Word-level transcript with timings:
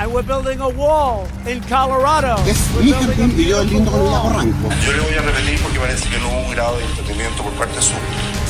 And 0.00 0.12
we're 0.14 0.22
building 0.22 0.60
a 0.60 0.68
wall 0.68 1.26
in 1.44 1.60
Colorado. 1.62 2.36
Es 2.46 2.70
mi 2.80 2.90
y 3.42 3.48
yo 3.48 3.64
lindo 3.64 3.90
con 3.90 4.00
el 4.00 4.12
lago 4.12 4.30
Ranco. 4.30 4.68
Yo 4.86 4.92
le 4.92 5.00
voy 5.00 5.14
a 5.14 5.22
repetir 5.22 5.60
porque 5.60 5.80
parece 5.80 6.08
que 6.08 6.18
no 6.18 6.28
hubo 6.28 6.46
un 6.46 6.50
grado 6.52 6.78
de 6.78 6.84
entendimiento 6.84 7.42
por 7.42 7.52
parte 7.54 7.82
suya. 7.82 7.98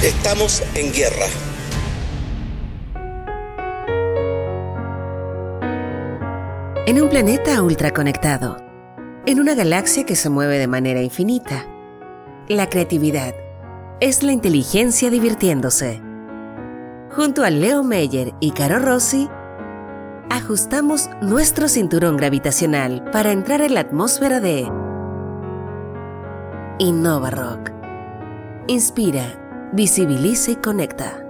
Estamos 0.02 0.62
en 0.74 0.92
guerra. 0.92 1.26
En 6.86 7.00
un 7.00 7.08
planeta 7.08 7.62
ultraconectado, 7.62 8.58
en 9.24 9.40
una 9.40 9.54
galaxia 9.54 10.04
que 10.04 10.16
se 10.16 10.28
mueve 10.28 10.58
de 10.58 10.66
manera 10.66 11.00
infinita, 11.00 11.66
la 12.48 12.68
creatividad 12.68 13.34
es 14.00 14.22
la 14.22 14.32
inteligencia 14.32 15.08
divirtiéndose. 15.08 16.02
Junto 17.10 17.42
a 17.42 17.48
Leo 17.48 17.82
Meyer 17.82 18.34
y 18.38 18.50
Caro 18.50 18.78
Rossi, 18.80 19.30
ajustamos 20.30 21.08
nuestro 21.22 21.68
cinturón 21.68 22.16
gravitacional 22.16 23.04
para 23.10 23.32
entrar 23.32 23.60
en 23.60 23.74
la 23.74 23.80
atmósfera 23.80 24.40
de 24.40 24.68
Innova 26.78 27.30
Rock. 27.30 27.72
Inspira, 28.66 29.70
visibiliza 29.72 30.50
y 30.50 30.56
conecta. 30.56 31.24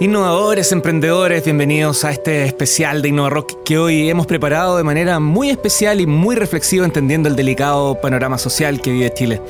Innovadores, 0.00 0.72
emprendedores, 0.72 1.44
bienvenidos 1.44 2.04
a 2.04 2.10
este 2.10 2.44
especial 2.44 3.00
de 3.00 3.08
Innova 3.08 3.30
Rock 3.30 3.62
que 3.64 3.78
hoy 3.78 4.10
hemos 4.10 4.26
preparado 4.26 4.76
de 4.76 4.82
manera 4.82 5.18
muy 5.20 5.50
especial 5.50 6.00
y 6.00 6.06
muy 6.06 6.36
reflexiva 6.36 6.84
entendiendo 6.84 7.28
el 7.28 7.36
delicado 7.36 8.00
panorama 8.00 8.38
social 8.38 8.80
que 8.80 8.92
vive 8.92 9.14
Chile. 9.14 9.40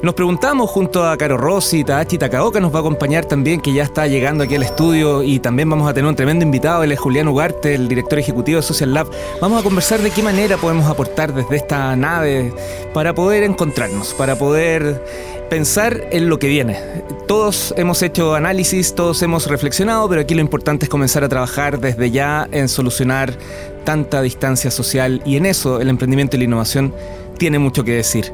Nos 0.00 0.14
preguntamos 0.14 0.70
junto 0.70 1.04
a 1.04 1.16
Caro 1.16 1.36
Rossi, 1.36 1.82
Tadachi 1.82 2.18
Takaoka 2.18 2.60
nos 2.60 2.72
va 2.72 2.76
a 2.76 2.80
acompañar 2.80 3.24
también, 3.24 3.60
que 3.60 3.72
ya 3.72 3.82
está 3.82 4.06
llegando 4.06 4.44
aquí 4.44 4.54
al 4.54 4.62
estudio 4.62 5.24
y 5.24 5.40
también 5.40 5.68
vamos 5.68 5.90
a 5.90 5.92
tener 5.92 6.08
un 6.08 6.14
tremendo 6.14 6.44
invitado, 6.44 6.84
él 6.84 6.92
es 6.92 7.00
Julián 7.00 7.26
Ugarte, 7.26 7.74
el 7.74 7.88
director 7.88 8.16
ejecutivo 8.16 8.58
de 8.58 8.62
Social 8.62 8.94
Lab. 8.94 9.10
Vamos 9.40 9.58
a 9.58 9.64
conversar 9.64 10.00
de 10.00 10.12
qué 10.12 10.22
manera 10.22 10.56
podemos 10.56 10.88
aportar 10.88 11.34
desde 11.34 11.56
esta 11.56 11.96
nave 11.96 12.52
para 12.94 13.12
poder 13.12 13.42
encontrarnos, 13.42 14.14
para 14.14 14.38
poder 14.38 15.02
pensar 15.50 16.06
en 16.12 16.28
lo 16.28 16.38
que 16.38 16.46
viene. 16.46 16.78
Todos 17.26 17.74
hemos 17.76 18.00
hecho 18.02 18.36
análisis, 18.36 18.94
todos 18.94 19.20
hemos 19.22 19.48
reflexionado, 19.48 20.08
pero 20.08 20.20
aquí 20.20 20.34
lo 20.36 20.42
importante 20.42 20.84
es 20.84 20.90
comenzar 20.90 21.24
a 21.24 21.28
trabajar 21.28 21.80
desde 21.80 22.12
ya 22.12 22.46
en 22.52 22.68
solucionar 22.68 23.36
tanta 23.82 24.22
distancia 24.22 24.70
social 24.70 25.22
y 25.26 25.38
en 25.38 25.44
eso 25.44 25.80
el 25.80 25.88
emprendimiento 25.88 26.36
y 26.36 26.38
la 26.38 26.44
innovación 26.44 26.94
tiene 27.36 27.58
mucho 27.58 27.82
que 27.82 27.94
decir. 27.94 28.32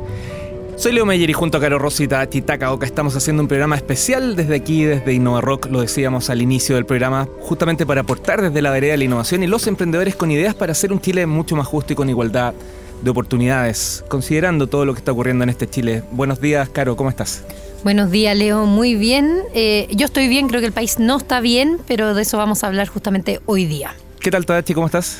Soy 0.76 0.92
Leo 0.92 1.06
Meyer 1.06 1.30
y 1.30 1.32
junto 1.32 1.58
a 1.58 1.60
Caro 1.60 1.78
Rosita 1.78 2.28
Chitakaoka 2.28 2.84
estamos 2.84 3.14
haciendo 3.14 3.42
un 3.42 3.48
programa 3.48 3.76
especial 3.76 4.34
desde 4.34 4.56
aquí, 4.56 4.84
desde 4.84 5.14
Innova 5.14 5.40
Rock, 5.40 5.66
lo 5.70 5.80
decíamos 5.80 6.30
al 6.30 6.42
inicio 6.42 6.74
del 6.74 6.84
programa, 6.84 7.28
justamente 7.40 7.86
para 7.86 8.00
aportar 8.00 8.42
desde 8.42 8.60
la 8.60 8.70
vereda 8.70 8.92
de 8.92 8.98
la 8.98 9.04
innovación 9.04 9.44
y 9.44 9.46
los 9.46 9.68
emprendedores 9.68 10.16
con 10.16 10.32
ideas 10.32 10.54
para 10.56 10.72
hacer 10.72 10.92
un 10.92 11.00
Chile 11.00 11.26
mucho 11.26 11.54
más 11.54 11.68
justo 11.68 11.92
y 11.92 11.96
con 11.96 12.10
igualdad 12.10 12.54
de 13.02 13.10
oportunidades, 13.10 14.04
considerando 14.08 14.66
todo 14.66 14.84
lo 14.84 14.94
que 14.94 14.98
está 14.98 15.12
ocurriendo 15.12 15.44
en 15.44 15.50
este 15.50 15.70
Chile. 15.70 16.02
Buenos 16.10 16.40
días, 16.40 16.68
Caro, 16.68 16.96
¿cómo 16.96 17.08
estás? 17.08 17.44
Buenos 17.84 18.10
días, 18.10 18.36
Leo. 18.36 18.66
Muy 18.66 18.96
bien. 18.96 19.42
Eh, 19.54 19.86
yo 19.92 20.06
estoy 20.06 20.26
bien, 20.26 20.48
creo 20.48 20.60
que 20.60 20.66
el 20.66 20.72
país 20.72 20.98
no 20.98 21.18
está 21.18 21.40
bien, 21.40 21.78
pero 21.86 22.14
de 22.14 22.22
eso 22.22 22.36
vamos 22.36 22.64
a 22.64 22.66
hablar 22.66 22.88
justamente 22.88 23.40
hoy 23.46 23.66
día. 23.66 23.94
¿Qué 24.18 24.30
tal, 24.30 24.44
Tadachi? 24.44 24.74
¿Cómo 24.74 24.86
estás? 24.86 25.18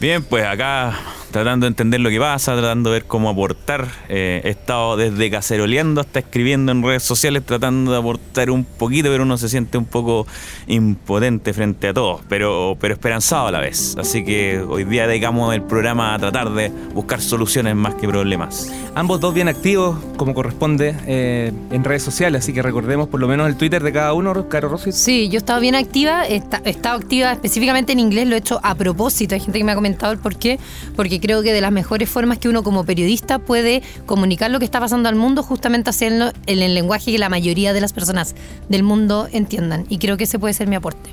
Bien, 0.00 0.22
pues 0.22 0.46
acá 0.46 0.96
tratando 1.30 1.64
de 1.64 1.68
entender 1.68 2.00
lo 2.00 2.10
que 2.10 2.18
pasa, 2.18 2.52
tratando 2.52 2.90
de 2.90 3.00
ver 3.00 3.06
cómo 3.06 3.28
aportar. 3.28 3.88
Eh, 4.08 4.40
he 4.44 4.50
estado 4.50 4.96
desde 4.96 5.30
caceroleando 5.30 6.00
hasta 6.00 6.20
escribiendo 6.20 6.72
en 6.72 6.82
redes 6.82 7.02
sociales, 7.02 7.44
tratando 7.44 7.92
de 7.92 7.98
aportar 7.98 8.50
un 8.50 8.64
poquito, 8.64 9.08
pero 9.10 9.22
uno 9.22 9.36
se 9.38 9.48
siente 9.48 9.78
un 9.78 9.84
poco 9.84 10.26
impotente 10.66 11.52
frente 11.52 11.88
a 11.88 11.94
todos, 11.94 12.22
pero, 12.28 12.76
pero 12.80 12.94
esperanzado 12.94 13.48
a 13.48 13.52
la 13.52 13.60
vez. 13.60 13.96
Así 13.98 14.24
que 14.24 14.60
hoy 14.60 14.84
día 14.84 15.06
dedicamos 15.06 15.54
el 15.54 15.62
programa 15.62 16.14
a 16.14 16.18
tratar 16.18 16.50
de 16.50 16.70
buscar 16.94 17.20
soluciones 17.20 17.74
más 17.76 17.94
que 17.94 18.08
problemas. 18.08 18.72
Ambos 18.94 19.20
dos 19.20 19.34
bien 19.34 19.48
activos, 19.48 19.98
como 20.16 20.34
corresponde, 20.34 20.96
eh, 21.06 21.52
en 21.70 21.84
redes 21.84 22.02
sociales, 22.02 22.42
así 22.42 22.52
que 22.52 22.62
recordemos 22.62 23.08
por 23.08 23.20
lo 23.20 23.28
menos 23.28 23.48
el 23.48 23.56
Twitter 23.56 23.82
de 23.82 23.92
cada 23.92 24.12
uno, 24.12 24.48
Caro 24.48 24.68
Rossi. 24.68 24.92
Sí, 24.92 25.28
yo 25.28 25.34
he 25.34 25.38
estado 25.38 25.60
bien 25.60 25.74
activa, 25.74 26.26
he 26.26 26.42
estado 26.64 26.96
activa 26.96 27.32
específicamente 27.32 27.92
en 27.92 28.00
inglés, 28.00 28.26
lo 28.26 28.34
he 28.34 28.38
hecho 28.38 28.60
a 28.62 28.74
propósito. 28.74 29.34
Hay 29.34 29.40
gente 29.40 29.58
que 29.58 29.64
me 29.64 29.72
ha 29.72 29.74
comentado 29.74 30.12
el 30.12 30.18
por 30.18 30.36
qué, 30.36 30.58
porque 30.96 31.17
creo 31.20 31.42
que 31.42 31.52
de 31.52 31.60
las 31.60 31.72
mejores 31.72 32.08
formas 32.08 32.38
que 32.38 32.48
uno 32.48 32.62
como 32.62 32.84
periodista 32.84 33.38
puede 33.38 33.82
comunicar 34.06 34.50
lo 34.50 34.58
que 34.58 34.64
está 34.64 34.80
pasando 34.80 35.08
al 35.08 35.14
mundo, 35.14 35.42
justamente 35.42 35.90
haciendo 35.90 36.32
en 36.46 36.62
el 36.62 36.74
lenguaje 36.74 37.12
que 37.12 37.18
la 37.18 37.28
mayoría 37.28 37.72
de 37.72 37.80
las 37.80 37.92
personas 37.92 38.34
del 38.68 38.82
mundo 38.82 39.28
entiendan. 39.32 39.86
Y 39.88 39.98
creo 39.98 40.16
que 40.16 40.24
ese 40.24 40.38
puede 40.38 40.54
ser 40.54 40.68
mi 40.68 40.76
aporte. 40.76 41.10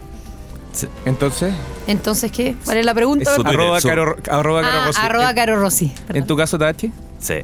Entonces. 1.06 1.54
Entonces, 1.88 2.32
¿qué? 2.32 2.56
¿Cuál 2.66 2.78
es 2.78 2.86
la 2.86 2.94
pregunta? 2.94 3.34
arroba, 3.34 3.80
caro, 3.80 4.18
arroba, 4.30 4.62
ah, 4.64 4.86
Rossi. 4.88 5.02
Arroba 5.02 5.34
Caro 5.34 5.56
Rossi. 5.58 5.94
¿En 6.10 6.28
tu 6.28 6.36
caso, 6.36 6.58
Tachi? 6.58 6.92
Sí. 7.20 7.36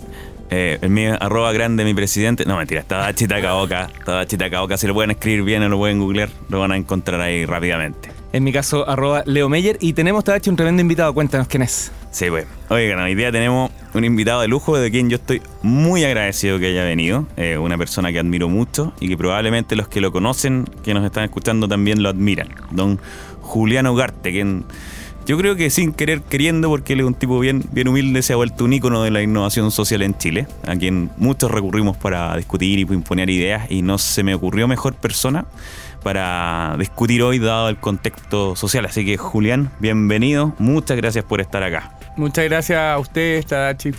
Eh, 0.50 0.80
el 0.82 0.90
mío, 0.90 1.16
arroba 1.20 1.54
grande 1.54 1.86
mi 1.86 1.94
presidente. 1.94 2.44
No, 2.46 2.58
mentira, 2.58 2.84
Tadachi 2.84 3.28
Takaoka. 3.28 3.90
Tadachi 4.06 4.38
Takaoka. 4.38 4.78
Si 4.78 4.86
lo 4.86 4.94
pueden 4.94 5.12
escribir 5.12 5.44
bien 5.44 5.64
o 5.64 5.70
lo 5.70 5.78
pueden 5.78 6.00
googlear, 6.00 6.30
lo 6.50 6.60
van 6.60 6.74
a 6.74 6.78
encontrar 6.78 7.22
ahí 7.22 7.46
rápidamente. 7.46 8.21
En 8.34 8.46
mi 8.46 8.54
caso, 8.54 8.88
arroba 8.88 9.24
Leo 9.26 9.50
Meyer. 9.50 9.78
Y 9.82 9.94
tenemos, 9.94 10.24
Tadachi, 10.24 10.50
un 10.50 10.56
tremendo 10.56 10.82
invitado. 10.82 11.14
Cuéntanos 11.14 11.48
quién 11.48 11.64
es. 11.64 11.92
Sí, 12.12 12.28
pues. 12.30 12.46
Oigan, 12.70 13.00
hoy 13.00 13.14
día 13.14 13.32
tenemos 13.32 13.72
un 13.94 14.06
invitado 14.06 14.42
de 14.42 14.48
lujo 14.48 14.78
de 14.78 14.90
quien 14.90 15.10
yo 15.10 15.16
estoy 15.16 15.42
muy 15.62 16.06
agradecido 16.06 16.58
que 16.58 16.68
haya 16.68 16.84
venido. 16.86 17.28
Eh, 17.36 17.58
una 17.58 17.78
persona 17.78 18.12
que 18.12 18.20
admiro 18.20 18.48
mucho 18.48 18.94
y 19.02 19.10
que 19.10 19.18
probablemente 19.18 19.76
los 19.76 19.90
que 19.90 20.00
lo 20.00 20.14
conocen, 20.14 20.66
que 20.84 20.94
nos 20.94 21.04
están 21.04 21.26
escuchando, 21.26 21.68
también 21.68 22.04
lo 22.04 22.10
admiran. 22.10 22.50
Don 22.72 23.00
Julián 23.42 23.88
Ugarte, 23.88 24.32
quien 24.32 24.64
yo 25.26 25.38
creo 25.38 25.56
que 25.56 25.70
sin 25.70 25.94
querer 25.94 26.22
queriendo, 26.22 26.70
porque 26.70 26.94
él 26.94 27.02
es 27.02 27.06
un 27.06 27.14
tipo 27.14 27.40
bien, 27.40 27.64
bien 27.72 27.88
humilde, 27.88 28.22
se 28.24 28.34
ha 28.34 28.36
vuelto 28.38 28.66
un 28.66 28.74
ícono 28.74 29.04
de 29.04 29.12
la 29.12 29.22
innovación 29.22 29.70
social 29.70 30.02
en 30.02 30.18
Chile, 30.18 30.48
a 30.66 30.76
quien 30.76 31.12
muchos 31.18 31.52
recurrimos 31.52 31.96
para 31.96 32.36
discutir 32.36 32.80
y 32.80 32.82
imponer 32.82 33.30
ideas, 33.30 33.70
y 33.70 33.84
no 33.84 33.98
se 33.98 34.24
me 34.24 34.34
ocurrió 34.34 34.68
mejor 34.68 34.96
persona 34.96 35.46
para 36.04 36.76
discutir 36.78 37.22
hoy 37.24 37.40
dado 37.40 37.70
el 37.70 37.78
contexto 37.78 38.56
social. 38.56 38.86
Así 38.86 39.06
que 39.06 39.18
Julián, 39.18 39.72
bienvenido, 39.80 40.54
muchas 40.58 40.98
gracias 40.98 41.26
por 41.26 41.42
estar 41.42 41.64
acá. 41.64 41.92
Muchas 42.18 42.46
gracias 42.46 42.80
a 42.80 42.98
usted, 42.98 43.46
Tadachi, 43.46 43.92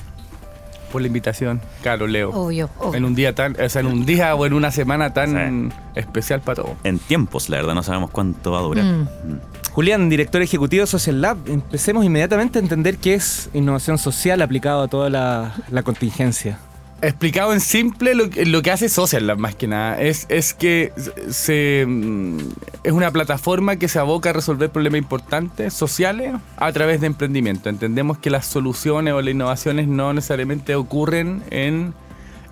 por 0.91 1.01
la 1.01 1.07
invitación. 1.07 1.61
Caro, 1.83 2.07
Leo. 2.07 2.31
Obvio, 2.31 2.69
obvio. 2.79 2.95
En 2.95 3.05
un 3.05 3.15
día 3.15 3.35
tan, 3.35 3.57
o 3.61 3.69
sea, 3.69 3.81
en 3.81 3.87
un 3.87 4.05
día 4.05 4.35
o 4.35 4.45
en 4.47 4.53
una 4.53 4.71
semana 4.71 5.13
tan 5.15 5.73
especial 5.95 6.41
para 6.41 6.63
todos. 6.63 6.77
En 6.85 6.99
tiempos, 6.99 7.49
la 7.49 7.57
verdad, 7.59 7.75
no 7.75 7.83
sabemos 7.83 8.11
cuánto 8.11 8.53
va 8.53 8.59
a 8.59 8.63
durar. 8.63 8.85
Mm. 8.85 9.01
Mm. 9.01 9.41
Julián, 9.73 10.11
director 10.11 10.43
ejecutivo 10.43 10.83
de 10.83 10.87
Social 10.87 11.23
Lab, 11.23 11.39
empecemos 11.47 12.05
inmediatamente 12.05 12.59
a 12.59 12.63
entender 12.63 12.99
qué 12.99 13.15
es 13.15 13.49
innovación 13.55 13.97
social 13.97 14.43
aplicado 14.43 14.83
a 14.83 14.89
toda 14.89 15.09
la, 15.09 15.55
la 15.71 15.83
contingencia. 15.83 16.59
Explicado 17.03 17.53
en 17.53 17.59
simple, 17.59 18.15
lo, 18.15 18.29
lo, 18.47 18.63
que 18.63 18.71
hace 18.71 18.89
Social 18.89 19.37
más 19.37 19.57
que 19.57 19.67
nada 19.67 20.01
es, 20.01 20.25
es 20.29 20.55
que 20.55 20.93
se, 21.29 21.85
mm, 21.85 22.39
es 22.85 22.93
una 22.93 23.11
plataforma 23.11 23.75
que 23.75 23.89
se 23.89 23.99
aboca 23.99 24.31
a 24.31 24.33
resolver 24.33 24.71
problemas 24.71 24.99
importantes 24.99 25.75
sociales 25.75 26.33
a 26.57 26.73
través 26.73 27.01
de 27.01 27.09
emprendimiento. 27.09 27.69
Entendemos 27.69 28.19
que 28.19 28.31
las 28.31 28.47
soluciones 28.47 29.15
o 29.15 29.21
las 29.21 29.35
innovaciones 29.35 29.89
no 29.89 30.13
necesariamente 30.13 30.77
ocurren 30.77 31.43
en 31.51 31.93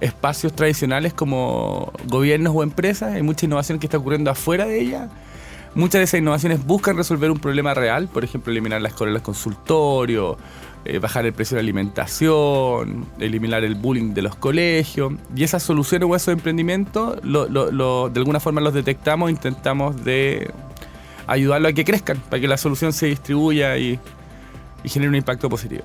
espacios 0.00 0.52
tradicionales 0.52 1.14
como 1.14 1.92
gobiernos 2.08 2.52
o 2.56 2.64
empresas. 2.64 3.14
Hay 3.14 3.22
mucha 3.22 3.46
innovación 3.46 3.78
que 3.78 3.86
está 3.86 3.98
ocurriendo 3.98 4.32
afuera 4.32 4.66
de 4.66 4.80
ella. 4.80 5.10
Muchas 5.76 6.00
de 6.00 6.04
esas 6.04 6.18
innovaciones 6.18 6.66
buscan 6.66 6.96
resolver 6.96 7.30
un 7.30 7.38
problema 7.38 7.72
real, 7.74 8.08
por 8.08 8.24
ejemplo, 8.24 8.50
eliminar 8.50 8.82
las 8.82 8.92
escuelas 8.92 9.22
consultorios, 9.22 10.36
eh, 10.84 10.98
bajar 10.98 11.26
el 11.26 11.32
precio 11.32 11.56
de 11.56 11.60
alimentación, 11.60 13.06
eliminar 13.18 13.64
el 13.64 13.74
bullying 13.74 14.14
de 14.14 14.22
los 14.22 14.34
colegios. 14.34 15.12
Y 15.34 15.44
esas 15.44 15.62
soluciones 15.62 16.08
o 16.08 16.16
esos 16.16 16.32
emprendimientos, 16.32 17.18
lo, 17.22 17.48
lo, 17.48 17.70
lo, 17.70 18.08
de 18.08 18.18
alguna 18.20 18.40
forma 18.40 18.60
los 18.60 18.74
detectamos, 18.74 19.30
intentamos 19.30 20.04
de 20.04 20.50
ayudarlo 21.26 21.68
a 21.68 21.72
que 21.72 21.84
crezcan, 21.84 22.18
para 22.28 22.40
que 22.40 22.48
la 22.48 22.56
solución 22.56 22.92
se 22.92 23.06
distribuya 23.06 23.76
y 23.76 23.98
genere 24.84 25.10
un 25.10 25.16
impacto 25.16 25.48
positivo. 25.48 25.84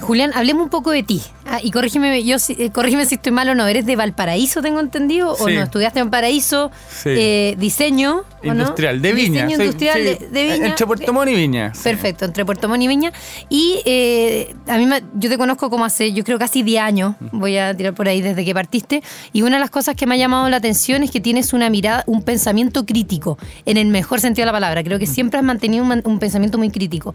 Julián, 0.00 0.30
hablemos 0.34 0.64
un 0.64 0.68
poco 0.70 0.90
de 0.90 1.02
ti. 1.02 1.22
Ah, 1.46 1.58
y 1.62 1.70
corrígeme, 1.70 2.22
yo, 2.24 2.36
eh, 2.50 2.70
corrígeme 2.70 3.06
si 3.06 3.14
estoy 3.14 3.32
mal 3.32 3.48
o 3.48 3.54
no. 3.54 3.66
¿Eres 3.66 3.86
de 3.86 3.96
Valparaíso, 3.96 4.60
tengo 4.60 4.80
entendido? 4.80 5.32
¿O 5.32 5.46
Sí. 5.48 5.54
no? 5.54 5.62
¿Estudiaste 5.62 6.00
en 6.00 6.10
Paraíso? 6.10 6.70
Sí. 6.90 7.08
Eh, 7.10 7.56
¿Diseño? 7.58 8.22
¿o 8.42 8.46
no? 8.54 8.62
Industrial, 8.62 9.00
de 9.00 9.12
Viña. 9.14 9.46
Diseño 9.46 9.56
Sí, 9.56 9.62
industrial 9.62 10.04
de, 10.04 10.16
de 10.30 10.42
Viña. 10.52 10.66
Entre 10.66 10.86
Puerto 10.86 11.12
Montt 11.12 11.30
y 11.30 11.34
Viña. 11.34 11.72
Perfecto, 11.82 12.24
entre 12.26 12.44
Puerto 12.44 12.68
Montt 12.68 12.82
y 12.82 12.88
Viña. 12.88 13.12
Y 13.48 13.80
eh, 13.86 14.54
a 14.68 14.76
mí 14.76 14.86
me- 14.86 15.02
yo 15.14 15.30
te 15.30 15.38
conozco 15.38 15.70
como 15.70 15.84
hace, 15.84 16.12
yo 16.12 16.24
creo 16.24 16.38
casi 16.38 16.62
10 16.62 16.82
años, 16.82 17.14
voy 17.32 17.56
a 17.56 17.74
tirar 17.74 17.94
por 17.94 18.06
ahí 18.08 18.20
desde 18.20 18.44
que 18.44 18.52
partiste. 18.54 19.02
Y 19.32 19.42
una 19.42 19.56
de 19.56 19.60
las 19.60 19.70
cosas 19.70 19.94
que 19.96 20.06
me 20.06 20.16
ha 20.16 20.18
llamado 20.18 20.48
la 20.50 20.58
atención 20.58 21.02
es 21.04 21.10
que 21.10 21.20
tienes 21.20 21.52
una 21.52 21.70
mirada, 21.70 22.02
un 22.06 22.22
pensamiento 22.22 22.84
crítico, 22.84 23.38
en 23.64 23.76
el 23.78 23.86
mejor 23.86 24.20
sentido 24.20 24.42
de 24.42 24.46
la 24.46 24.52
palabra. 24.52 24.82
Creo 24.84 24.98
que 24.98 25.06
siempre 25.06 25.38
has 25.38 25.44
mantenido 25.44 25.84
un, 25.84 26.02
un 26.04 26.18
pensamiento 26.18 26.58
muy 26.58 26.70
crítico. 26.70 27.14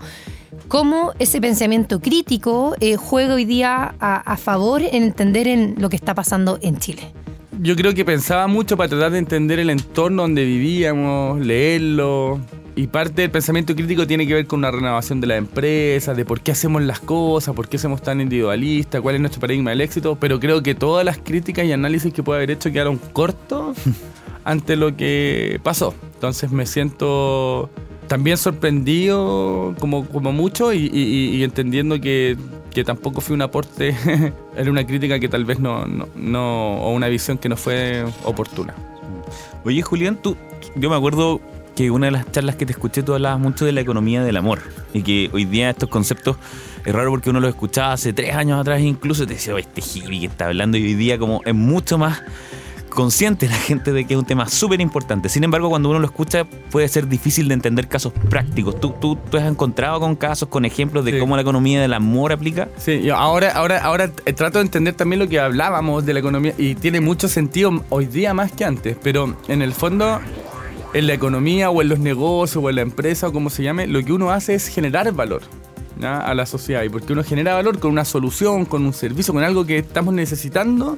¿Cómo 0.67 1.11
ese 1.19 1.41
pensamiento 1.41 1.99
crítico 1.99 2.70
eh, 2.79 2.95
juega 2.95 3.33
hoy 3.35 3.45
día 3.45 3.93
a, 3.99 4.17
a 4.17 4.37
favor 4.37 4.81
en 4.81 5.03
entender 5.03 5.47
en 5.47 5.75
lo 5.77 5.89
que 5.89 5.95
está 5.95 6.13
pasando 6.15 6.57
en 6.61 6.77
Chile? 6.77 7.13
yo 7.63 7.75
creo 7.75 7.93
que 7.93 8.03
pensaba 8.03 8.47
mucho 8.47 8.75
para 8.75 8.89
tratar 8.89 9.11
de 9.11 9.19
entender 9.19 9.59
el 9.59 9.69
entorno 9.69 10.23
donde 10.23 10.43
vivíamos, 10.45 11.39
leerlo. 11.45 12.39
Y 12.75 12.87
parte 12.87 13.21
del 13.21 13.29
pensamiento 13.29 13.75
crítico 13.75 14.07
tiene 14.07 14.25
que 14.25 14.33
ver 14.33 14.47
con 14.47 14.59
una 14.59 14.71
renovación 14.71 15.21
de 15.21 15.27
la 15.27 15.35
empresa, 15.37 16.15
de 16.15 16.25
por 16.25 16.41
qué 16.41 16.53
hacemos 16.53 16.81
las 16.81 16.99
cosas, 17.01 17.53
por 17.53 17.67
qué 17.69 17.77
somos 17.77 18.01
tan 18.01 18.19
individualistas, 18.19 19.01
cuál 19.01 19.13
es 19.15 19.21
nuestro 19.21 19.41
paradigma 19.41 19.69
del 19.71 19.81
éxito. 19.81 20.17
Pero 20.19 20.39
creo 20.39 20.63
que 20.63 20.73
todas 20.73 21.05
las 21.05 21.19
críticas 21.19 21.65
y 21.65 21.71
análisis 21.71 22.11
que 22.11 22.23
puede 22.23 22.39
haber 22.39 22.49
hecho 22.51 22.71
quedaron 22.71 22.97
cortos 22.97 23.77
ante 24.43 24.75
lo 24.75 24.95
que 24.97 25.59
pasó. 25.61 25.93
Entonces 26.15 26.49
me 26.51 26.65
siento 26.65 27.69
también 28.07 28.37
sorprendido 28.37 29.75
como, 29.79 30.07
como 30.07 30.31
mucho 30.31 30.73
y, 30.73 30.89
y- 30.91 31.35
y 31.35 31.43
entendiendo 31.43 32.01
que, 32.01 32.37
que 32.73 32.83
tampoco 32.83 33.21
fue 33.21 33.35
un 33.35 33.41
aporte, 33.41 33.95
era 34.55 34.71
una 34.71 34.85
crítica 34.85 35.19
que 35.19 35.29
tal 35.29 35.45
vez 35.45 35.59
no, 35.59 35.85
no, 35.85 36.77
o 36.77 36.91
una 36.93 37.07
visión 37.07 37.37
que 37.37 37.49
no 37.49 37.57
fue 37.57 38.05
oportuna. 38.23 38.73
Oye, 39.63 39.81
Julián, 39.81 40.17
tú, 40.21 40.35
yo 40.75 40.89
me 40.89 40.95
acuerdo 40.95 41.41
que 41.75 41.91
una 41.91 42.07
de 42.07 42.11
las 42.11 42.31
charlas 42.31 42.55
que 42.55 42.65
te 42.65 42.73
escuché 42.73 43.03
tú 43.03 43.13
hablabas 43.13 43.39
mucho 43.39 43.65
de 43.65 43.71
la 43.71 43.81
economía 43.81 44.23
del 44.23 44.37
amor 44.37 44.59
y 44.93 45.03
que 45.03 45.29
hoy 45.31 45.45
día 45.45 45.69
estos 45.69 45.89
conceptos 45.89 46.37
es 46.85 46.93
raro 46.93 47.11
porque 47.11 47.29
uno 47.29 47.39
los 47.39 47.49
escuchaba 47.51 47.93
hace 47.93 48.11
tres 48.11 48.35
años 48.35 48.59
atrás 48.59 48.81
incluso 48.81 49.25
te 49.25 49.35
decía, 49.35 49.53
"Oh, 49.53 49.57
este 49.57 49.81
hippie 49.81 50.21
que 50.21 50.25
está 50.25 50.47
hablando 50.47 50.77
y 50.77 50.83
hoy 50.83 50.95
día 50.95 51.17
como 51.17 51.41
es 51.45 51.53
mucho 51.53 51.97
más 51.97 52.21
consciente 52.91 53.47
la 53.47 53.55
gente 53.55 53.91
de 53.93 54.05
que 54.05 54.13
es 54.13 54.19
un 54.19 54.25
tema 54.25 54.47
súper 54.47 54.81
importante. 54.81 55.29
Sin 55.29 55.43
embargo, 55.43 55.69
cuando 55.69 55.89
uno 55.89 55.97
lo 55.99 56.05
escucha 56.05 56.45
puede 56.69 56.87
ser 56.87 57.07
difícil 57.07 57.47
de 57.47 57.53
entender 57.55 57.87
casos 57.87 58.13
prácticos. 58.29 58.79
¿Tú, 58.79 58.93
tú, 59.01 59.15
tú 59.29 59.37
has 59.37 59.45
encontrado 59.45 59.99
con 59.99 60.15
casos, 60.15 60.49
con 60.49 60.65
ejemplos 60.65 61.03
de 61.05 61.13
Sí. 61.13 61.19
cómo 61.19 61.35
la 61.35 61.41
economía 61.41 61.81
del 61.81 61.93
amor 61.93 62.31
aplica? 62.31 62.69
Sí, 62.77 63.01
yo 63.01 63.15
ahora, 63.15 63.51
ahora, 63.53 63.83
ahora 63.83 64.11
eh, 64.25 64.33
trato 64.33 64.59
de 64.59 64.65
entender 64.65 64.93
también 64.93 65.19
lo 65.19 65.27
que 65.29 65.39
hablábamos 65.39 66.05
de 66.05 66.13
la 66.13 66.19
economía 66.19 66.53
y 66.57 66.75
tiene 66.75 67.01
mucho 67.01 67.27
sentido 67.27 67.83
hoy 67.89 68.05
día 68.05 68.33
más 68.33 68.51
que 68.51 68.65
antes, 68.65 68.97
pero 69.01 69.35
en 69.47 69.61
el 69.61 69.73
fondo, 69.73 70.19
en 70.93 71.07
la 71.07 71.13
economía 71.13 71.69
o 71.69 71.81
en 71.81 71.87
los 71.89 71.99
negocios 71.99 72.63
o 72.63 72.69
en 72.69 72.75
la 72.75 72.81
empresa 72.81 73.29
o 73.29 73.33
como 73.33 73.49
se 73.49 73.63
llame, 73.63 73.87
lo 73.87 74.03
que 74.03 74.11
uno 74.13 74.31
hace 74.31 74.53
es 74.53 74.67
generar 74.67 75.11
valor 75.13 75.41
¿ya? 75.99 76.17
a 76.19 76.33
la 76.35 76.45
sociedad 76.45 76.83
y 76.83 76.89
porque 76.89 77.13
uno 77.13 77.23
genera 77.23 77.53
valor 77.53 77.79
con 77.79 77.91
una 77.91 78.03
solución, 78.05 78.65
con 78.65 78.85
un 78.85 78.93
servicio, 78.93 79.33
con 79.33 79.43
algo 79.43 79.65
que 79.65 79.77
estamos 79.77 80.13
necesitando, 80.13 80.97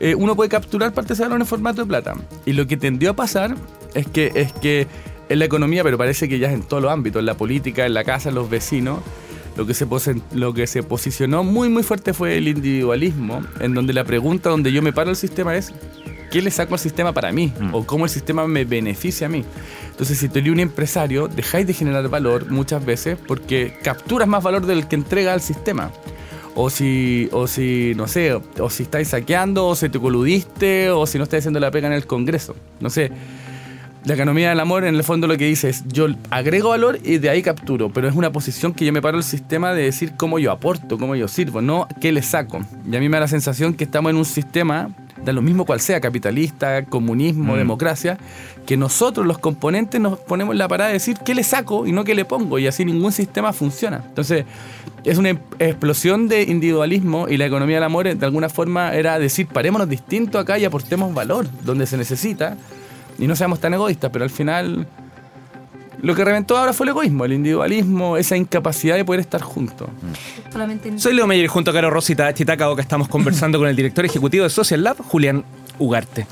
eh, 0.00 0.14
uno 0.14 0.34
puede 0.34 0.48
capturar 0.48 0.92
parte 0.92 1.08
de 1.08 1.14
ese 1.14 1.22
valor 1.22 1.40
en 1.40 1.46
formato 1.46 1.82
de 1.82 1.86
plata. 1.86 2.14
Y 2.46 2.54
lo 2.54 2.66
que 2.66 2.76
tendió 2.76 3.10
a 3.10 3.14
pasar 3.14 3.54
es 3.94 4.06
que, 4.08 4.32
es 4.34 4.52
que 4.52 4.86
en 5.28 5.38
la 5.38 5.44
economía, 5.44 5.84
pero 5.84 5.96
parece 5.96 6.28
que 6.28 6.38
ya 6.38 6.48
es 6.48 6.54
en 6.54 6.62
todos 6.62 6.82
los 6.82 6.90
ámbitos, 6.90 7.20
en 7.20 7.26
la 7.26 7.36
política, 7.36 7.86
en 7.86 7.94
la 7.94 8.02
casa, 8.02 8.30
en 8.30 8.34
los 8.34 8.50
vecinos, 8.50 9.00
lo 9.56 9.66
que, 9.66 9.74
se 9.74 9.86
posen- 9.86 10.22
lo 10.32 10.54
que 10.54 10.66
se 10.66 10.82
posicionó 10.82 11.44
muy 11.44 11.68
muy 11.68 11.82
fuerte 11.82 12.14
fue 12.14 12.36
el 12.38 12.48
individualismo, 12.48 13.42
en 13.60 13.74
donde 13.74 13.92
la 13.92 14.04
pregunta 14.04 14.48
donde 14.48 14.72
yo 14.72 14.80
me 14.82 14.92
paro 14.92 15.10
el 15.10 15.16
sistema 15.16 15.54
es, 15.56 15.72
¿qué 16.30 16.40
le 16.40 16.50
saco 16.50 16.74
al 16.74 16.80
sistema 16.80 17.12
para 17.12 17.30
mí? 17.32 17.52
¿O 17.72 17.84
cómo 17.84 18.04
el 18.06 18.10
sistema 18.10 18.46
me 18.46 18.64
beneficia 18.64 19.26
a 19.26 19.30
mí? 19.30 19.44
Entonces, 19.90 20.18
si 20.18 20.28
tú 20.28 20.38
eres 20.38 20.52
un 20.52 20.60
empresario, 20.60 21.28
dejáis 21.28 21.66
de 21.66 21.74
generar 21.74 22.08
valor 22.08 22.50
muchas 22.50 22.82
veces 22.84 23.18
porque 23.26 23.76
capturas 23.82 24.26
más 24.26 24.42
valor 24.42 24.64
del 24.64 24.86
que 24.88 24.96
entrega 24.96 25.34
al 25.34 25.42
sistema. 25.42 25.90
O 26.62 26.68
si, 26.68 27.26
o 27.32 27.46
si, 27.46 27.94
no 27.96 28.06
sé, 28.06 28.34
o 28.34 28.68
si 28.68 28.82
estáis 28.82 29.08
saqueando, 29.08 29.66
o 29.66 29.74
si 29.74 29.88
te 29.88 29.98
coludiste, 29.98 30.90
o 30.90 31.06
si 31.06 31.16
no 31.16 31.24
estáis 31.24 31.40
haciendo 31.40 31.58
la 31.58 31.70
pega 31.70 31.86
en 31.86 31.94
el 31.94 32.06
Congreso. 32.06 32.54
No 32.80 32.90
sé. 32.90 33.10
La 34.04 34.14
economía 34.14 34.48
del 34.48 34.60
amor, 34.60 34.84
en 34.84 34.94
el 34.94 35.04
fondo, 35.04 35.26
lo 35.26 35.36
que 35.36 35.44
dice 35.44 35.68
es: 35.68 35.84
yo 35.88 36.06
agrego 36.30 36.70
valor 36.70 36.98
y 37.04 37.18
de 37.18 37.28
ahí 37.28 37.42
capturo, 37.42 37.92
pero 37.92 38.08
es 38.08 38.14
una 38.14 38.32
posición 38.32 38.72
que 38.72 38.86
yo 38.86 38.92
me 38.94 39.02
paro 39.02 39.18
el 39.18 39.24
sistema 39.24 39.74
de 39.74 39.82
decir 39.82 40.14
cómo 40.16 40.38
yo 40.38 40.52
aporto, 40.52 40.96
cómo 40.96 41.14
yo 41.16 41.28
sirvo, 41.28 41.60
no 41.60 41.86
qué 42.00 42.10
le 42.10 42.22
saco. 42.22 42.60
Y 42.90 42.96
a 42.96 43.00
mí 43.00 43.08
me 43.10 43.18
da 43.18 43.20
la 43.20 43.28
sensación 43.28 43.74
que 43.74 43.84
estamos 43.84 44.10
en 44.10 44.16
un 44.16 44.24
sistema, 44.24 44.88
de 45.22 45.34
lo 45.34 45.42
mismo 45.42 45.66
cual 45.66 45.80
sea, 45.80 46.00
capitalista, 46.00 46.86
comunismo, 46.86 47.52
Mm. 47.54 47.58
democracia, 47.58 48.16
que 48.64 48.78
nosotros, 48.78 49.26
los 49.26 49.36
componentes, 49.36 50.00
nos 50.00 50.18
ponemos 50.18 50.56
la 50.56 50.66
parada 50.66 50.88
de 50.88 50.94
decir 50.94 51.18
qué 51.22 51.34
le 51.34 51.44
saco 51.44 51.86
y 51.86 51.92
no 51.92 52.02
qué 52.02 52.14
le 52.14 52.24
pongo, 52.24 52.58
y 52.58 52.66
así 52.66 52.86
ningún 52.86 53.12
sistema 53.12 53.52
funciona. 53.52 54.02
Entonces, 54.08 54.46
es 55.04 55.18
una 55.18 55.30
explosión 55.58 56.26
de 56.26 56.44
individualismo 56.44 57.28
y 57.28 57.36
la 57.36 57.44
economía 57.44 57.76
del 57.76 57.84
amor, 57.84 58.16
de 58.16 58.24
alguna 58.24 58.48
forma, 58.48 58.94
era 58.94 59.18
decir: 59.18 59.46
parémonos 59.46 59.90
distinto 59.90 60.38
acá 60.38 60.58
y 60.58 60.64
aportemos 60.64 61.12
valor 61.12 61.46
donde 61.64 61.86
se 61.86 61.98
necesita 61.98 62.56
y 63.20 63.26
no 63.26 63.36
seamos 63.36 63.60
tan 63.60 63.74
egoístas, 63.74 64.10
pero 64.10 64.24
al 64.24 64.30
final 64.30 64.86
lo 66.02 66.14
que 66.14 66.24
reventó 66.24 66.56
ahora 66.56 66.72
fue 66.72 66.86
el 66.86 66.90
egoísmo, 66.90 67.24
el 67.26 67.34
individualismo, 67.34 68.16
esa 68.16 68.36
incapacidad 68.36 68.96
de 68.96 69.04
poder 69.04 69.20
estar 69.20 69.42
juntos. 69.42 69.88
Solamente 70.50 70.98
Soy 70.98 71.14
Leo 71.14 71.26
Meyer 71.26 71.46
junto 71.46 71.70
a 71.70 71.74
Caro 71.74 71.90
Rosita 71.90 72.32
Chitaca, 72.32 72.74
que 72.74 72.80
estamos 72.80 73.08
conversando 73.08 73.58
con 73.58 73.68
el 73.68 73.76
director 73.76 74.04
ejecutivo 74.04 74.44
de 74.44 74.50
Social 74.50 74.82
Lab, 74.82 74.96
Julián 75.02 75.44
Ugarte. 75.78 76.26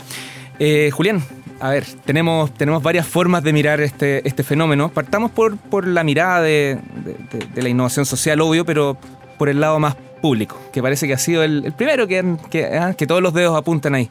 Eh, 0.58 0.90
Julián, 0.92 1.22
a 1.60 1.70
ver, 1.70 1.84
tenemos, 2.04 2.52
tenemos 2.54 2.82
varias 2.82 3.06
formas 3.06 3.42
de 3.42 3.52
mirar 3.52 3.80
este, 3.80 4.26
este 4.26 4.42
fenómeno. 4.42 4.88
Partamos 4.88 5.30
por, 5.32 5.56
por 5.58 5.86
la 5.86 6.02
mirada 6.02 6.40
de, 6.40 6.78
de- 7.04 7.38
de- 7.38 7.46
de 7.54 7.62
la 7.62 7.68
innovación 7.68 8.06
social, 8.06 8.40
obvio, 8.40 8.64
pero 8.64 8.96
por 9.36 9.48
el 9.50 9.60
lado 9.60 9.78
más 9.78 9.96
público, 10.22 10.58
que 10.72 10.82
parece 10.82 11.06
que 11.06 11.14
ha 11.14 11.18
sido 11.18 11.44
el, 11.44 11.64
el 11.66 11.72
primero 11.72 12.06
que, 12.08 12.36
que, 12.50 12.64
ah, 12.66 12.94
que 12.94 13.06
todos 13.06 13.22
los 13.22 13.34
dedos 13.34 13.56
apuntan 13.56 13.94
ahí. 13.94 14.10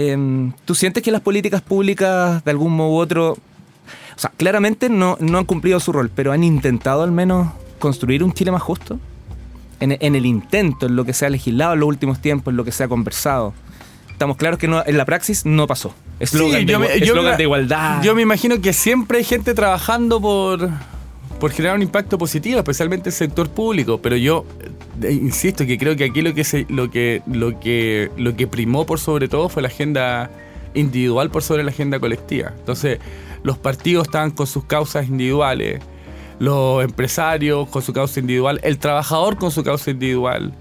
Em, 0.00 0.52
¿Tú 0.64 0.76
sientes 0.76 1.02
que 1.02 1.10
las 1.10 1.22
políticas 1.22 1.60
públicas, 1.60 2.44
de 2.44 2.50
algún 2.52 2.72
modo 2.76 2.90
u 2.90 2.96
otro, 2.98 3.32
o 3.32 3.38
sea, 4.16 4.30
claramente 4.36 4.88
no, 4.88 5.16
no 5.18 5.38
han 5.38 5.44
cumplido 5.44 5.80
su 5.80 5.90
rol, 5.90 6.08
pero 6.14 6.30
han 6.30 6.44
intentado 6.44 7.02
al 7.02 7.10
menos 7.10 7.48
construir 7.80 8.22
un 8.22 8.32
Chile 8.32 8.52
más 8.52 8.62
justo? 8.62 9.00
En, 9.80 9.96
en 10.00 10.14
el 10.14 10.24
intento, 10.24 10.86
en 10.86 10.94
lo 10.94 11.04
que 11.04 11.12
se 11.12 11.26
ha 11.26 11.30
legislado 11.30 11.72
en 11.74 11.80
los 11.80 11.88
últimos 11.88 12.20
tiempos, 12.20 12.52
en 12.52 12.56
lo 12.56 12.64
que 12.64 12.70
se 12.70 12.84
ha 12.84 12.88
conversado. 12.88 13.54
Estamos 14.12 14.36
claros 14.36 14.60
que 14.60 14.68
no- 14.68 14.84
en 14.86 14.96
la 14.96 15.04
praxis 15.04 15.44
no 15.44 15.66
pasó. 15.66 15.92
Eslogan, 16.20 16.60
Sí, 16.60 16.66
de, 16.66 16.78
me- 16.78 16.94
eslogan 16.94 17.32
me- 17.32 17.36
de 17.36 17.42
igualdad. 17.42 18.00
Yo 18.02 18.14
me 18.14 18.22
imagino 18.22 18.60
que 18.60 18.72
siempre 18.72 19.18
hay 19.18 19.24
gente 19.24 19.52
trabajando 19.54 20.20
por, 20.20 20.68
por 21.38 21.52
generar 21.52 21.76
un 21.76 21.82
impacto 21.82 22.18
positivo, 22.18 22.58
especialmente 22.58 23.10
el 23.10 23.14
sector 23.14 23.48
público, 23.48 23.98
pero 23.98 24.16
yo 24.16 24.44
eh, 25.02 25.12
insisto 25.12 25.66
que 25.66 25.78
creo 25.78 25.96
que 25.96 26.04
aquí 26.04 26.22
lo 26.22 26.34
que, 26.34 26.44
se, 26.44 26.66
lo, 26.68 26.90
que, 26.90 27.22
lo, 27.26 27.58
que, 27.60 28.10
lo 28.16 28.36
que 28.36 28.46
primó 28.46 28.86
por 28.86 28.98
sobre 28.98 29.28
todo 29.28 29.48
fue 29.48 29.62
la 29.62 29.68
agenda 29.68 30.30
individual 30.74 31.30
por 31.30 31.42
sobre 31.42 31.62
la 31.62 31.70
agenda 31.70 32.00
colectiva. 32.00 32.52
Entonces, 32.58 32.98
los 33.42 33.58
partidos 33.58 34.06
estaban 34.08 34.30
con 34.30 34.46
sus 34.46 34.64
causas 34.64 35.08
individuales, 35.08 35.80
los 36.38 36.84
empresarios 36.84 37.68
con 37.68 37.82
su 37.82 37.92
causa 37.92 38.20
individual, 38.20 38.60
el 38.62 38.78
trabajador 38.78 39.38
con 39.38 39.50
su 39.50 39.62
causa 39.62 39.90
individual. 39.90 40.52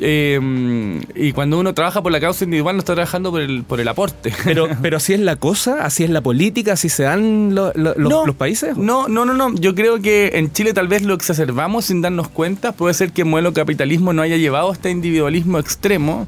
Eh, 0.00 1.00
y 1.14 1.32
cuando 1.32 1.58
uno 1.58 1.72
trabaja 1.72 2.02
por 2.02 2.10
la 2.10 2.18
causa 2.20 2.44
individual 2.44 2.74
no 2.76 2.80
está 2.80 2.94
trabajando 2.94 3.30
por 3.30 3.40
el, 3.40 3.62
por 3.62 3.80
el 3.80 3.86
aporte. 3.88 4.32
Pero, 4.44 4.68
pero 4.82 4.96
así 4.96 5.12
es 5.14 5.20
la 5.20 5.36
cosa, 5.36 5.84
así 5.84 6.02
es 6.04 6.10
la 6.10 6.20
política, 6.20 6.72
así 6.72 6.88
se 6.88 7.04
dan 7.04 7.54
lo- 7.54 7.72
lo- 7.74 7.94
los, 7.96 8.10
No, 8.10 8.26
los 8.26 8.34
países. 8.36 8.76
No, 8.76 9.06
no, 9.08 9.24
no, 9.24 9.34
no. 9.34 9.54
Yo 9.54 9.74
creo 9.74 10.00
que 10.02 10.32
en 10.34 10.52
Chile 10.52 10.72
tal 10.74 10.88
vez 10.88 11.02
lo 11.02 11.14
exacerbamos 11.14 11.84
sin 11.86 12.02
darnos 12.02 12.28
cuenta. 12.28 12.72
Puede 12.72 12.94
ser 12.94 13.12
que 13.12 13.22
el 13.22 13.28
modelo 13.28 13.52
capitalismo 13.52 14.12
no 14.12 14.22
haya 14.22 14.36
llevado 14.36 14.70
a 14.70 14.72
este 14.72 14.90
individualismo 14.90 15.58
extremo, 15.58 16.26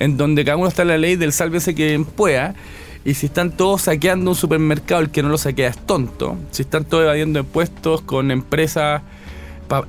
en 0.00 0.16
donde 0.16 0.44
cada 0.44 0.56
uno 0.56 0.66
está 0.68 0.82
en 0.82 0.88
la 0.88 0.98
ley 0.98 1.14
del 1.16 1.32
sálvese 1.32 1.74
quien 1.74 2.04
pueda. 2.04 2.54
Y 3.04 3.14
si 3.14 3.26
están 3.26 3.52
todos 3.52 3.82
saqueando 3.82 4.30
un 4.30 4.36
supermercado, 4.36 5.02
el 5.02 5.10
que 5.10 5.22
no 5.22 5.28
lo 5.28 5.38
saquea 5.38 5.68
es 5.68 5.78
tonto. 5.78 6.36
Si 6.50 6.62
están 6.62 6.84
todos 6.84 7.04
evadiendo 7.04 7.38
impuestos 7.38 8.00
con 8.00 8.30
empresas, 8.30 9.02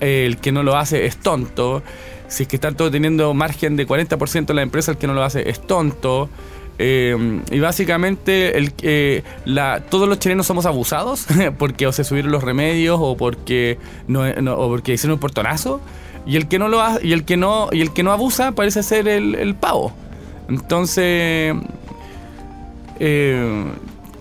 eh, 0.02 0.26
el 0.28 0.38
que 0.38 0.52
no 0.52 0.64
lo 0.64 0.78
hace 0.78 1.06
es 1.06 1.18
tonto. 1.18 1.82
Si 2.28 2.44
es 2.44 2.50
que 2.50 2.56
están 2.56 2.76
todos 2.76 2.92
teniendo 2.92 3.34
margen 3.34 3.76
de 3.76 3.88
40% 3.88 4.50
en 4.50 4.56
la 4.56 4.62
empresa, 4.62 4.92
el 4.92 4.98
que 4.98 5.08
no 5.08 5.14
lo 5.14 5.24
hace 5.24 5.50
es 5.50 5.60
tonto. 5.62 6.30
Eh, 6.78 7.42
y 7.52 7.60
básicamente 7.60 8.58
el, 8.58 8.74
eh, 8.82 9.24
la, 9.46 9.80
todos 9.90 10.10
los 10.10 10.20
chilenos 10.20 10.46
somos 10.46 10.66
abusados 10.66 11.26
porque 11.58 11.88
o 11.88 11.94
se 11.94 12.04
subieron 12.04 12.32
los 12.34 12.44
remedios 12.44 13.00
o 13.02 13.16
porque 13.16 13.78
no, 14.08 14.24
o 14.24 14.68
porque 14.70 14.94
hicieron 14.94 15.14
un 15.14 15.20
portonazo. 15.20 15.80
Y 16.26 16.36
el 16.38 16.48
que 16.48 16.58
no 16.60 16.68
lo 16.68 16.82
ha- 16.82 17.00
y 17.02 17.14
el 17.14 17.24
que 17.24 17.38
no 17.38 17.70
y 17.72 17.82
el 17.82 17.94
que 17.94 18.02
no 18.04 18.12
abusa 18.12 18.52
parece 18.54 18.82
ser 18.84 19.08
el, 19.08 19.36
el 19.36 19.56
pavo. 19.56 19.94
Entonces 20.50 21.56
eh, 23.00 23.66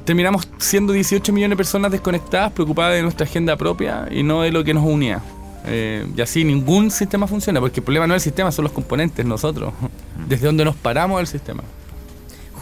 terminamos 0.04 0.48
siendo 0.58 0.92
18 0.92 1.32
millones 1.32 1.50
de 1.52 1.56
personas 1.56 1.90
desconectadas 1.90 2.52
preocupadas 2.52 2.94
de 2.94 3.02
nuestra 3.02 3.24
agenda 3.26 3.56
propia 3.56 4.06
y 4.10 4.22
no 4.22 4.42
de 4.42 4.52
lo 4.52 4.64
que 4.64 4.74
nos 4.74 4.84
unía 4.84 5.20
Eh, 5.66 6.06
y 6.14 6.20
así 6.20 6.44
ningún 6.44 6.90
sistema 6.90 7.26
funciona 7.26 7.60
porque 7.60 7.80
el 7.80 7.84
problema 7.84 8.06
no 8.06 8.14
es 8.14 8.22
el 8.22 8.24
sistema 8.24 8.52
son 8.52 8.64
los 8.64 8.72
componentes 8.72 9.24
nosotros. 9.24 9.72
Desde 10.28 10.46
donde 10.46 10.64
nos 10.64 10.76
paramos 10.76 11.18
del 11.18 11.26
sistema 11.26 11.62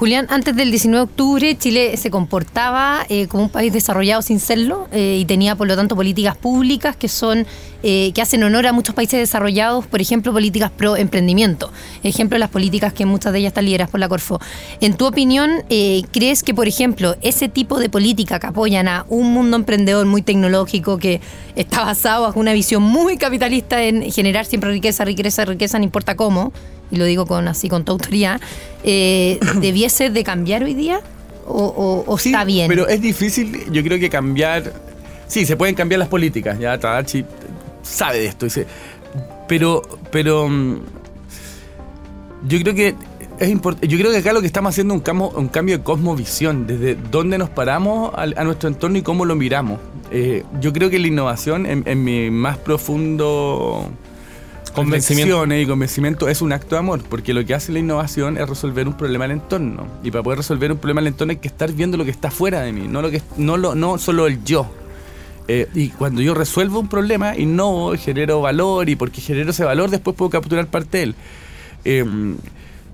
Julián, 0.02 0.26
antes 0.30 0.56
del 0.56 0.72
19 0.72 0.96
de 0.96 1.02
octubre, 1.04 1.56
Chile 1.56 1.96
se 1.96 2.10
comportaba 2.10 3.06
eh, 3.08 3.28
como 3.28 3.44
un 3.44 3.48
país 3.50 3.72
desarrollado 3.72 4.20
sin 4.20 4.40
serlo 4.40 4.88
eh, 4.90 5.18
y 5.20 5.24
tenía, 5.26 5.54
por 5.54 5.68
lo 5.68 5.76
tanto, 5.76 5.94
políticas 5.94 6.36
públicas 6.36 6.96
que 6.96 7.06
son 7.06 7.46
eh, 7.84 8.10
que 8.12 8.20
hacen 8.20 8.42
honor 8.42 8.66
a 8.66 8.72
muchos 8.72 8.96
países 8.96 9.20
desarrollados, 9.20 9.86
por 9.86 10.00
ejemplo, 10.00 10.32
políticas 10.32 10.72
pro 10.72 10.96
emprendimiento. 10.96 11.70
Ejemplo, 12.02 12.36
las 12.36 12.50
políticas 12.50 12.92
que 12.92 13.06
muchas 13.06 13.32
de 13.32 13.38
ellas 13.38 13.50
están 13.50 13.64
lideradas 13.64 13.92
por 13.92 14.00
la 14.00 14.08
Corfo. 14.08 14.40
En 14.80 14.94
tu 14.94 15.06
opinión, 15.06 15.62
¿crees 16.10 16.42
que, 16.42 16.52
por 16.52 16.66
ejemplo, 16.66 17.14
ese 17.22 17.48
tipo 17.48 17.78
de 17.78 17.88
política 17.88 18.40
que 18.40 18.48
apoyan 18.48 18.88
a 18.88 19.06
un 19.08 19.32
mundo 19.32 19.56
emprendedor 19.56 20.06
muy 20.06 20.22
tecnológico 20.22 20.98
que 20.98 21.20
está 21.54 21.84
basado 21.84 22.24
bajo 22.24 22.40
una 22.40 22.54
visión 22.54 22.82
muy 22.82 23.18
capitalista 23.18 23.80
en 23.80 24.10
generar 24.10 24.46
siempre 24.46 24.72
riqueza, 24.72 25.04
riqueza, 25.04 25.44
riqueza, 25.44 25.78
no 25.78 25.84
importa 25.84 26.16
cómo, 26.16 26.52
y 26.92 26.96
lo 26.96 27.04
digo 27.06 27.26
con 27.26 27.48
así 27.48 27.68
con 27.68 27.84
toda 27.84 27.94
autoridad, 27.94 28.40
eh, 28.84 29.40
debiese 29.60 30.10
de 30.10 30.22
cambiar 30.22 30.62
hoy 30.62 30.74
día 30.74 31.00
o, 31.46 31.64
o- 31.64 32.04
o 32.12 32.18
Sí, 32.18 32.28
está 32.28 32.44
bien. 32.44 32.68
Pero 32.68 32.86
es 32.86 33.00
difícil, 33.00 33.64
yo 33.72 33.82
creo 33.82 33.98
que 33.98 34.08
cambiar. 34.08 34.72
Sí, 35.26 35.44
se 35.46 35.56
pueden 35.56 35.74
cambiar 35.74 35.98
las 35.98 36.08
políticas, 36.08 36.58
ya 36.58 36.78
Tadachi 36.78 37.24
sabe 37.82 38.18
de 38.20 38.26
esto. 38.26 38.44
Dice, 38.46 38.66
pero, 39.48 39.82
pero 40.12 40.48
mm, 40.48 40.76
yo 42.48 42.58
creo 42.60 42.74
que 42.74 42.94
es 43.38 43.48
importante. 43.48 43.88
Yo 43.88 43.98
creo 43.98 44.10
que 44.12 44.18
acá 44.18 44.32
lo 44.32 44.40
que 44.40 44.46
estamos 44.46 44.70
haciendo 44.70 44.94
es 44.94 44.98
un 44.98 45.04
cambio, 45.04 45.30
un 45.30 45.48
cambio 45.48 45.78
de 45.78 45.84
cosmovisión, 45.84 46.66
desde 46.66 46.94
dónde 47.10 47.38
nos 47.38 47.48
paramos 47.50 48.12
a, 48.14 48.26
nuestro 48.44 48.68
entorno 48.68 48.98
y 48.98 49.02
cómo 49.02 49.24
lo 49.24 49.34
miramos. 49.34 49.80
Eh, 50.10 50.44
yo 50.60 50.72
creo 50.72 50.90
que 50.90 50.98
la 50.98 51.06
innovación, 51.08 51.64
en, 51.66 51.82
en 51.86 52.04
mi 52.04 52.30
más 52.30 52.58
profundo 52.58 53.90
Convencimiento. 54.74 55.36
convicciones 55.36 55.64
y 55.64 55.66
convencimiento 55.68 56.28
es 56.28 56.40
un 56.40 56.52
acto 56.52 56.76
de 56.76 56.78
amor, 56.78 57.02
porque 57.08 57.34
lo 57.34 57.44
que 57.44 57.54
hace 57.54 57.72
la 57.72 57.78
innovación 57.78 58.38
es 58.38 58.48
resolver 58.48 58.88
un 58.88 58.96
problema 58.96 59.24
del 59.24 59.32
entorno. 59.32 59.86
Y 60.02 60.10
para 60.10 60.22
poder 60.22 60.38
resolver 60.38 60.72
un 60.72 60.78
problema 60.78 61.00
del 61.00 61.08
entorno 61.08 61.32
hay 61.32 61.38
que 61.38 61.48
estar 61.48 61.72
viendo 61.72 61.96
lo 61.96 62.04
que 62.04 62.10
está 62.10 62.30
fuera 62.30 62.62
de 62.62 62.72
mí, 62.72 62.88
no, 62.88 63.02
lo 63.02 63.10
que, 63.10 63.22
no, 63.36 63.56
lo, 63.56 63.74
no 63.74 63.98
solo 63.98 64.26
el 64.26 64.42
yo. 64.44 64.70
Eh, 65.48 65.68
y 65.74 65.88
cuando 65.90 66.22
yo 66.22 66.34
resuelvo 66.34 66.80
un 66.80 66.88
problema, 66.88 67.36
innovo, 67.36 67.96
genero 67.96 68.40
valor, 68.40 68.88
y 68.88 68.96
porque 68.96 69.20
genero 69.20 69.50
ese 69.50 69.64
valor, 69.64 69.90
después 69.90 70.16
puedo 70.16 70.30
capturar 70.30 70.66
parte 70.68 70.98
de 70.98 71.04
él. 71.04 71.14
Eh, 71.84 72.04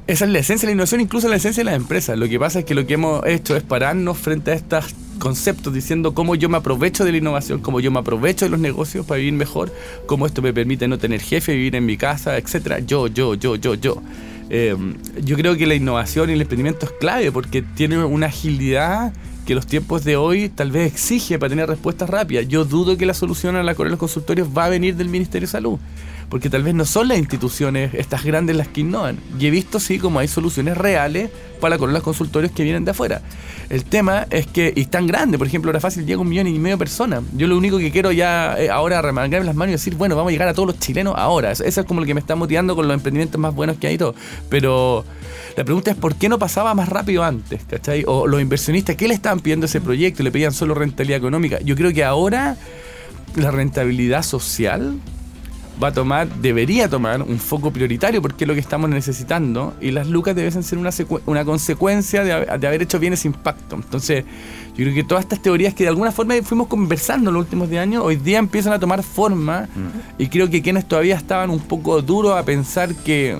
esa 0.08 0.24
es 0.24 0.30
la 0.30 0.38
esencia 0.38 0.66
de 0.66 0.70
la 0.70 0.76
innovación, 0.76 1.02
incluso 1.02 1.28
la 1.28 1.36
esencia 1.36 1.60
de 1.60 1.66
las 1.66 1.76
empresas. 1.76 2.18
Lo 2.18 2.26
que 2.28 2.40
pasa 2.40 2.60
es 2.60 2.64
que 2.64 2.74
lo 2.74 2.86
que 2.86 2.94
hemos 2.94 3.24
hecho 3.26 3.54
es 3.56 3.62
pararnos 3.62 4.16
frente 4.16 4.52
a 4.52 4.54
estos 4.54 4.94
conceptos 5.18 5.74
diciendo 5.74 6.14
cómo 6.14 6.34
yo 6.34 6.48
me 6.48 6.56
aprovecho 6.56 7.04
de 7.04 7.12
la 7.12 7.18
innovación, 7.18 7.60
cómo 7.60 7.78
yo 7.78 7.90
me 7.90 7.98
aprovecho 7.98 8.46
de 8.46 8.50
los 8.50 8.58
negocios 8.58 9.04
para 9.04 9.18
vivir 9.18 9.34
mejor, 9.34 9.70
cómo 10.06 10.24
esto 10.24 10.40
me 10.40 10.54
permite 10.54 10.88
no 10.88 10.96
tener 10.96 11.20
jefe, 11.20 11.54
vivir 11.54 11.76
en 11.76 11.84
mi 11.84 11.98
casa, 11.98 12.38
etcétera. 12.38 12.78
Yo, 12.78 13.08
yo, 13.08 13.34
yo, 13.34 13.56
yo, 13.56 13.74
yo. 13.74 14.02
Eh, 14.48 14.74
yo 15.22 15.36
creo 15.36 15.58
que 15.58 15.66
la 15.66 15.74
innovación 15.74 16.30
y 16.30 16.32
el 16.32 16.40
emprendimiento 16.40 16.86
es 16.86 16.92
clave 16.92 17.30
porque 17.30 17.60
tiene 17.60 18.02
una 18.02 18.28
agilidad 18.28 19.12
que 19.44 19.54
los 19.54 19.66
tiempos 19.66 20.04
de 20.04 20.16
hoy 20.16 20.48
tal 20.48 20.70
vez 20.70 20.90
exige 20.90 21.38
para 21.38 21.50
tener 21.50 21.68
respuestas 21.68 22.08
rápidas. 22.08 22.48
Yo 22.48 22.64
dudo 22.64 22.96
que 22.96 23.04
la 23.04 23.12
solución 23.12 23.56
a 23.56 23.62
la 23.62 23.74
correa 23.74 23.88
de 23.88 23.92
los 23.92 24.00
consultorios 24.00 24.48
va 24.56 24.64
a 24.64 24.68
venir 24.70 24.96
del 24.96 25.10
Ministerio 25.10 25.46
de 25.46 25.52
Salud, 25.52 25.78
porque 26.28 26.50
tal 26.50 26.62
vez 26.62 26.75
no 26.75 26.85
son 26.85 27.08
las 27.08 27.18
instituciones 27.18 27.94
estas 27.94 28.25
grandes 28.25 28.56
las 28.56 28.68
que 28.68 28.82
innovan. 28.82 29.18
Y 29.38 29.47
he 29.47 29.50
visto 29.50 29.80
sí 29.80 29.99
como 29.99 30.18
hay 30.18 30.28
soluciones 30.28 30.76
reales 30.76 31.30
para 31.61 31.76
de 31.76 31.87
los 31.87 32.02
consultorios 32.02 32.52
que 32.52 32.62
vienen 32.62 32.85
de 32.85 32.92
afuera. 32.92 33.20
El 33.68 33.85
tema 33.85 34.26
es 34.30 34.47
que, 34.47 34.73
y 34.75 34.87
tan 34.87 35.06
grande, 35.06 35.38
por 35.38 35.47
ejemplo, 35.47 35.70
ahora 35.70 35.80
fácil 35.80 36.06
llega 36.06 36.20
un 36.20 36.28
millón 36.28 36.47
y 36.47 36.58
medio 36.58 36.76
de 36.76 36.78
personas. 36.78 37.23
Yo 37.35 37.47
lo 37.47 37.56
único 37.56 37.78
que 37.78 37.90
quiero 37.90 38.12
ya 38.12 38.56
eh, 38.58 38.70
ahora 38.70 39.02
remangarme 39.02 39.47
las 39.47 39.56
manos 39.56 39.70
y 39.70 39.73
decir, 39.73 39.94
bueno, 39.94 40.16
vamos 40.16 40.30
a 40.30 40.32
llegar 40.32 40.49
a 40.49 40.54
todos 40.54 40.68
los 40.68 40.78
chilenos 40.78 41.14
ahora. 41.16 41.50
Eso 41.52 41.64
eso 41.64 41.80
es 41.80 41.87
como 41.87 42.00
lo 42.00 42.06
que 42.06 42.14
me 42.14 42.20
está 42.20 42.37
motivando 42.37 42.75
con 42.76 42.87
los 42.87 42.94
emprendimientos 42.94 43.40
más 43.40 43.54
buenos 43.54 43.76
que 43.78 43.88
hay 43.88 43.94
y 43.94 43.99
todo. 43.99 44.14
Pero 44.49 45.04
la 45.56 45.64
pregunta 45.64 45.90
es 45.90 45.97
por 45.97 46.14
qué 46.14 46.28
no 46.28 46.38
pasaba 46.38 46.75
más 46.75 46.88
rápido 46.88 47.25
antes, 47.25 47.62
¿cachai? 47.68 48.04
O 48.06 48.26
los 48.26 48.40
inversionistas, 48.40 48.97
¿qué 48.97 49.08
le 49.08 49.14
estaban 49.14 49.40
pidiendo 49.40 49.64
a 49.64 49.68
ese 49.68 49.80
proyecto? 49.80 50.23
Le 50.23 50.30
pedían 50.30 50.52
solo 50.52 50.75
rentabilidad 50.75 51.18
económica. 51.18 51.58
Yo 51.61 51.76
creo 51.76 51.92
que 51.92 52.04
ahora 52.04 52.56
la 53.37 53.50
rentabilidad 53.50 54.23
social 54.23 54.99
va 55.82 55.88
a 55.88 55.92
tomar, 55.92 56.28
debería 56.28 56.88
tomar 56.88 57.23
un 57.23 57.38
foco 57.38 57.70
prioritario 57.73 58.20
porque 58.20 58.44
es 58.44 58.49
lo 58.49 58.54
que 58.54 58.61
estamos 58.61 58.90
necesitando 58.90 59.75
y 59.80 59.90
las 59.92 60.08
lucas 60.08 60.35
deben 60.35 60.62
ser 60.62 60.78
una, 60.78 60.90
una 61.26 61.44
consecuencia 61.44 62.25
de, 62.25 62.32
haber- 62.32 62.58
de 62.61 62.66
haber 62.66 62.82
hecho 62.82 62.99
bien 62.99 63.12
ese 63.12 63.28
impacto. 63.28 63.76
Entonces, 63.76 64.25
yo 64.76 64.85
creo 64.85 64.94
que 64.94 65.04
todas 65.04 65.25
estas 65.25 65.40
teorías 65.40 65.75
que 65.75 65.85
de 65.85 65.88
alguna 65.90 66.11
forma 66.12 66.35
fuimos 66.42 66.66
conversando 66.66 67.30
en 67.30 67.35
los 67.35 67.44
últimos 67.44 67.70
10 67.70 67.82
años, 67.82 68.02
hoy 68.04 68.16
día 68.16 68.38
empiezan 68.38 68.73
a 68.73 68.78
tomar 68.78 69.02
forma 69.02 69.68
y 70.18 70.26
creo 70.28 70.50
que 70.50 70.62
quienes 70.62 70.87
todavía 70.87 71.16
estaban 71.16 71.50
un 71.50 71.61
poco 71.61 72.02
duros 72.02 72.37
a 72.37 72.44
pensar 72.44 72.94
que 72.94 73.37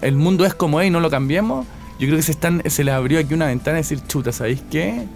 el 0.00 0.16
mundo 0.16 0.44
es 0.46 0.54
como 0.54 0.80
es 0.80 0.86
y 0.88 0.90
no 0.90 1.00
lo 1.00 1.10
cambiemos, 1.10 1.66
yo 1.98 2.06
creo 2.06 2.16
que 2.16 2.22
se, 2.22 2.32
están, 2.32 2.62
se 2.66 2.84
les 2.84 2.94
abrió 2.94 3.20
aquí 3.20 3.34
una 3.34 3.46
ventana 3.46 3.78
y 3.78 3.82
decir, 3.82 4.00
chuta, 4.08 4.32
¿sabéis 4.32 4.62
qué? 4.70 5.06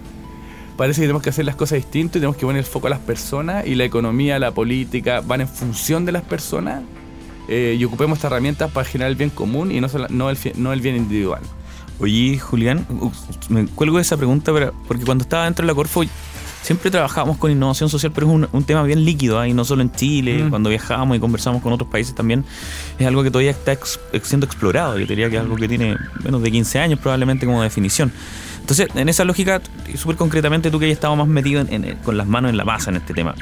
Parece 0.77 1.01
que 1.01 1.07
tenemos 1.07 1.23
que 1.23 1.29
hacer 1.31 1.45
las 1.45 1.55
cosas 1.55 1.77
distintas 1.77 2.17
y 2.17 2.19
tenemos 2.19 2.37
que 2.37 2.45
poner 2.45 2.59
el 2.59 2.65
foco 2.65 2.87
a 2.87 2.89
las 2.89 2.99
personas 2.99 3.65
y 3.65 3.75
la 3.75 3.83
economía, 3.83 4.39
la 4.39 4.51
política 4.51 5.21
van 5.21 5.41
en 5.41 5.47
función 5.47 6.05
de 6.05 6.11
las 6.13 6.21
personas 6.23 6.83
eh, 7.49 7.75
y 7.79 7.83
ocupemos 7.83 8.17
estas 8.17 8.31
herramientas 8.31 8.71
para 8.71 8.85
generar 8.87 9.09
el 9.11 9.17
bien 9.17 9.29
común 9.29 9.71
y 9.71 9.81
no, 9.81 9.89
sola- 9.89 10.07
no, 10.09 10.29
el, 10.29 10.37
fi- 10.37 10.53
no 10.55 10.71
el 10.73 10.81
bien 10.81 10.95
individual. 10.95 11.41
Oye, 11.99 12.37
Julián, 12.37 12.85
me 13.49 13.65
cuelgo 13.65 13.97
de 13.97 14.03
esa 14.03 14.17
pregunta 14.17 14.51
porque 14.87 15.03
cuando 15.03 15.23
estaba 15.23 15.45
dentro 15.45 15.63
de 15.65 15.67
la 15.71 15.75
Corfo 15.75 16.03
siempre 16.61 16.91
trabajábamos 16.91 17.37
con 17.37 17.49
innovación 17.49 17.89
social, 17.89 18.11
pero 18.13 18.27
es 18.27 18.33
un, 18.33 18.47
un 18.51 18.63
tema 18.65 18.83
bien 18.83 19.03
líquido, 19.05 19.39
¿ah? 19.39 19.47
y 19.47 19.53
no 19.53 19.63
solo 19.65 19.81
en 19.81 19.91
Chile, 19.93 20.43
Mm. 20.43 20.49
cuando 20.49 20.69
viajamos 20.69 21.15
y 21.17 21.19
conversamos 21.19 21.61
con 21.63 21.71
otros 21.73 21.89
países 21.89 22.13
también, 22.13 22.43
es 22.99 23.07
algo 23.07 23.23
que 23.23 23.31
todavía 23.31 23.51
está 23.51 23.71
ex- 23.71 23.99
siendo 24.23 24.45
explorado. 24.45 24.99
Yo 24.99 25.05
diría 25.07 25.29
que 25.29 25.37
es 25.37 25.41
algo 25.41 25.55
que 25.55 25.67
tiene 25.67 25.95
menos 26.23 26.41
de 26.43 26.51
15 26.51 26.77
años 26.79 26.99
probablemente 26.99 27.45
como 27.45 27.63
definición. 27.63 28.11
Entonces, 28.69 28.89
en 28.95 29.07
esa 29.07 29.23
lógica, 29.23 29.61
y 29.93 29.95
súper 29.95 30.17
concretamente, 30.17 30.69
tú 30.69 30.77
que 30.77 30.85
hayas 30.87 30.97
estado 30.97 31.15
más 31.15 31.27
metido 31.29 31.61
en- 31.61 31.85
en- 31.85 31.95
con 31.99 32.17
las 32.17 32.27
manos 32.27 32.49
en 32.51 32.57
la 32.57 32.65
masa 32.65 32.89
en 32.89 32.97
este 32.97 33.13
tema, 33.13 33.33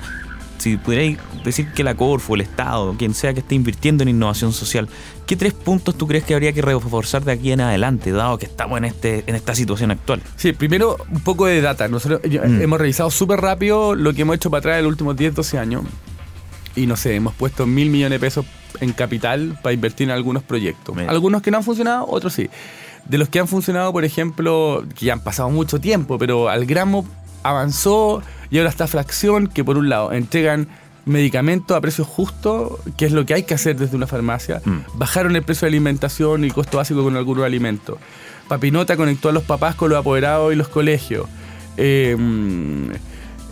si 0.60 0.77
pudierais 0.77 1.17
decir 1.44 1.67
que 1.74 1.84
la 1.84 1.96
Corfo, 1.96 2.36
el 2.36 2.41
Estado, 2.41 2.94
quien 2.96 3.15
sea 3.15 3.34
que 3.34 3.39
esté 3.39 3.55
invirtiendo 3.55 4.03
en 4.03 4.10
innovación 4.10 4.53
social, 4.53 4.88
¿qué 5.25 5.36
tres 5.36 5.53
puntos 5.53 5.98
tú 5.98 6.05
crees 6.08 6.24
que 6.25 6.36
habría 6.36 6.53
que 6.53 6.62
reforzar 6.62 7.24
de 7.25 7.32
aquí 7.32 7.51
en 7.51 7.62
adelante, 7.62 8.12
dado 8.12 8.38
que 8.38 8.46
estamos 8.46 8.77
en, 8.77 8.86
este, 8.86 9.24
en 9.25 9.34
esta 9.34 9.55
situación 9.55 9.89
actual? 9.89 10.22
Sí, 10.36 10.53
primero 10.53 10.96
un 11.12 11.22
poco 11.22 11.48
de 11.48 11.60
data. 11.60 11.88
Nosotros 11.88 12.22
Mm. 12.24 12.62
hemos 12.62 12.79
revisado 12.79 13.10
súper 13.10 13.41
rápido 13.41 13.96
lo 13.96 14.13
que 14.13 14.22
hemos 14.22 14.36
hecho 14.36 14.51
para 14.51 14.60
atrás 14.60 14.77
en 14.77 14.84
los 14.84 14.91
últimos 14.91 15.17
10, 15.17 15.34
12 15.34 15.58
años. 15.58 15.82
Y 16.75 16.86
no 16.86 16.98
sé, 16.98 17.15
hemos 17.15 17.34
puesto 17.34 17.65
mil 17.65 17.89
millones 17.89 18.20
de 18.20 18.24
pesos 18.24 18.46
en 18.79 18.91
capital 18.91 19.58
para 19.63 19.74
invertir 19.74 20.08
en 20.08 20.12
algunos 20.12 20.44
proyectos. 20.44 20.96
Algunos 21.08 21.41
que 21.41 21.50
no 21.50 21.58
han 21.58 21.63
funcionado, 21.63 22.05
otros 22.08 22.32
sí. 22.34 22.48
De 23.07 23.17
los 23.17 23.29
que 23.29 23.39
han 23.39 23.47
funcionado, 23.47 23.91
por 23.93 24.03
ejemplo, 24.03 24.83
que 24.97 25.05
ya 25.05 25.13
han 25.13 25.19
pasado 25.19 25.50
mucho 25.50 25.79
tiempo, 25.79 26.17
pero 26.17 26.50
Algramo 26.50 27.05
avanzó 27.43 28.24
y 28.50 28.57
ahora 28.57 28.69
está 28.69 28.88
Fracción, 28.88 29.47
que 29.47 29.63
por 29.63 29.77
un 29.77 29.89
lado 29.89 30.12
entregan 30.12 30.67
medicamentos 31.05 31.77
a 31.77 31.81
precios 31.81 32.07
justos, 32.07 32.79
que 32.97 33.05
es 33.05 33.12
lo 33.12 33.25
que 33.27 33.35
hay 33.35 33.43
que 33.43 33.53
hacer 33.53 33.75
desde 33.77 33.95
una 33.95 34.07
farmacia. 34.07 34.62
Mm. 34.65 34.79
Bajaron 34.95 35.35
el 35.35 35.43
precio 35.43 35.67
de 35.67 35.69
alimentación 35.69 36.45
y 36.45 36.50
costo 36.51 36.77
básico 36.77 37.03
con 37.03 37.15
algunos 37.15 37.45
alimentos. 37.45 38.00
Papinota 38.47 38.97
conectó 38.97 39.29
a 39.29 39.31
los 39.31 39.43
papás 39.43 39.75
con 39.75 39.89
los 39.89 40.00
apoderados 40.00 40.51
y 40.51 40.55
los 40.55 40.67
colegios. 40.67 41.27
Eh, 41.77 42.15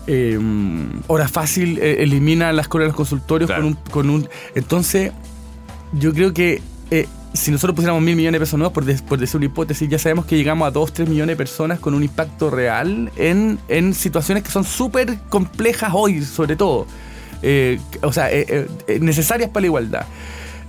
eh, 0.07 0.38
mm, 0.39 1.03
Hora 1.07 1.27
Fácil 1.27 1.77
eh, 1.79 2.01
elimina 2.03 2.51
las 2.53 2.67
colas 2.67 2.86
de 2.86 2.88
los 2.89 2.95
consultorios 2.98 3.48
Claro. 3.50 3.63
con, 3.63 3.69
un, 3.72 3.75
con 3.91 4.10
un... 4.10 4.29
Entonces, 4.55 5.12
yo 5.93 6.13
creo 6.13 6.33
que 6.33 6.62
eh, 6.91 7.07
si 7.34 7.52
nosotros 7.52 7.75
pusiéramos 7.75 8.02
mil 8.02 8.16
millones 8.16 8.40
de 8.40 8.46
pesos 8.46 8.58
nuevos, 8.58 8.74
por, 8.74 8.86
des- 8.86 9.02
por 9.02 9.18
decir 9.20 9.38
una 9.38 9.46
hipótesis, 9.48 9.90
ya 9.90 9.98
sabemos 10.00 10.25
que 10.25 10.36
llegamos 10.38 10.68
a 10.68 10.72
dos, 10.72 10.94
tres 10.94 11.10
millones 11.10 11.34
de 11.34 11.38
personas 11.38 11.80
con 11.80 11.94
un 11.94 12.04
impacto 12.04 12.50
real 12.50 13.12
en, 13.16 13.60
en 13.68 13.94
situaciones 13.94 14.44
que 14.44 14.52
son 14.52 14.63
súper 14.63 15.18
complejas 15.30 15.92
hoy, 15.94 16.22
sobre 16.22 16.56
todo. 16.56 16.86
Eh, 17.42 17.80
o 18.02 18.13
sea, 18.13 18.32
eh, 18.32 18.68
eh, 18.88 19.00
necesarias 19.02 19.50
para 19.50 19.62
la 19.62 19.68
igualdad. 19.68 20.06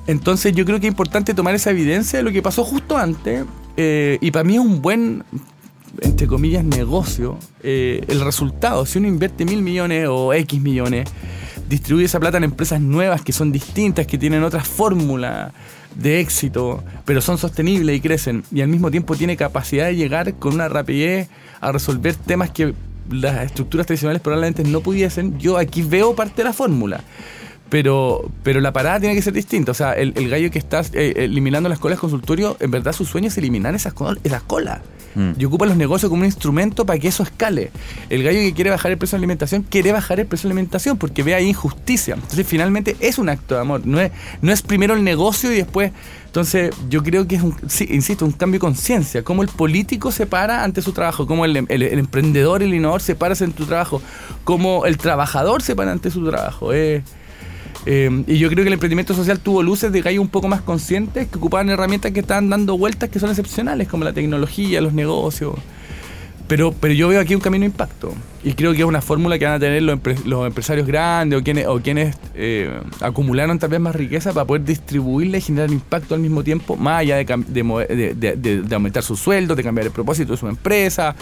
Entonces 0.06 0.52
yo 0.54 0.64
creo 0.64 0.80
que 0.80 0.87
es 0.87 0.90
importante 0.90 1.33
tomar 1.35 1.54
esa 1.54 1.71
evidencia 1.71 2.18
de 2.18 2.23
lo 2.23 2.33
que 2.33 2.42
pasó 2.42 2.64
justo 2.64 2.97
antes 2.97 3.44
eh, 3.76 4.18
y 4.21 4.30
para 4.30 4.44
mí 4.44 4.54
es 4.54 4.61
un 4.61 4.83
buen, 4.83 5.23
entre 6.00 6.26
comillas, 6.26 6.64
negocio 6.64 7.38
eh, 7.62 8.04
el 8.09 8.21
resultado. 8.21 8.85
Si 8.87 8.99
uno 8.99 9.09
invierte 9.09 9.44
mil 9.44 9.62
millones 9.62 10.09
o 10.11 10.33
X 10.35 10.61
millones, 10.61 11.09
distribuye 11.68 12.06
esa 12.06 12.21
plata 12.21 12.38
en 12.38 12.44
empresas 12.44 12.80
nuevas 12.80 13.23
que 13.23 13.33
son 13.33 13.52
distintas, 13.52 14.06
que 14.06 14.18
tienen 14.18 14.42
otra 14.42 14.62
fórmula 14.62 15.52
de 15.94 16.21
éxito, 16.21 16.83
pero 17.04 17.21
son 17.21 17.38
sostenibles 17.38 17.97
y 17.97 18.00
crecen 18.00 18.42
y 18.52 18.61
al 18.61 18.68
mismo 18.68 18.90
tiempo 18.90 19.14
tiene 19.14 19.37
capacidad 19.37 19.87
de 19.87 19.97
llegar 19.97 20.35
con 20.35 20.54
una 20.54 20.68
rapidez 20.68 21.28
a 21.61 21.73
resolver 21.73 22.16
temas 22.16 22.50
que 22.50 22.75
las 23.11 23.44
estructuras 23.44 23.87
tradicionales 23.87 24.23
probablemente 24.23 24.64
no 24.64 24.80
pudiesen, 24.80 25.38
yo 25.38 25.59
aquí 25.59 25.83
veo 25.83 26.14
parte 26.14 26.37
de 26.38 26.44
la 26.44 26.52
fórmula. 26.52 27.02
Pero, 27.71 28.30
pero 28.42 28.61
la 28.61 28.73
parada 28.73 29.00
tiene 29.00 29.14
que 29.14 29.23
ser 29.23 29.33
distinta. 29.33 29.73
O 29.73 29.75
sea, 29.75 29.92
el, 29.94 30.12
el 30.16 30.28
gallo 30.28 30.50
que 30.50 30.59
está 30.59 30.83
eh, 30.92 31.14
eliminando 31.16 31.68
las 31.68 31.78
colas 31.78 31.99
consultorio, 31.99 32.56
en 32.61 32.71
verdad 32.71 32.92
su 32.92 33.04
sueño 33.04 33.28
es 33.28 33.38
eliminar 33.38 33.75
esas, 33.75 33.94
esas 34.23 34.42
colas. 34.42 34.80
Mm. 35.16 35.30
Y 35.38 35.44
ocupa 35.44 35.64
los 35.66 35.76
negocios 35.76 36.11
como 36.11 36.21
un 36.21 36.26
instrumento 36.26 36.85
para 36.87 36.99
que 36.99 37.09
eso 37.09 37.23
escale. 37.23 37.71
El 38.11 38.23
gallo 38.23 38.38
que 38.40 38.52
quiere 38.52 38.71
bajar 38.71 38.92
el 38.92 38.99
precio 38.99 39.16
de 39.16 39.21
la 39.21 39.23
alimentación, 39.25 39.62
quiere 39.62 39.92
bajar 39.92 40.21
el 40.21 40.26
precio 40.26 40.49
de 40.49 40.54
la 40.54 40.59
alimentación 40.59 40.99
porque 40.99 41.23
ve 41.23 41.35
ahí 41.35 41.49
injusticia. 41.49 42.14
Entonces, 42.14 42.47
finalmente 42.47 42.97
es 43.00 43.18
un 43.18 43.28
acto 43.28 43.54
de 43.54 43.61
amor. 43.62 43.80
No 43.87 44.00
es, 44.00 44.12
no 44.42 44.52
es 44.52 44.62
primero 44.62 44.94
el 44.94 45.02
negocio 45.02 45.50
y 45.52 45.56
después. 45.56 45.90
Entonces, 46.26 46.75
yo 46.90 47.02
creo 47.02 47.26
que 47.28 47.37
es 47.37 47.42
un, 47.42 47.56
sí, 47.68 47.87
insisto, 47.90 48.25
un 48.25 48.33
cambio 48.33 48.59
de 48.59 48.62
conciencia. 48.62 49.23
Cómo 49.23 49.42
el 49.42 49.49
político 49.49 50.12
se 50.12 50.26
para 50.26 50.64
ante 50.64 50.83
su 50.83 50.92
trabajo, 50.92 51.26
cómo 51.26 51.44
el, 51.44 51.56
el- 51.56 51.83
el 51.83 51.99
emprendedor, 51.99 52.62
el 52.62 52.75
innovador 52.75 53.00
se 53.02 53.14
para 53.14 53.35
ante 53.35 53.56
su 53.56 53.66
trabajo, 53.66 54.02
cómo 54.42 54.85
el 54.85 54.97
trabajador 54.99 55.62
se 55.62 55.75
para 55.76 55.92
ante 55.92 56.11
su 56.11 56.28
trabajo. 56.28 56.73
Eh, 56.73 57.02
eh, 57.87 58.25
y 58.26 58.38
yo 58.38 58.49
creo 58.49 58.64
que 58.64 58.69
el 58.69 58.75
emprendimiento 58.75 59.14
social 59.14 59.38
tuvo 59.40 59.62
luces 59.62 59.93
de 59.93 60.00
gallos 60.00 60.23
un 60.23 60.28
poco 60.28 60.49
más 60.49 60.62
conscientes 60.62 61.28
que 61.28 61.38
ocupaban 61.38 61.69
herramientas 61.71 62.12
que 62.12 62.21
estaban 62.21 62.49
dando 62.49 62.78
vueltas 62.78 63.11
que 63.11 63.19
son 63.21 63.31
excepcionales, 63.31 63.88
como 63.88 64.04
la 64.04 64.12
tecnología, 64.12 64.81
los 64.81 64.93
negocios. 64.93 65.54
Pero, 66.47 66.73
pero 66.78 66.93
yo 66.93 67.09
veo 67.09 67.21
aquí 67.21 67.35
un 67.35 67.40
camino 67.40 67.62
de 67.62 67.69
impacto. 67.69 68.12
Y 68.43 68.52
creo 68.52 68.73
que 68.73 68.81
es 68.81 68.85
una 68.85 69.00
fórmula 69.00 69.38
que 69.38 69.47
van 69.47 69.54
a 69.54 69.59
tener 69.59 69.83
los, 69.83 69.99
empre- 69.99 70.23
los 70.26 70.47
empresarios 70.47 70.87
grandes 70.87 71.40
o 71.40 71.43
quienes, 71.43 71.66
o 71.66 71.81
quienes 71.81 72.16
eh, 72.35 72.71
acumularon 73.00 73.59
tal 73.59 73.71
vez 73.71 73.81
más 73.81 73.97
riqueza 73.97 74.35
para 74.35 74.45
poder 74.47 74.62
distribuirla 74.62 75.38
y 75.38 75.40
generar 75.40 75.71
impacto 75.71 76.14
al 76.14 76.21
mismo 76.21 76.45
tiempo, 76.45 76.76
más 76.76 77.00
allá 77.00 77.16
de, 77.16 78.14
de, 78.14 78.37
de- 78.37 78.75
aumentar 78.75 79.02
sus 79.02 79.19
sueldos, 79.21 79.57
de 79.57 79.62
cambiar 79.62 79.87
el 79.87 79.93
propósito 79.93 80.33
de 80.33 80.37
su 80.37 80.47
empresa, 80.47 81.16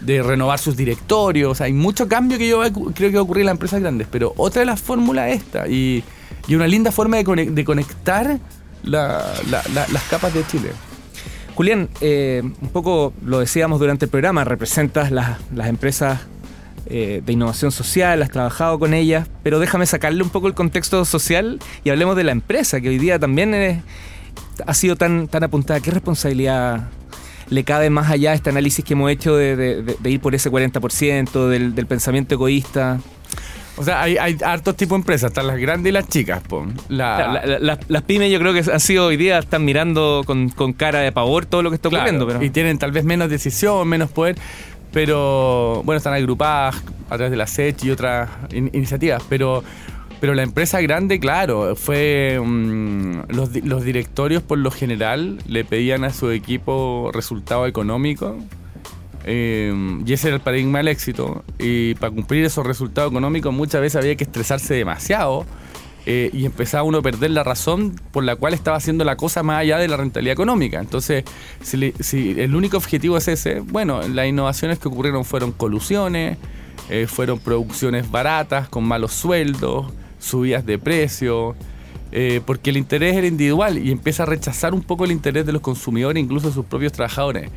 de 0.00 0.22
renovar 0.22 0.58
sus 0.58 0.76
directorios. 0.76 1.60
Hay 1.60 1.72
mucho 1.72 2.08
cambio 2.08 2.38
que 2.38 2.48
yo 2.48 2.62
creo 2.94 3.10
que 3.10 3.12
va 3.12 3.20
a 3.20 3.22
ocurrir 3.22 3.42
en 3.42 3.46
las 3.46 3.54
empresas 3.54 3.80
grandes. 3.80 4.06
Pero 4.10 4.32
otra 4.36 4.60
de 4.60 4.66
las 4.66 4.80
fórmulas 4.80 5.30
es 5.30 5.38
esta. 5.42 5.68
Y, 5.68 6.04
una 6.50 6.66
linda 6.66 6.90
forma 6.92 7.16
de, 7.18 7.24
conec- 7.24 7.50
de 7.50 7.64
conectar 7.64 8.38
la- 8.82 9.24
la- 9.50 9.62
la- 9.74 9.86
las 9.88 10.02
capas 10.04 10.32
de 10.32 10.46
Chile. 10.46 10.70
Julián, 11.54 11.88
eh, 12.00 12.40
un 12.42 12.68
poco 12.68 13.12
lo 13.24 13.40
decíamos 13.40 13.80
durante 13.80 14.04
el 14.04 14.10
programa, 14.10 14.44
representas 14.44 15.10
las, 15.10 15.38
las 15.54 15.66
empresas 15.68 16.20
eh, 16.86 17.20
de 17.26 17.32
innovación 17.32 17.70
social, 17.72 18.22
has 18.22 18.30
trabajado 18.30 18.78
con 18.78 18.94
ellas, 18.94 19.28
pero 19.42 19.58
déjame 19.58 19.84
sacarle 19.84 20.22
un 20.22 20.30
poco 20.30 20.46
el 20.46 20.54
contexto 20.54 21.04
social 21.04 21.58
y 21.84 21.90
hablemos 21.90 22.16
de 22.16 22.24
la 22.24 22.32
empresa, 22.32 22.80
que 22.80 22.88
hoy 22.88 22.98
día 22.98 23.18
también 23.18 23.82
ha 24.66 24.74
sido 24.74 24.96
tan, 24.96 25.28
tan 25.28 25.42
apuntada. 25.44 25.80
¿Qué 25.80 25.90
responsabilidad 25.90 26.88
le 27.50 27.64
cabe 27.64 27.90
más 27.90 28.10
allá 28.10 28.32
este 28.34 28.50
análisis 28.50 28.84
que 28.84 28.92
hemos 28.94 29.10
hecho 29.10 29.36
de, 29.36 29.56
de- 29.56 29.82
de- 29.82 29.96
de 29.98 30.10
ir 30.10 30.20
por 30.20 30.34
ese 30.34 30.50
40%, 30.50 31.48
del, 31.48 31.74
del 31.74 31.86
pensamiento 31.86 32.34
egoísta? 32.34 33.00
O 33.76 33.84
sea, 33.84 34.02
hay, 34.02 34.16
hay 34.16 34.36
hartos 34.44 34.76
tipos 34.76 34.96
de 34.96 35.02
empresas, 35.02 35.30
están 35.30 35.46
las 35.46 35.56
grandes 35.58 35.90
y 35.90 35.92
las 35.92 36.08
chicas. 36.08 36.42
La- 36.88 37.18
La- 37.32 37.46
la- 37.46 37.58
la- 37.60 37.78
las 37.86 38.02
pymes 38.02 38.30
yo 38.32 38.40
creo 38.40 38.52
que 38.52 38.68
han 38.70 38.80
sido 38.80 39.06
hoy 39.06 39.16
día, 39.16 39.38
están 39.38 39.64
mirando 39.64 40.22
con, 40.26 40.48
con 40.48 40.72
cara 40.72 40.98
de 41.00 41.12
pavor 41.12 41.46
todo 41.46 41.62
lo 41.62 41.70
que 41.70 41.76
está 41.76 41.88
Claro, 41.88 42.02
ocurriendo. 42.04 42.26
Pero... 42.26 42.42
Y 42.44 42.50
tienen 42.50 42.78
tal 42.78 42.90
vez 42.90 43.04
menos 43.04 43.30
decisión, 43.30 43.86
menos 43.86 44.10
poder, 44.10 44.36
pero 44.92 45.82
bueno, 45.84 45.98
están 45.98 46.14
agrupadas 46.14 46.76
a 47.08 47.16
través 47.16 47.30
de 47.30 47.36
la 47.36 47.46
SECH 47.46 47.84
y 47.84 47.90
otras 47.90 48.28
in- 48.52 48.70
iniciativas. 48.72 49.22
Pero, 49.28 49.62
pero 50.20 50.34
la 50.34 50.42
empresa 50.42 50.80
grande, 50.80 51.18
claro, 51.20 51.74
fue. 51.76 52.40
mm, 52.42 53.20
los, 53.30 53.54
los 53.64 53.84
directorios, 53.84 54.42
por 54.42 54.58
lo 54.58 54.70
general, 54.70 55.38
le 55.46 55.64
pedían 55.64 56.04
a 56.04 56.10
su 56.12 56.30
equipo 56.30 57.10
resultado 57.12 57.66
económico. 57.66 58.36
eh, 59.24 59.72
y 60.06 60.12
ese 60.12 60.28
era 60.28 60.36
el 60.36 60.42
paradigma 60.42 60.78
del 60.78 60.88
éxito. 60.88 61.44
Y 61.58 61.94
para 61.96 62.10
cumplir 62.12 62.44
esos 62.44 62.66
resultados 62.66 63.10
económicos, 63.10 63.52
muchas 63.52 63.80
veces 63.80 63.96
había 64.02 64.16
que 64.16 64.24
estresarse 64.24 64.74
demasiado. 64.74 65.44
eh, 66.10 66.30
y 66.32 66.46
empezaba 66.46 66.84
uno 66.84 66.98
a 66.98 67.02
perder 67.02 67.32
la 67.32 67.44
razón 67.44 67.94
por 68.12 68.24
la 68.24 68.34
cual 68.36 68.54
estaba 68.54 68.78
haciendo 68.78 69.04
la 69.04 69.16
cosa 69.16 69.42
más 69.42 69.58
allá 69.60 69.76
de 69.76 69.88
la 69.88 69.98
rentabilidad 69.98 70.32
económica. 70.32 70.80
Entonces, 70.80 71.24
si, 71.60 71.76
le- 71.76 71.92
si 72.00 72.30
el 72.40 72.54
único 72.54 72.78
objetivo 72.78 73.18
es 73.18 73.28
ese, 73.28 73.60
bueno, 73.60 74.00
las 74.08 74.26
innovaciones 74.26 74.78
que 74.78 74.88
ocurrieron 74.88 75.26
fueron 75.26 75.52
colusiones, 75.52 76.38
eh, 76.88 77.06
fueron 77.06 77.38
producciones 77.40 78.10
baratas, 78.10 78.68
con 78.70 78.84
malos 78.84 79.12
sueldos, 79.12 79.92
subidas 80.18 80.64
de 80.66 80.78
precio, 80.78 81.54
eh, 82.10 82.40
porque 82.46 82.70
el 82.70 82.78
interés 82.78 83.16
era 83.16 83.26
individual 83.26 83.78
y 83.78 83.90
empieza 83.90 84.22
a 84.22 84.26
rechazar 84.26 84.72
un 84.72 84.82
poco 84.82 85.04
el 85.04 85.12
interés 85.12 85.44
de 85.44 85.52
los 85.52 85.60
consumidores, 85.60 86.22
incluso 86.22 86.48
de 86.48 86.54
sus 86.54 86.64
propios 86.64 86.92
trabajadores. 86.92 87.50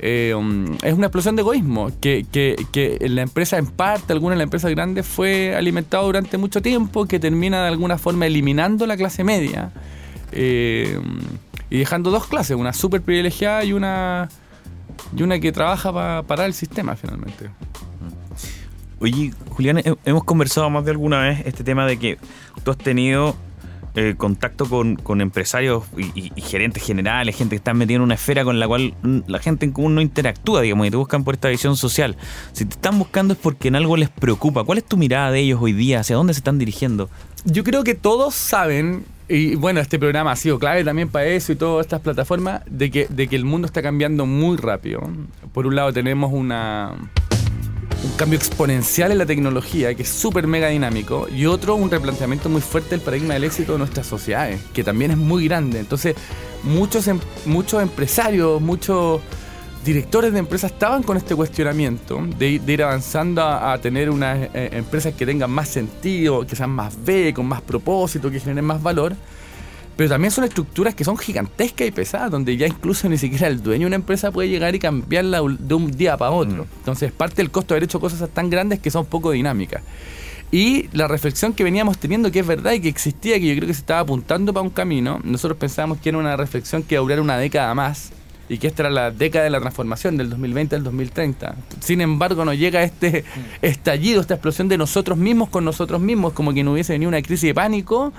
Eh, 0.00 0.32
um, 0.34 0.76
es 0.82 0.94
una 0.94 1.06
explosión 1.06 1.34
de 1.36 1.42
egoísmo 1.42 1.90
que, 2.00 2.24
que, 2.30 2.56
que 2.72 2.98
la 3.08 3.22
empresa, 3.22 3.58
en 3.58 3.66
parte, 3.66 4.12
alguna 4.12 4.34
de 4.34 4.38
las 4.38 4.44
empresas 4.44 4.70
grandes 4.70 5.04
fue 5.06 5.54
alimentado 5.56 6.06
durante 6.06 6.38
mucho 6.38 6.62
tiempo, 6.62 7.06
que 7.06 7.18
termina 7.18 7.62
de 7.62 7.68
alguna 7.68 7.98
forma 7.98 8.26
eliminando 8.26 8.86
la 8.86 8.96
clase 8.96 9.24
media 9.24 9.72
eh, 10.32 11.00
y 11.68 11.78
dejando 11.78 12.10
dos 12.10 12.26
clases, 12.26 12.56
una 12.56 12.72
súper 12.72 13.02
privilegiada 13.02 13.64
y 13.64 13.72
una, 13.72 14.28
y 15.16 15.22
una 15.22 15.38
que 15.38 15.52
trabaja 15.52 15.92
para 15.92 16.22
parar 16.22 16.46
el 16.46 16.54
sistema 16.54 16.96
finalmente. 16.96 17.50
Oye, 19.00 19.32
Julián, 19.50 19.78
he- 19.78 19.94
hemos 20.04 20.24
conversado 20.24 20.68
más 20.70 20.84
de 20.84 20.90
alguna 20.90 21.20
vez 21.20 21.42
este 21.46 21.62
tema 21.64 21.86
de 21.86 21.98
que 21.98 22.18
tú 22.64 22.70
has 22.72 22.78
tenido 22.78 23.36
eh, 23.94 24.14
contacto 24.16 24.66
con, 24.66 25.20
empresarios 25.20 25.84
y, 25.96 26.30
gerentes 26.40 26.84
generales, 26.84 27.36
gente 27.36 27.50
que 27.50 27.56
está 27.56 27.74
metida 27.74 27.96
en 27.96 28.02
una 28.02 28.14
esfera 28.14 28.44
con 28.44 28.60
la 28.60 28.68
cual 28.68 28.94
la 29.26 29.38
gente 29.40 29.66
en 29.66 29.72
común 29.72 29.94
no 29.96 30.00
interactúa, 30.00 30.60
digamos, 30.62 30.86
y 30.86 30.90
te 30.90 30.96
buscan 30.96 31.24
por 31.24 31.34
esta 31.34 31.48
visión 31.48 31.76
social. 31.76 32.16
Si 32.52 32.64
te 32.64 32.74
están 32.74 32.98
buscando 32.98 33.34
es 33.34 33.40
porque 33.40 33.68
en 33.68 33.76
algo 33.76 33.96
les 33.96 34.08
preocupa. 34.10 34.62
¿Cuál 34.64 34.78
es 34.78 34.84
tu 34.84 34.96
mirada 34.96 35.30
de 35.32 35.40
ellos 35.40 35.58
hoy 35.60 35.72
día? 35.72 36.00
¿Hacia 36.00 36.14
dónde 36.16 36.32
se 36.34 36.38
están 36.40 36.58
dirigiendo? 36.58 37.08
Yo 37.44 37.64
creo 37.64 37.82
que 37.82 37.94
todos 37.94 38.34
saben, 38.34 39.04
y 39.28 39.56
bueno, 39.56 39.80
este 39.80 39.98
programa 39.98 40.30
ha 40.32 40.36
sido 40.36 40.58
clave 40.60 40.84
también 40.84 41.08
para 41.08 41.26
eso 41.26 41.50
y 41.52 41.56
todas 41.56 41.86
estas 41.86 42.00
plataformas, 42.00 42.62
de 42.70 42.90
que, 42.92 43.06
de 43.08 43.26
que 43.26 43.34
el 43.36 43.44
mundo 43.44 43.66
está 43.66 43.82
cambiando 43.82 44.26
muy 44.26 44.56
rápido. 44.58 45.00
Por 45.52 45.66
un 45.66 45.74
lado 45.74 45.92
tenemos 45.92 46.30
una, 46.32 46.92
un 46.92 47.27
cambio 48.18 48.36
exponencial 48.36 49.12
en 49.12 49.18
la 49.18 49.24
tecnología, 49.26 49.94
que 49.94 50.02
es 50.02 50.08
súper 50.08 50.46
mega 50.46 50.68
dinámico, 50.68 51.28
y 51.34 51.46
otro, 51.46 51.76
un 51.76 51.90
replanteamiento 51.90 52.48
muy 52.48 52.60
fuerte 52.60 52.90
del 52.90 53.00
paradigma 53.00 53.34
del 53.34 53.44
éxito 53.44 53.72
de 53.72 53.78
nuestras 53.78 54.06
sociedades, 54.06 54.60
que 54.74 54.84
también 54.84 55.12
es 55.12 55.16
muy 55.16 55.46
grande. 55.46 55.78
Entonces, 55.78 56.16
muchos, 56.64 57.06
em- 57.06 57.20
muchos 57.46 57.80
empresarios, 57.80 58.60
muchos 58.60 59.20
directores 59.84 60.32
de 60.32 60.40
empresas 60.40 60.72
estaban 60.72 61.04
con 61.04 61.16
este 61.16 61.34
cuestionamiento 61.36 62.20
de, 62.36 62.58
de 62.58 62.72
ir 62.72 62.82
avanzando 62.82 63.40
a, 63.40 63.72
a 63.72 63.80
tener 63.80 64.10
unas 64.10 64.48
eh, 64.52 64.70
empresas 64.72 65.14
que 65.14 65.24
tengan 65.24 65.50
más 65.50 65.68
sentido, 65.68 66.44
que 66.44 66.56
sean 66.56 66.70
más 66.70 66.96
B, 67.02 67.32
con 67.32 67.46
más 67.46 67.62
propósito, 67.62 68.30
que 68.30 68.40
generen 68.40 68.64
más 68.64 68.82
valor. 68.82 69.14
Pero 69.98 70.10
también 70.10 70.30
son 70.30 70.44
estructuras 70.44 70.94
que 70.94 71.02
son 71.02 71.18
gigantescas 71.18 71.88
y 71.88 71.90
pesadas, 71.90 72.30
donde 72.30 72.56
ya 72.56 72.68
incluso 72.68 73.08
ni 73.08 73.18
siquiera 73.18 73.48
el 73.48 73.60
dueño 73.60 73.80
de 73.80 73.86
una 73.86 73.96
empresa 73.96 74.30
puede 74.30 74.48
llegar 74.48 74.72
y 74.76 74.78
cambiarla 74.78 75.42
de 75.58 75.74
un 75.74 75.90
día 75.90 76.16
para 76.16 76.30
otro. 76.30 76.68
Entonces, 76.78 77.10
parte 77.10 77.42
del 77.42 77.50
costo 77.50 77.74
de 77.74 77.78
haber 77.78 77.88
hecho 77.88 77.98
cosas 77.98 78.30
tan 78.30 78.48
grandes 78.48 78.78
que 78.78 78.92
son 78.92 79.06
poco 79.06 79.32
dinámicas. 79.32 79.82
Y 80.52 80.88
la 80.92 81.08
reflexión 81.08 81.52
que 81.52 81.64
veníamos 81.64 81.98
teniendo, 81.98 82.30
que 82.30 82.38
es 82.38 82.46
verdad 82.46 82.74
y 82.74 82.80
que 82.80 82.88
existía, 82.88 83.40
que 83.40 83.48
yo 83.48 83.56
creo 83.56 83.66
que 83.66 83.74
se 83.74 83.80
estaba 83.80 83.98
apuntando 83.98 84.52
para 84.52 84.62
un 84.62 84.70
camino, 84.70 85.18
nosotros 85.24 85.58
pensábamos 85.58 85.98
que 85.98 86.10
era 86.10 86.18
una 86.18 86.36
reflexión 86.36 86.84
que 86.84 86.94
iba 86.94 87.00
a 87.00 87.02
durar 87.02 87.20
una 87.20 87.36
década 87.36 87.74
más 87.74 88.12
y 88.48 88.58
que 88.58 88.68
esta 88.68 88.82
era 88.82 88.90
la 88.90 89.10
década 89.10 89.46
de 89.46 89.50
la 89.50 89.58
transformación 89.58 90.16
del 90.16 90.30
2020 90.30 90.76
al 90.76 90.84
2030. 90.84 91.56
Sin 91.80 92.00
embargo, 92.00 92.44
nos 92.44 92.56
llega 92.56 92.84
este 92.84 93.24
estallido, 93.62 94.20
esta 94.20 94.34
explosión 94.34 94.68
de 94.68 94.78
nosotros 94.78 95.18
mismos 95.18 95.48
con 95.48 95.64
nosotros 95.64 96.00
mismos, 96.00 96.34
como 96.34 96.54
que 96.54 96.62
no 96.62 96.72
hubiese 96.72 96.92
venido 96.92 97.08
una 97.08 97.20
crisis 97.20 97.48
de 97.48 97.54
pánico 97.54 98.12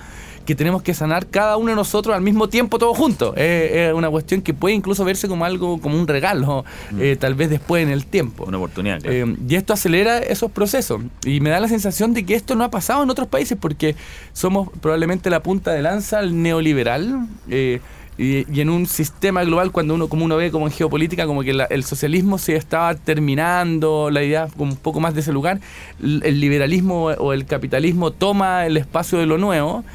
que 0.50 0.56
tenemos 0.56 0.82
que 0.82 0.96
sanar 0.96 1.28
cada 1.28 1.58
uno 1.58 1.70
de 1.70 1.76
nosotros 1.76 2.16
al 2.16 2.24
mismo 2.24 2.50
tiempo, 2.50 2.80
todos 2.80 2.98
juntos. 2.98 3.36
Es 3.38 3.72
es 3.72 3.94
una 3.94 4.10
cuestión 4.10 4.42
que 4.42 4.52
puede 4.56 4.74
incluso 4.74 5.06
verse 5.06 5.28
como 5.28 5.46
algo, 5.46 5.80
como 5.80 5.96
un 5.96 6.08
regalo, 6.08 6.66
eh, 6.98 7.16
tal 7.20 7.36
vez 7.36 7.52
después 7.52 7.84
en 7.84 7.90
el 7.90 8.08
tiempo. 8.08 8.46
Una 8.48 8.58
oportunidad. 8.58 9.00
claro. 9.00 9.16
Eh, 9.16 9.36
y 9.48 9.54
esto 9.56 9.74
acelera 9.74 10.18
esos 10.18 10.50
procesos. 10.50 11.02
Y 11.24 11.40
me 11.40 11.52
da 11.52 11.60
la 11.60 11.68
sensación 11.68 12.16
de 12.16 12.26
que 12.26 12.34
esto 12.34 12.56
no 12.56 12.64
ha 12.64 12.72
pasado 12.72 13.04
en 13.04 13.12
otros 13.12 13.28
países 13.28 13.60
porque 13.62 13.96
somos 14.34 14.70
probablemente 14.82 15.30
la 15.30 15.42
punta 15.44 15.72
de 15.72 15.84
lanza 15.84 16.18
al 16.18 16.42
neoliberal. 16.42 17.28
eh, 17.52 17.80
y, 18.22 18.46
y 18.54 18.60
en 18.60 18.70
un 18.70 18.86
sistema 18.86 19.46
global, 19.46 19.72
cuando 19.72 19.94
uno, 19.94 20.10
como 20.10 20.26
uno 20.26 20.36
ve 20.36 20.52
como 20.52 20.66
en 20.68 20.74
geopolítica, 20.74 21.26
como 21.26 21.42
que 21.42 21.54
la- 21.54 21.64
el 21.66 21.86
socialismo 21.86 22.38
se 22.38 22.58
estaba 22.58 22.94
terminando, 22.96 24.10
la 24.12 24.24
idea 24.24 24.48
como 24.58 24.72
un 24.74 24.78
poco 24.78 25.00
más 25.00 25.14
de 25.14 25.22
ese 25.22 25.32
lugar, 25.32 25.60
el 26.02 26.40
liberalismo 26.42 27.06
o 27.06 27.32
el 27.34 27.46
capitalismo 27.46 28.12
toma 28.12 28.66
el 28.66 28.76
espacio 28.78 29.20
de 29.20 29.26
lo 29.26 29.38
nuevo. 29.38 29.86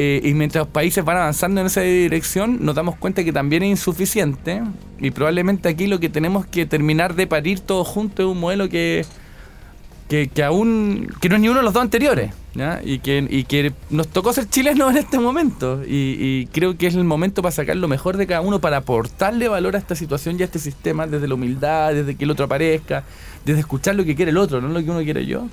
Eh, 0.00 0.20
y 0.22 0.32
mientras 0.34 0.64
los 0.64 0.72
países 0.72 1.04
van 1.04 1.16
avanzando 1.16 1.60
en 1.60 1.66
esa 1.66 1.80
dirección, 1.80 2.64
nos 2.64 2.76
damos 2.76 2.94
cuenta 2.96 3.24
que 3.24 3.32
también 3.32 3.64
es 3.64 3.70
insuficiente. 3.70 4.62
Y 5.00 5.10
probablemente 5.10 5.68
aquí 5.68 5.88
lo 5.88 5.98
que 5.98 6.08
tenemos 6.08 6.46
que 6.46 6.66
terminar 6.66 7.16
de 7.16 7.26
parir 7.26 7.58
todos 7.58 7.88
juntos 7.88 8.24
es 8.24 8.30
un 8.30 8.38
modelo 8.38 8.68
que, 8.68 9.04
que, 10.08 10.28
que 10.28 10.44
aún 10.44 11.12
que 11.20 11.28
no 11.28 11.34
es 11.34 11.40
ni 11.40 11.48
uno 11.48 11.58
de 11.58 11.64
los 11.64 11.72
dos 11.72 11.82
anteriores 11.82 12.32
¿ya? 12.54 12.80
Y, 12.84 13.00
que, 13.00 13.26
y 13.28 13.44
que 13.44 13.72
nos 13.90 14.08
tocó 14.08 14.32
ser 14.32 14.48
chilenos 14.48 14.90
en 14.92 14.98
este 14.98 15.18
momento 15.18 15.82
y, 15.84 16.16
y 16.18 16.48
creo 16.52 16.76
que 16.78 16.86
es 16.86 16.94
el 16.94 17.04
momento 17.04 17.42
para 17.42 17.52
sacar 17.52 17.76
lo 17.76 17.88
mejor 17.88 18.16
de 18.16 18.26
cada 18.26 18.40
uno 18.40 18.60
para 18.60 18.78
aportarle 18.78 19.48
valor 19.48 19.74
a 19.74 19.78
esta 19.78 19.94
situación 19.94 20.36
y 20.38 20.42
a 20.42 20.44
este 20.44 20.58
sistema 20.58 21.06
desde 21.06 21.28
la 21.28 21.34
humildad, 21.34 21.92
desde 21.92 22.14
que 22.14 22.24
el 22.24 22.30
otro 22.30 22.44
aparezca, 22.46 23.04
desde 23.44 23.60
escuchar 23.60 23.96
lo 23.96 24.04
que 24.04 24.14
quiere 24.14 24.30
el 24.30 24.38
otro, 24.38 24.60
no 24.60 24.68
lo 24.68 24.82
que 24.82 24.90
uno 24.90 25.02
quiere 25.02 25.26
yo 25.26 25.48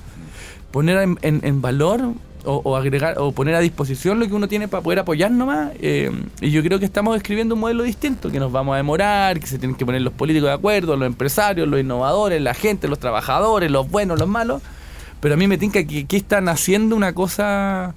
poner 0.76 1.08
en, 1.22 1.62
valor 1.62 2.12
o, 2.46 2.60
o 2.64 2.76
agregar 2.76 3.16
o 3.18 3.32
poner 3.32 3.54
a 3.54 3.60
disposición 3.60 4.18
lo 4.20 4.26
que 4.26 4.32
uno 4.34 4.48
tiene 4.48 4.68
para 4.68 4.82
poder 4.82 5.00
apoyar 5.00 5.30
nomás 5.30 5.72
eh, 5.80 6.10
y 6.40 6.50
yo 6.50 6.62
creo 6.62 6.78
que 6.78 6.84
estamos 6.86 7.16
escribiendo 7.16 7.54
un 7.54 7.60
modelo 7.60 7.82
distinto 7.82 8.30
que 8.30 8.38
nos 8.40 8.50
vamos 8.52 8.74
a 8.74 8.76
demorar 8.78 9.38
que 9.40 9.46
se 9.46 9.58
tienen 9.58 9.76
que 9.76 9.84
poner 9.84 10.00
los 10.02 10.12
políticos 10.12 10.48
de 10.48 10.54
acuerdo 10.54 10.96
los 10.96 11.06
empresarios 11.06 11.68
los 11.68 11.78
innovadores 11.80 12.40
la 12.40 12.54
gente 12.54 12.88
los 12.88 12.98
trabajadores 12.98 13.70
los 13.70 13.90
buenos 13.90 14.18
los 14.18 14.28
malos 14.28 14.62
pero 15.20 15.34
a 15.34 15.36
mí 15.36 15.46
me 15.46 15.58
tinca 15.58 15.82
que 15.84 16.00
aquí 16.00 16.16
están 16.16 16.48
haciendo 16.48 16.94
una 16.96 17.12
cosa 17.12 17.94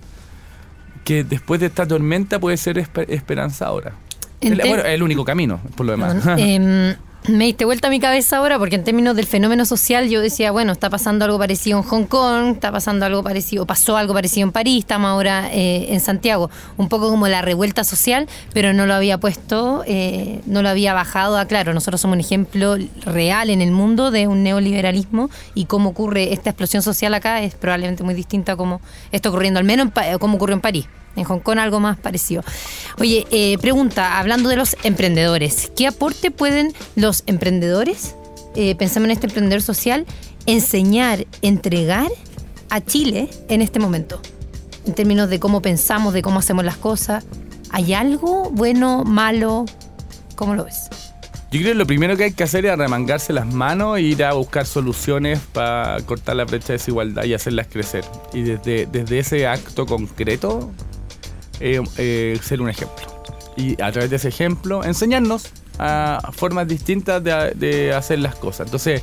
que 1.04 1.24
después 1.24 1.60
de 1.60 1.68
esta 1.68 1.88
tormenta 1.88 2.40
puede 2.40 2.58
ser 2.58 2.78
esper- 2.78 3.06
esperanzadora 3.10 3.94
El- 4.42 4.56
bueno 4.58 4.84
es 4.84 4.86
el 4.96 5.04
único 5.04 5.24
camino 5.26 5.60
por 5.76 5.86
lo 5.86 5.92
demás. 5.94 6.16
Em, 6.38 6.96
me 7.28 7.46
diste 7.46 7.66
vuelta 7.66 7.88
a 7.88 7.92
mi 7.92 8.00
cabeza 8.00 8.38
ahora 8.38 8.58
porque 8.58 8.76
en 8.76 8.84
términos 8.84 9.16
del 9.16 9.26
fenómeno 9.26 9.66
social 9.66 10.10
yo 10.10 10.22
decía, 10.22 10.52
bueno, 10.52 10.72
está 10.72 10.90
pasando 10.90 11.26
algo 11.26 11.38
parecido 11.38 11.78
en 11.80 11.84
Hong 11.84 12.06
Kong, 12.06 12.54
está 12.54 12.72
pasando 12.72 13.06
algo 13.06 13.24
parecido, 13.24 13.66
pasó 13.66 13.98
algo 13.98 14.14
parecido 14.14 14.48
en 14.48 14.52
París, 14.52 14.80
estamos 14.80 15.10
ahora 15.10 15.50
eh, 15.52 15.88
en 15.90 16.00
Santiago, 16.00 16.50
un 16.78 16.88
poco 16.88 17.10
como 17.10 17.28
la 17.28 17.42
revuelta 17.42 17.84
social, 17.84 18.28
pero 18.54 18.74
no 18.74 18.86
lo 18.86 18.94
había 18.94 19.18
puesto, 19.18 19.84
eh, 19.86 20.42
no 20.46 20.62
lo 20.62 20.70
había 20.70 20.94
bajado 20.94 21.38
a 21.38 21.46
claro, 21.46 21.74
nosotros 21.74 22.00
somos 22.02 22.16
un 22.16 22.22
ejemplo 22.22 22.78
real 23.06 23.50
en 23.50 23.62
el 23.62 23.72
mundo 23.72 24.12
de 24.12 24.28
un 24.28 24.44
neoliberalismo 24.44 25.30
y 25.54 25.66
cómo 25.66 25.90
ocurre 25.90 26.34
esta 26.34 26.50
explosión 26.52 26.82
social 26.82 27.14
acá 27.14 27.44
es 27.44 27.54
probablemente 27.54 28.04
muy 28.04 28.14
distinta 28.14 28.54
a 28.54 28.56
cómo 28.56 28.82
está 29.12 29.30
ocurriendo, 29.30 29.60
al 29.60 29.66
menos 29.66 29.90
en 29.96 30.18
como 30.20 30.38
ocurrió 30.38 30.56
en 30.56 30.62
París. 30.62 30.88
En 31.15 31.24
Hong 31.24 31.39
Kong 31.39 31.60
algo 31.60 31.80
más 31.80 31.98
parecido. 31.98 32.43
Oye, 33.00 33.26
eh, 33.32 33.58
pregunta, 33.60 34.19
hablando 34.19 34.50
de 34.50 34.56
los 34.56 34.76
emprendedores, 34.84 35.72
¿qué 35.76 35.88
aporte 35.88 36.32
pueden 36.32 36.74
los 36.95 37.24
emprendedores, 37.26 38.15
eh, 38.56 38.76
pensamos 38.76 39.06
en 39.06 39.12
este 39.12 39.28
emprendedor 39.28 39.62
social, 39.62 40.06
enseñar, 40.45 41.26
entregar 41.41 42.10
a 42.69 42.82
Chile 42.82 43.30
en 43.50 43.62
este 43.62 43.80
momento? 43.80 44.22
En 44.86 44.93
términos 44.93 45.30
de 45.30 45.39
cómo 45.39 45.62
pensamos, 45.62 46.13
de 46.13 46.22
cómo 46.22 46.39
hacemos 46.39 46.63
las 46.63 46.78
cosas. 46.78 47.26
¿Hay 47.72 47.93
algo 47.93 48.50
bueno, 48.52 49.04
malo? 49.04 49.65
¿Cómo 50.36 50.56
lo 50.56 50.65
ves? 50.65 50.89
Yo 51.52 51.60
creo 51.62 51.72
que 51.72 51.76
lo 51.80 51.88
primero 51.88 52.15
que 52.15 52.26
hay 52.26 52.32
que 52.34 52.43
hacer 52.43 52.67
es 52.67 52.72
arremangarse 52.72 53.34
las 53.34 53.52
manos 53.52 53.98
e 53.98 54.02
ir 54.02 54.24
a 54.24 54.34
buscar 54.34 54.67
soluciones 54.67 55.39
para 55.52 55.98
cortar 56.06 56.36
la 56.36 56.45
brecha 56.45 56.67
de 56.67 56.74
desigualdad 56.74 57.24
y 57.24 57.34
hacerlas 57.34 57.65
crecer. 57.65 58.06
Y 58.34 58.43
desde, 58.43 58.86
desde 58.86 59.17
ese 59.17 59.48
acto 59.48 59.88
concreto, 59.88 60.72
eh, 61.60 61.82
eh, 61.98 62.39
ser 62.41 62.62
un 62.62 62.69
ejemplo. 62.69 63.06
Y 63.56 63.82
a 63.82 63.91
través 63.91 64.10
de 64.10 64.15
ese 64.15 64.30
ejemplo, 64.30 64.84
enseñarnos 64.84 65.50
a 65.78 66.32
formas 66.34 66.67
distintas 66.67 67.24
de, 67.24 67.93
hacer 67.93 68.19
las 68.19 68.36
cosas. 68.36 68.67
Entonces, 68.67 69.02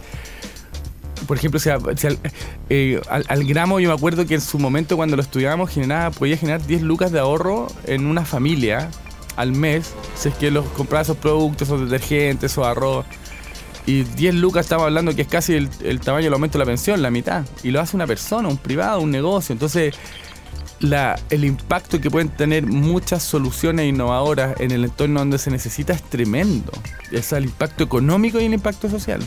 por 1.27 1.37
ejemplo, 1.37 1.59
si, 1.59 1.71
eh, 2.69 3.01
al 3.09 3.45
gramo 3.45 3.81
yo 3.81 3.89
me 3.89 3.95
acuerdo 3.95 4.27
que 4.27 4.35
en 4.35 4.41
su 4.41 4.59
momento 4.59 4.97
cuando 4.97 5.17
lo 5.17 5.23
estudiábamos 5.23 5.71
generaba, 5.71 6.11
podía 6.11 6.37
generar 6.37 6.65
10 6.67 6.83
lucas 6.83 7.13
de 7.13 7.19
ahorro 7.19 7.67
en 7.85 8.07
una 8.07 8.25
familia 8.25 8.91
al 9.37 9.53
mes, 9.53 9.93
si 10.15 10.29
es 10.29 10.35
que 10.35 10.51
los 10.51 10.67
compraba 10.69 11.03
esos 11.03 11.17
productos, 11.17 11.69
esos 11.69 11.91
detergentes, 11.91 12.53
esos 12.53 12.67
arroz. 12.67 13.05
Y 13.85 14.03
10 14.03 14.35
lucas 14.37 14.67
estamos 14.67 14.85
hablando 14.85 15.15
que 15.15 15.23
es 15.23 15.29
casi 15.29 15.55
el, 15.55 15.69
el 15.83 16.01
tamaño 16.01 16.25
del 16.25 16.35
aumento 16.35 16.59
de 16.59 16.65
la 16.65 16.67
pensión, 16.67 17.03
la 17.03 17.11
mitad. 17.11 17.45
Y 17.63 17.71
lo 17.71 17.81
hace 17.81 17.97
una 17.97 18.07
persona, 18.07 18.49
un 18.49 18.57
privado, 18.57 19.01
un 19.01 19.11
negocio. 19.11 19.53
Entonces, 19.53 19.95
la, 20.81 21.19
el 21.31 21.45
impacto 21.45 22.01
que 22.01 22.11
pueden 22.11 22.29
tener 22.29 22.67
muchas 22.67 23.23
soluciones 23.23 23.87
innovadoras 23.89 24.61
en 24.61 24.71
el 24.73 24.85
entorno 24.85 25.21
donde 25.21 25.39
se 25.39 25.51
necesita 25.51 25.93
es 25.93 26.03
tremendo. 26.03 26.73
Es 27.13 27.33
el 27.33 27.45
impacto 27.45 27.85
económico 27.85 28.41
y 28.41 28.45
el 28.45 28.55
impacto 28.55 28.89
social. 28.91 29.21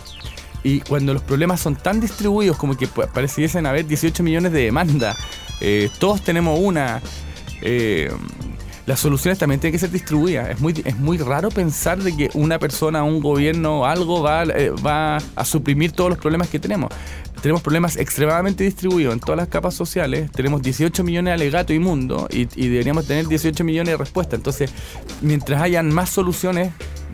Y 0.63 0.81
cuando 0.81 1.13
los 1.13 1.23
problemas 1.23 1.59
son 1.62 1.75
tan 1.75 1.99
distribuidos 2.01 2.57
como 2.57 2.75
que 2.77 2.88
pa- 2.88 3.07
pareciesen 3.07 3.65
haber 3.65 3.88
18 3.88 4.21
millones 4.23 4.51
de 4.51 4.63
demandas, 4.65 5.17
eh, 5.62 5.89
todos 5.99 6.21
tenemos 6.21 6.59
una, 6.62 7.01
eh, 7.62 8.12
las 8.85 8.99
soluciones 8.99 9.38
también 9.39 9.59
tienen 9.62 9.73
que 9.73 9.79
ser 9.79 9.91
distribuidas. 9.91 10.49
Es 10.49 10.59
muy, 10.59 10.73
es 10.83 10.97
muy 10.97 11.17
raro 11.17 11.49
pensar 11.49 11.99
de 11.99 12.15
que 12.15 12.29
una 12.33 12.59
persona, 12.59 13.03
un 13.03 13.21
gobierno, 13.21 13.85
algo 13.85 14.21
va, 14.21 14.43
eh, 14.43 14.71
va 14.85 15.17
a 15.35 15.45
suprimir 15.45 15.91
todos 15.93 16.09
los 16.09 16.19
problemas 16.19 16.49
que 16.49 16.59
tenemos. 16.59 16.89
Tenemos 17.41 17.62
problemas 17.62 17.95
extremadamente 17.97 18.63
distribuidos 18.63 19.13
en 19.13 19.19
todas 19.19 19.38
las 19.38 19.47
capas 19.47 19.73
sociales. 19.73 20.32
Tenemos 20.32 20.62
18 20.62 21.04
millones 21.04 21.32
de 21.32 21.36
alegatos 21.36 21.75
inmundos 21.75 22.28
y, 22.32 22.47
y 22.56 22.67
deberíamos 22.67 23.08
tener 23.08 23.28
18 23.28 23.63
millones 23.63 23.93
de 23.93 23.97
respuestas. 23.97 24.38
Entonces, 24.38 24.71
mientras 25.21 25.62
hayan 25.62 25.93
más 25.93 26.10
soluciones 26.10 26.71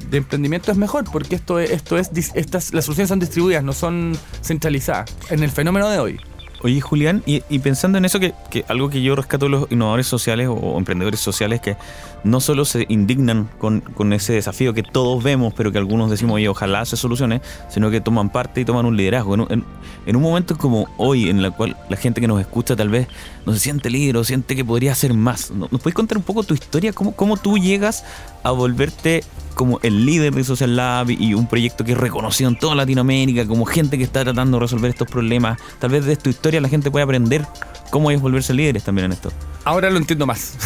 de 0.10 0.18
emprendimiento 0.18 0.72
es 0.72 0.78
mejor, 0.78 1.06
porque 1.12 1.36
esto 1.36 1.60
es, 1.60 1.72
esto 1.72 1.98
es 1.98 2.10
estas, 2.36 2.74
las 2.74 2.86
soluciones 2.86 3.10
son 3.10 3.20
distribuidas, 3.20 3.64
no 3.64 3.74
son 3.74 4.18
centralizadas. 4.42 5.16
En 5.30 5.44
el 5.44 5.52
fenómeno 5.52 5.90
de 5.90 6.00
hoy. 6.00 6.20
Oye, 6.65 6.82
Julián, 6.82 7.21
y, 7.28 7.41
pensando 7.60 7.99
en 7.99 8.06
eso, 8.06 8.19
que, 8.19 8.34
algo 8.67 8.89
que 8.89 8.99
yo 9.04 9.15
rescato 9.15 9.45
de 9.45 9.51
los 9.51 9.71
innovadores 9.71 10.08
sociales 10.08 10.47
o, 10.49 10.80
emprendedores 10.80 11.19
sociales 11.19 11.62
que 11.62 11.78
no 12.23 12.41
solo 12.41 12.65
se 12.65 12.88
indignan 12.89 13.47
con, 13.60 13.84
ese 14.13 14.34
desafío 14.34 14.73
que 14.73 14.82
todos 14.82 15.23
vemos, 15.23 15.54
pero 15.56 15.71
que 15.71 15.78
algunos 15.78 16.10
decimos, 16.10 16.38
oye, 16.38 16.49
ojalá 16.49 16.84
se 16.86 16.97
solucione, 16.97 17.39
sino 17.69 17.91
que 17.91 18.01
toman 18.01 18.32
parte 18.32 18.62
y 18.62 18.65
toman 18.65 18.88
un 18.88 18.97
liderazgo. 18.97 19.36
En, 19.36 19.41
un- 19.41 19.51
en- 19.51 19.65
en 20.08 20.15
un 20.15 20.23
momento 20.23 20.58
como 20.58 20.88
hoy, 20.97 21.30
en 21.30 21.38
el 21.38 21.51
cual 21.51 21.78
la 21.88 21.97
gente 21.97 22.19
que 22.19 22.28
nos 22.28 22.41
escucha 22.41 22.75
tal 22.75 22.89
vez 22.89 23.08
no 23.45 23.54
se 23.54 23.60
siente 23.60 23.91
líder 23.91 24.17
o 24.17 24.23
siente 24.23 24.56
que 24.56 24.65
podría 24.65 24.93
hacer 24.93 25.13
más, 25.13 25.51
¿no- 25.51 25.67
¿nos 25.69 25.80
puedes 25.82 25.93
contar 25.93 26.17
un 26.17 26.23
poco 26.23 26.41
tu 26.41 26.56
historia? 26.56 26.93
¿Cómo, 26.93 27.12
cómo 27.12 27.38
tú 27.38 27.60
llegas 27.60 28.04
a 28.41 28.49
volverte 28.49 29.23
como 29.56 29.80
el 29.82 30.06
líder 30.06 30.34
de 30.36 30.44
Social 30.44 30.76
Lab 30.76 31.10
y 31.10 31.34
un 31.34 31.48
proyecto 31.48 31.84
que 31.84 31.94
es 31.94 31.98
reconocido 31.98 32.50
en 32.50 32.58
toda 32.60 32.76
Latinoamérica, 32.76 33.48
como 33.48 33.65
gente 33.65 33.98
que 33.98 34.04
está 34.04 34.24
tratando 34.24 34.58
de 34.58 34.62
resolver 34.62 34.89
estos 34.91 35.08
problemas. 35.08 35.58
Tal 35.80 35.89
vez 35.89 36.06
de 36.06 36.15
tu 36.18 36.30
historia 36.30 36.62
la 36.62 36.70
gente 36.70 36.91
puede 36.91 37.04
aprender 37.04 37.46
cómo 37.89 38.12
es 38.12 38.22
volverse 38.22 38.54
líderes 38.54 38.84
también 38.84 39.06
en 39.06 39.13
esto. 39.13 39.32
Ahora 39.63 39.89
lo 39.89 39.98
entiendo 39.98 40.26
más. 40.28 40.58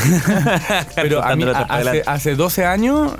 Pero 0.95 1.23
a 1.23 1.35
mí, 1.35 1.43
hace, 1.69 2.03
hace 2.05 2.35
12 2.35 2.65
años, 2.65 3.13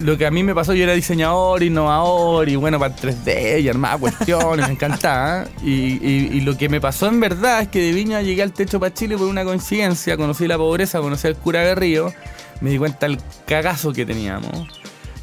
lo 0.00 0.16
que 0.16 0.26
a 0.26 0.30
mí 0.30 0.42
me 0.44 0.54
pasó, 0.54 0.74
yo 0.74 0.84
era 0.84 0.92
diseñador, 0.92 1.62
innovador 1.62 2.48
y 2.48 2.54
bueno, 2.56 2.78
para 2.78 2.94
3D 2.94 3.60
y 3.62 3.68
armaba 3.68 3.98
cuestiones, 3.98 4.66
me 4.66 4.74
encantaba. 4.74 5.46
Y, 5.62 5.70
y- 5.70 6.30
y 6.34 6.40
lo 6.42 6.56
que 6.56 6.68
me 6.68 6.80
pasó 6.80 7.06
en 7.08 7.18
verdad 7.20 7.62
es 7.62 7.68
que 7.68 7.80
de 7.80 7.92
Viña 7.92 8.22
llegué 8.22 8.42
al 8.42 8.52
techo 8.52 8.78
para 8.78 8.94
Chile 8.94 9.16
por 9.16 9.26
una 9.26 9.44
coincidencia, 9.44 10.16
conocí 10.16 10.46
la 10.46 10.56
pobreza, 10.56 11.00
conocí 11.00 11.26
al 11.26 11.36
cura 11.36 11.62
Guerrillo, 11.64 12.12
me 12.60 12.70
di 12.70 12.78
cuenta 12.78 13.06
del 13.06 13.18
cagazo 13.46 13.92
que 13.92 14.04
teníamos. 14.04 14.68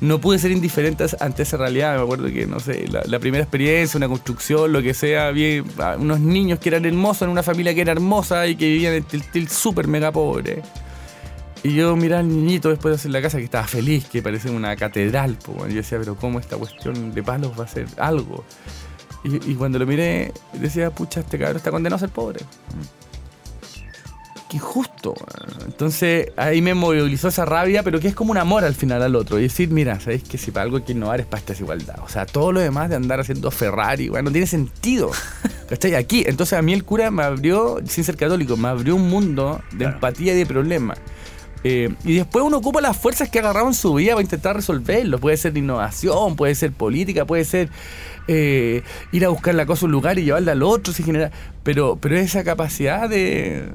No 0.02 0.20
pude 0.20 0.38
ser 0.40 0.52
indiferente 0.52 1.06
ante 1.20 1.44
esa 1.44 1.58
realidad. 1.58 1.96
Me 1.96 2.04
acuerdo 2.04 2.28
que, 2.28 2.46
no 2.46 2.60
sé, 2.60 2.86
la, 2.88 3.20
primera 3.20 3.44
experiencia, 3.44 3.98
una 3.98 4.08
construcción, 4.08 4.72
lo 4.72 4.82
que 4.82 4.94
sea, 4.94 5.32
vi 5.32 5.64
a 5.78 5.96
unos 5.96 6.20
niños 6.20 6.60
que 6.60 6.70
eran 6.70 6.86
hermosos 6.86 7.24
en 7.24 7.30
una 7.30 7.44
familia 7.44 7.74
que 7.74 7.82
era 7.82 7.94
hermosa 7.94 8.46
y 8.48 8.56
que 8.56 8.68
vivían 8.68 8.94
en 8.94 9.04
Tiltil 9.04 9.48
súper 9.48 9.88
mega 9.88 10.12
pobre. 10.12 10.62
Y 11.64 11.74
yo 11.74 11.96
miraba 11.96 12.20
al 12.20 12.28
niñito 12.28 12.70
después 12.70 12.92
de 12.92 12.96
hacer 12.98 13.12
la 13.12 13.22
casa 13.22 13.38
que 13.38 13.46
estaba 13.46 13.66
feliz, 13.66 14.06
que 14.06 14.22
parecía 14.22 14.52
una 14.52 14.76
catedral. 14.76 15.38
po. 15.38 15.66
Y 15.68 15.72
yo 15.72 15.78
decía, 15.78 15.98
pero 15.98 16.16
¿cómo 16.16 16.40
esta 16.40 16.58
cuestión 16.58 17.14
de 17.14 17.24
palos 17.24 17.58
va 17.58 17.64
a 17.64 17.68
ser 17.68 17.88
algo? 17.98 18.44
Y, 19.24 19.52
y 19.52 19.56
cuando 19.56 19.80
lo 19.80 19.88
miré, 19.88 20.34
decía, 20.54 20.92
pucha, 20.92 21.22
este 21.22 21.40
cabrón 21.40 21.58
está 21.58 21.72
condenado 21.72 21.96
a 21.96 22.00
ser 22.00 22.10
pobre. 22.10 22.42
Qué 24.50 24.58
injusto. 24.58 25.16
Entonces 25.66 26.32
ahí 26.38 26.62
me 26.62 26.74
movilizó 26.74 27.30
esa 27.30 27.46
rabia, 27.46 27.82
pero 27.82 28.00
que 28.00 28.08
es 28.08 28.16
como 28.16 28.32
un 28.32 28.38
amor 28.38 28.64
al 28.64 28.76
final 28.76 29.02
al 29.02 29.16
otro. 29.16 29.40
Y 29.40 29.44
decir, 29.44 29.70
mira, 29.70 30.00
¿sabéis 30.00 30.24
que 30.24 30.38
si 30.38 30.52
para 30.52 30.64
algo 30.64 30.78
hay 30.78 30.84
que 30.84 30.92
innovar 30.92 31.20
es 31.20 31.26
para 31.26 31.40
esta 31.40 31.54
desigualdad? 31.54 31.96
O 32.04 32.10
sea, 32.10 32.26
todo 32.26 32.52
lo 32.52 32.60
demás 32.60 32.90
de 32.90 32.96
andar 32.96 33.20
haciendo 33.20 33.50
Ferrari, 33.50 34.10
weón, 34.10 34.26
no 34.26 34.32
tiene 34.32 34.48
sentido. 34.48 35.12
¿Cachai? 35.70 35.96
Aquí. 35.96 36.24
Entonces 36.28 36.58
a 36.58 36.62
mí 36.62 36.74
el 36.74 36.84
cura 36.84 37.10
me 37.10 37.24
abrió, 37.24 37.80
sin 37.88 38.04
ser 38.04 38.18
católico, 38.18 38.56
me 38.56 38.68
abrió 38.68 38.96
un 38.96 39.10
mundo 39.10 39.62
de 39.72 39.86
empatía 39.86 40.34
y 40.34 40.38
de 40.38 40.46
problemas. 40.46 41.00
Eh, 41.68 41.90
y 42.04 42.14
después 42.14 42.46
uno 42.46 42.58
ocupa 42.58 42.80
las 42.80 42.96
fuerzas 42.96 43.28
que 43.28 43.40
en 43.40 43.74
su 43.74 43.96
vida 43.96 44.14
para 44.14 44.22
intentar 44.22 44.56
resolverlo. 44.56 45.18
Puede 45.18 45.36
ser 45.36 45.58
innovación, 45.58 46.36
puede 46.36 46.54
ser 46.54 46.72
política, 46.72 47.26
puede 47.26 47.44
ser 47.44 47.70
eh, 48.28 48.84
ir 49.12 49.26
a 49.26 49.30
buscar 49.30 49.56
la 49.56 49.66
cosa 49.66 49.86
a 49.86 49.88
un 49.88 49.92
lugar 49.92 50.20
y 50.20 50.26
llevarla 50.26 50.52
al 50.52 50.62
otro. 50.62 50.94
si 50.94 51.02
genera, 51.02 51.32
pero, 51.64 51.98
pero 52.00 52.18
esa 52.18 52.44
capacidad 52.44 53.10
de, 53.10 53.68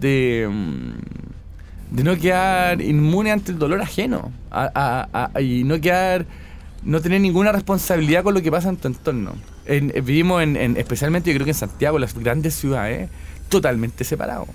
de, 0.00 0.48
mm, 0.50 1.96
de 1.96 2.04
no 2.04 2.16
quedar 2.16 2.80
inmune 2.82 3.30
ante 3.32 3.52
el 3.52 3.58
dolor 3.58 3.80
ajeno 3.80 4.30
a- 4.50 4.70
a- 5.12 5.30
a- 5.34 5.40
y 5.40 5.64
no 5.64 5.80
quedar 5.80 6.26
no 6.84 7.00
tener 7.00 7.20
ninguna 7.20 7.50
responsabilidad 7.52 8.22
con 8.22 8.34
lo 8.34 8.42
que 8.42 8.50
pasa 8.50 8.68
en 8.68 8.76
tu 8.76 8.88
entorno. 8.88 9.32
En- 9.66 9.90
eh, 9.94 10.00
vivimos 10.00 10.42
en, 10.42 10.56
en- 10.56 10.76
especialmente 10.76 11.30
yo 11.30 11.34
creo 11.36 11.44
que 11.44 11.50
en 11.50 11.56
Santiago, 11.56 11.98
las 11.98 12.14
grandes 12.14 12.54
ciudades, 12.54 13.10
totalmente 13.48 14.04
separados. 14.04 14.48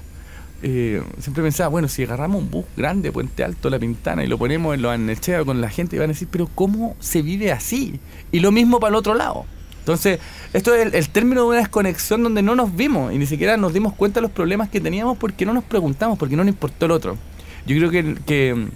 Eh, 0.65 1.01
siempre 1.19 1.43
pensaba, 1.43 1.67
bueno, 1.67 1.89
si 1.89 2.03
agarramos 2.03 2.41
un 2.41 2.49
bus 2.49 2.63
grande, 2.77 3.11
Puente 3.11 3.43
Alto, 3.43 3.69
La 3.69 3.77
Pintana, 3.79 4.23
y 4.23 4.27
lo 4.27 4.37
ponemos 4.37 4.73
en 4.73 4.81
los 4.81 4.93
Arnechea 4.93 5.43
con 5.43 5.59
la 5.59 5.69
gente, 5.69 5.97
y 5.97 5.99
van 5.99 6.09
a 6.09 6.13
decir, 6.13 6.29
pero 6.31 6.47
¿cómo 6.55 6.95
se 6.99 7.21
vive 7.21 7.51
así? 7.51 7.99
Y 8.31 8.39
lo 8.39 8.51
mismo 8.53 8.79
para 8.79 8.89
el 8.91 8.95
otro 8.95 9.13
lado. 9.15 9.45
Entonces, 9.83 10.19
esto 10.53 10.73
es 10.73 10.85
el, 10.87 10.95
el 10.95 11.09
término 11.09 11.41
de 11.41 11.47
una 11.49 11.57
desconexión 11.57 12.23
donde 12.23 12.41
no 12.41 12.55
nos 12.55 12.73
vimos 12.73 13.11
y 13.11 13.17
ni 13.17 13.25
siquiera 13.25 13.57
nos 13.57 13.73
dimos 13.73 13.91
cuenta 13.93 14.19
de 14.19 14.21
los 14.21 14.31
problemas 14.31 14.69
que 14.69 14.79
teníamos 14.79 15.17
porque 15.17 15.45
no 15.45 15.53
nos 15.53 15.65
preguntamos, 15.65 16.17
porque 16.17 16.37
no 16.37 16.43
nos 16.45 16.53
importó 16.53 16.85
el 16.85 16.91
otro. 16.91 17.17
Yo 17.65 17.75
creo 17.77 17.89
que, 17.91 18.15
que 18.25 18.67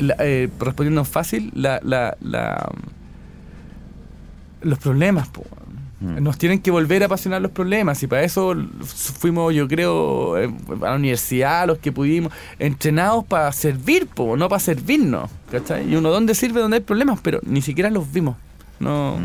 la- 0.00 0.16
eh, 0.18 0.48
respondiendo 0.58 1.04
fácil, 1.04 1.52
la, 1.54 1.78
la, 1.84 2.16
la- 2.20 2.68
los 4.62 4.78
problemas, 4.78 5.28
po, 5.28 5.44
nos 6.00 6.36
tienen 6.36 6.60
que 6.60 6.70
volver 6.70 7.02
a 7.02 7.06
apasionar 7.06 7.40
los 7.40 7.50
problemas 7.50 8.02
y 8.02 8.06
para 8.06 8.24
eso 8.24 8.54
fuimos, 9.18 9.54
yo 9.54 9.66
creo, 9.68 10.36
eh, 10.36 10.50
a 10.82 10.90
la 10.90 10.94
universidad, 10.96 11.66
los 11.66 11.78
que 11.78 11.92
pudimos, 11.92 12.32
entrenados 12.58 13.24
para 13.24 13.50
servir, 13.52 14.06
po, 14.08 14.36
no 14.36 14.48
para 14.48 14.58
servirnos. 14.60 15.30
¿cachai? 15.50 15.90
Y 15.90 15.96
uno, 15.96 16.10
¿dónde 16.10 16.34
sirve? 16.34 16.60
¿Dónde 16.60 16.78
hay 16.78 16.82
problemas? 16.82 17.20
Pero 17.22 17.40
ni 17.44 17.62
siquiera 17.62 17.88
los 17.88 18.12
vimos. 18.12 18.36
No. 18.80 19.18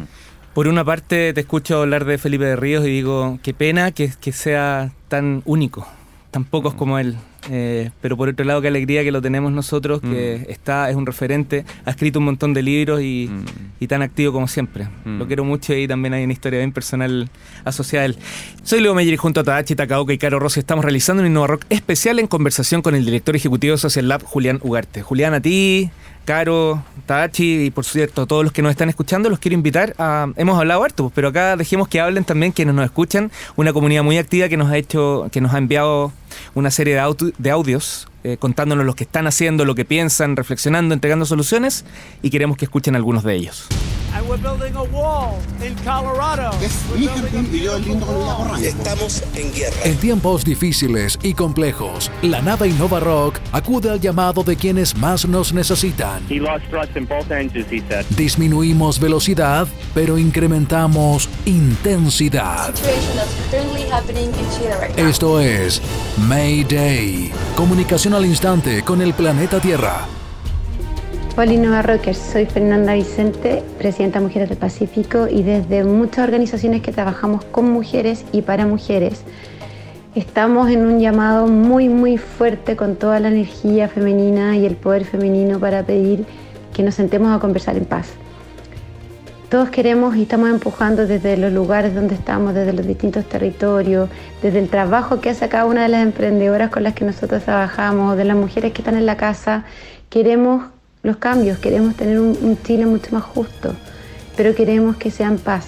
Por 0.60 0.68
una 0.68 0.84
parte 0.84 1.32
te 1.32 1.40
escucho 1.40 1.84
hablar 1.84 2.04
de 2.04 2.18
Felipe 2.18 2.44
de 2.44 2.58
Ríos 2.58 2.86
y 2.86 2.90
digo, 2.90 3.40
qué 3.42 3.54
pena 3.54 3.92
que, 3.94 4.12
que 4.20 4.34
sea 4.34 4.92
tan 5.08 5.42
único, 5.46 5.88
tan 6.32 6.44
pocos 6.44 6.74
como 6.74 7.00
él 7.00 7.16
eh, 7.50 7.90
pero 8.02 8.18
por 8.18 8.30
otro 8.30 8.46
lado, 8.46 8.62
qué 8.62 8.68
alegría 8.68 9.04
que 9.04 9.12
lo 9.12 9.22
tenemos 9.22 9.52
nosotros, 9.52 10.02
que 10.02 10.44
Mm. 10.48 10.52
está, 10.52 10.90
es 10.90 10.96
un 10.96 11.06
referente, 11.06 11.66
ha 11.86 11.92
escrito 11.92 12.20
un 12.20 12.26
montón 12.26 12.54
de 12.54 12.62
libros 12.62 13.02
y, 13.02 13.30
Mm. 13.32 13.46
y 13.80 13.88
tan 13.88 14.02
activo 14.02 14.34
como 14.34 14.48
siempre. 14.48 14.88
Mm. 15.06 15.18
Lo 15.20 15.28
quiero 15.28 15.44
mucho 15.46 15.74
y 15.74 15.88
también 15.88 16.14
hay 16.14 16.24
una 16.24 16.34
historia 16.34 16.60
bien 16.60 16.72
personal 16.72 17.30
asociada 17.64 18.04
a 18.04 18.06
él. 18.08 18.18
Soy 18.64 18.82
Leo 18.82 18.94
Meyer 18.94 19.14
y 19.14 19.18
junto 19.18 19.40
a 19.40 19.44
Tadachi 19.44 19.76
Takaoka 19.76 20.14
y 20.14 20.18
Caro 20.18 20.40
Rossi 20.40 20.60
estamos 20.60 20.84
realizando 20.84 21.24
un 21.24 21.28
Innova 21.30 21.48
Rock 21.48 21.66
especial 21.70 22.20
en 22.20 22.28
conversación 22.28 22.82
con 22.82 22.94
el 22.94 23.06
director 23.06 23.36
ejecutivo 23.36 23.74
de 23.74 23.78
Social 23.78 24.08
Lab, 24.08 24.24
Julián 24.24 24.60
Ugarte. 24.62 25.02
Julián, 25.02 25.34
a 25.34 25.40
ti, 25.40 25.90
Caro, 26.30 26.84
Tadachi 27.08 27.66
y 27.66 27.72
por 27.72 27.86
cierto 27.86 28.28
todos 28.28 28.44
los 28.44 28.54
que 28.54 28.62
nos 28.62 28.70
están 28.70 28.88
escuchando, 28.88 29.32
los 29.32 29.40
quiero 29.40 29.56
invitar 29.56 29.96
a... 29.98 30.28
Hemos 30.36 30.60
hablado 30.60 30.84
harto, 30.84 31.06
pues, 31.06 31.14
pero 31.16 31.30
acá 31.30 31.58
dejemos 31.58 31.88
que 31.88 32.00
hablen 32.00 32.24
también 32.24 32.52
quienes 32.52 32.76
nos 32.76 32.86
escuchan, 32.86 33.32
una 33.56 33.74
comunidad 33.74 34.04
muy 34.04 34.20
activa 34.20 34.48
que 34.48 34.56
nos 34.56 34.70
ha 34.70 34.78
hecho, 34.78 35.28
que 35.32 35.42
nos 35.42 35.56
ha 35.56 35.58
enviado 35.58 36.12
una 36.56 36.72
serie 36.72 36.94
de, 36.96 37.00
auto- 37.00 37.32
de 37.38 37.52
audios 37.52 38.08
eh, 38.24 38.38
contándonos 38.38 38.86
lo 38.86 38.96
que 38.96 39.04
están 39.06 39.28
haciendo, 39.28 39.64
lo 39.66 39.76
que 39.76 39.86
piensan, 39.86 40.36
reflexionando, 40.36 40.94
entregando 40.94 41.26
soluciones 41.26 41.86
y 42.22 42.30
queremos 42.30 42.58
que 42.58 42.66
escuchen 42.66 42.96
algunos 42.96 43.24
de 43.24 43.36
ellos. 43.36 43.68
Estamos 48.62 49.24
en 49.36 49.54
guerra. 49.54 49.76
En 49.84 49.98
tiempos 49.98 50.44
difíciles 50.44 51.18
y 51.24 51.34
complejos, 51.34 52.12
la 52.22 52.42
nave 52.42 52.68
Innova 52.68 53.00
Rock 53.00 53.40
acude 53.52 53.90
al 53.90 54.00
llamado 54.00 54.44
de 54.44 54.56
quienes 54.56 54.96
más 54.98 55.26
nos 55.28 55.54
necesitan. 55.54 56.22
He 56.30 56.40
lost 56.40 56.66
thrust 56.70 56.96
in 56.98 57.08
both 57.08 57.32
engines, 57.32 57.68
he 57.72 57.82
said. 57.88 58.06
Disminuimos 58.12 59.00
velocidad, 59.00 59.68
pero 59.94 60.18
incrementamos 60.18 61.30
intensidad. 61.46 62.74
Esto 64.98 65.40
es 65.40 65.82
Mayday. 66.28 67.32
Comunicación 67.56 68.14
al 68.14 68.26
instante 68.26 68.84
con 68.84 69.02
el 69.02 69.14
planeta 69.14 69.60
Tierra. 69.60 70.06
Hola 71.38 71.54
Innova 71.54 71.82
Rockers, 71.82 72.18
soy 72.18 72.46
Fernanda 72.46 72.94
Vicente, 72.94 73.64
presidenta 73.78 74.20
Mujeres 74.20 74.50
del 74.50 74.58
Pacífico 74.58 75.28
y 75.30 75.44
desde 75.44 75.86
muchas 75.86 76.26
organizaciones 76.26 76.82
que 76.82 76.92
trabajamos 76.92 77.46
con 77.46 77.72
mujeres 77.72 78.26
y 78.34 78.42
para 78.42 78.68
mujeres, 78.68 79.22
estamos 80.16 80.70
en 80.70 80.86
un 80.86 81.00
llamado 81.00 81.48
muy 81.48 81.88
muy 81.88 82.18
fuerte 82.18 82.76
con 82.76 82.98
toda 82.98 83.20
la 83.22 83.30
energía 83.30 83.88
femenina 83.88 84.58
y 84.58 84.66
el 84.66 84.76
poder 84.76 85.06
femenino 85.06 85.60
para 85.60 85.84
pedir 85.84 86.26
que 86.74 86.84
nos 86.84 86.96
sentemos 86.96 87.34
a 87.36 87.40
conversar 87.40 87.78
en 87.78 87.86
paz. 87.86 88.08
Todos 89.50 89.72
queremos 89.72 90.16
y 90.16 90.22
estamos 90.22 90.48
empujando 90.52 91.08
desde 91.08 91.36
los 91.36 91.52
lugares 91.52 91.96
donde 91.96 92.14
estamos, 92.14 92.54
desde 92.54 92.72
los 92.72 92.86
distintos 92.86 93.26
territorios, 93.26 94.08
desde 94.44 94.60
el 94.60 94.70
trabajo 94.70 95.22
que 95.22 95.32
hace 95.32 95.50
cada 95.50 95.66
una 95.66 95.82
de 95.82 95.90
las 95.90 96.04
emprendedoras 96.04 96.70
con 96.70 96.84
las 96.84 96.94
que 96.94 97.04
nosotros 97.04 97.44
trabajamos, 97.44 98.16
de 98.16 98.26
las 98.26 98.38
mujeres 98.38 98.74
que 98.74 98.84
están 98.84 98.96
en 98.96 99.08
la 99.08 99.18
casa. 99.18 99.64
Queremos 100.12 100.66
los 101.02 101.18
cambios, 101.18 101.58
queremos 101.58 101.96
tener 101.96 102.20
un, 102.20 102.38
un 102.40 102.62
Chile 102.62 102.86
mucho 102.86 103.10
más 103.12 103.24
justo, 103.24 103.74
pero 104.38 104.54
queremos 104.54 104.98
que 104.98 105.10
sea 105.10 105.26
en 105.26 105.40
paz. 105.40 105.66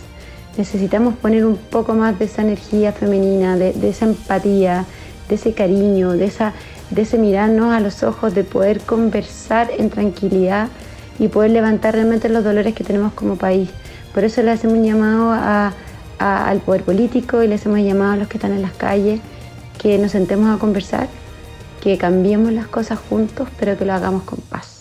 Necesitamos 0.57 1.15
poner 1.15 1.43
un 1.43 1.57
poco 1.57 1.95
más 1.95 2.19
de 2.19 2.25
esa 2.25 2.43
energía 2.43 2.91
femenina, 2.91 3.57
de, 3.57 3.89
esa 3.89 4.05
empatía, 4.05 4.85
de 5.27 5.33
ese 5.33 5.53
cariño, 5.53 6.11
de, 6.11 6.31
de 6.91 7.01
ese 7.01 7.17
mirarnos 7.17 7.73
a 7.73 7.79
los 7.79 8.03
ojos, 8.03 8.35
de 8.35 8.43
poder 8.43 8.81
conversar 8.81 9.71
en 9.75 9.89
tranquilidad 9.89 10.67
y 11.21 11.27
poder 11.27 11.51
levantar 11.51 11.93
realmente 11.93 12.27
los 12.29 12.43
dolores 12.43 12.73
que 12.73 12.83
tenemos 12.83 13.13
como 13.13 13.35
país. 13.35 13.69
Por 14.11 14.23
eso 14.23 14.41
le 14.41 14.49
hacemos 14.51 14.77
un 14.79 14.83
llamado 14.83 15.31
a- 15.31 15.71
al 16.19 16.59
poder 16.59 16.83
político 16.83 17.41
y 17.41 17.47
le 17.47 17.55
hacemos 17.55 17.79
un 17.79 17.85
llamado 17.85 18.11
a 18.13 18.15
los 18.17 18.27
que 18.27 18.37
están 18.37 18.53
en 18.53 18.61
las 18.61 18.73
calles, 18.73 19.21
que 19.81 19.97
nos 19.97 20.11
sentemos 20.11 20.53
a 20.55 20.59
conversar, 20.59 21.07
que 21.81 21.97
cambiemos 21.97 22.51
las 22.51 22.67
cosas 22.67 22.99
juntos, 23.09 23.47
pero 23.59 23.77
que 23.77 23.85
lo 23.85 23.93
hagamos 23.93 24.23
con 24.23 24.39
paz. 24.39 24.80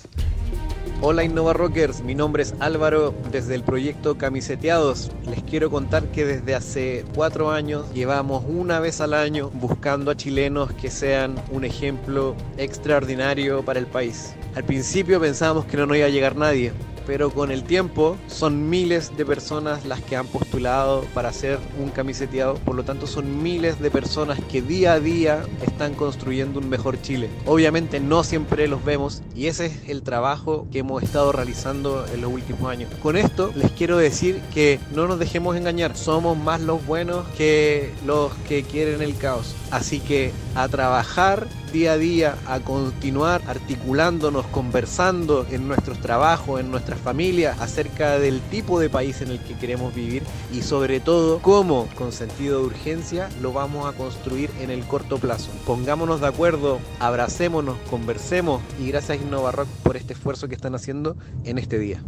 Hola 1.03 1.25
Innova 1.25 1.55
Rockers, 1.55 2.03
mi 2.03 2.15
nombre 2.15 2.43
es 2.43 2.55
Álvaro 2.61 3.15
desde 3.33 3.55
el 3.55 3.63
proyecto 3.63 4.19
Camiseteados. 4.19 5.11
Les 5.25 5.43
quiero 5.45 5.71
contar 5.71 6.05
que 6.09 6.27
desde 6.27 6.55
hace 6.55 7.07
cuatro 7.15 7.51
años 7.51 7.91
llevamos 7.95 8.45
una 8.47 8.81
vez 8.81 9.01
al 9.01 9.15
año 9.15 9.49
buscando 9.55 10.11
a 10.11 10.17
chilenos 10.17 10.71
que 10.75 10.91
sean 10.91 11.37
un 11.53 11.65
ejemplo 11.65 12.37
extraordinario 12.59 13.65
para 13.65 13.79
el 13.79 13.87
país. 13.87 14.35
Al 14.55 14.65
principio 14.65 15.19
pensábamos 15.19 15.65
que 15.65 15.79
no 15.79 15.87
nos 15.87 15.97
iba 15.97 16.05
a 16.05 16.11
llegar 16.11 16.37
nadie, 16.37 16.75
pero 17.07 17.31
con 17.31 17.51
el 17.51 17.65
tiempo 17.65 18.17
son 18.27 18.69
miles 18.69 19.17
de 19.17 19.25
personas 19.25 19.85
las 19.85 20.01
que 20.01 20.17
han 20.17 20.27
postulado 20.27 21.03
para 21.15 21.31
hacer 21.31 21.59
un 21.79 21.91
camiseteado, 21.91 22.55
por 22.55 22.75
lo 22.75 22.85
tanto 22.85 23.07
son 23.07 23.43
miles 23.43 23.81
de 23.81 23.91
personas 23.91 24.39
que 24.51 24.63
día 24.63 24.95
a 24.95 25.01
día 25.01 25.43
están 25.63 25.95
construyendo 25.95 26.61
un 26.61 26.69
mejor 26.69 27.01
Chile. 27.01 27.29
Obviamente 27.47 28.01
no 28.01 28.25
siempre 28.25 28.69
los 28.69 28.85
vemos 28.85 29.23
y 29.35 29.47
ese 29.47 29.67
es 29.67 29.89
el 29.89 30.03
trabajo 30.03 30.67
que 30.71 30.81
hemos 30.81 31.03
estado 31.03 31.33
realizando 31.33 32.07
en 32.13 32.21
los 32.21 32.33
últimos 32.33 32.71
años. 32.71 32.91
Con 33.03 33.17
esto 33.17 33.53
les 33.55 33.71
quiero 33.73 33.97
decir 33.97 34.41
que 34.53 34.81
no 34.95 35.07
nos 35.07 35.19
dejemos 35.19 35.57
engañar, 35.57 35.97
somos 35.97 36.37
más 36.37 36.61
los 36.61 36.85
buenos 36.87 37.27
que 37.37 37.93
los 38.07 38.33
que 38.49 38.63
quieren 38.63 39.03
el 39.03 39.17
caos. 39.17 39.55
Así 39.71 40.01
que 40.01 40.33
a 40.55 40.69
trabajar 40.69 41.47
día 41.73 41.93
a 41.93 41.99
día, 41.99 42.37
a 42.47 42.61
continuar 42.61 43.43
articulándonos, 43.47 44.47
conversando 44.47 45.47
en 45.51 45.69
nuestros 45.69 45.99
trabajos, 46.01 46.61
en 46.61 46.71
nuestras 46.71 46.99
familias, 47.01 47.61
acerca 47.61 48.19
del 48.19 48.41
tipo 48.41 48.81
de 48.81 48.89
país 48.89 49.21
en 49.23 49.31
el 49.31 49.41
que 49.41 49.55
queremos 49.55 49.95
vivir 49.95 50.23
y 50.53 50.63
sobre 50.63 51.01
todo 51.01 51.39
cómo, 51.41 51.89
con 51.97 52.13
sentido 52.13 52.61
de 52.61 52.67
urgencia, 52.67 53.29
lo 53.41 53.53
vamos 53.53 53.87
a 53.87 53.97
construir 53.97 54.51
en 54.61 54.71
el 54.71 54.85
corto 54.85 55.19
plazo. 55.19 55.51
Pongámonos 55.67 56.21
de 56.21 56.27
acuerdo, 56.27 56.79
abracémonos, 56.99 57.77
conversemos 57.89 58.61
y 58.81 58.89
gracias 58.89 59.19
Innova 59.21 59.53
Rock 59.53 59.69
por 59.83 59.97
este 59.97 60.13
esfuerzo 60.13 60.49
que 60.49 60.55
están 60.55 60.75
haciendo 60.75 61.17
en 61.45 61.59
este 61.59 61.79
día. 61.79 62.03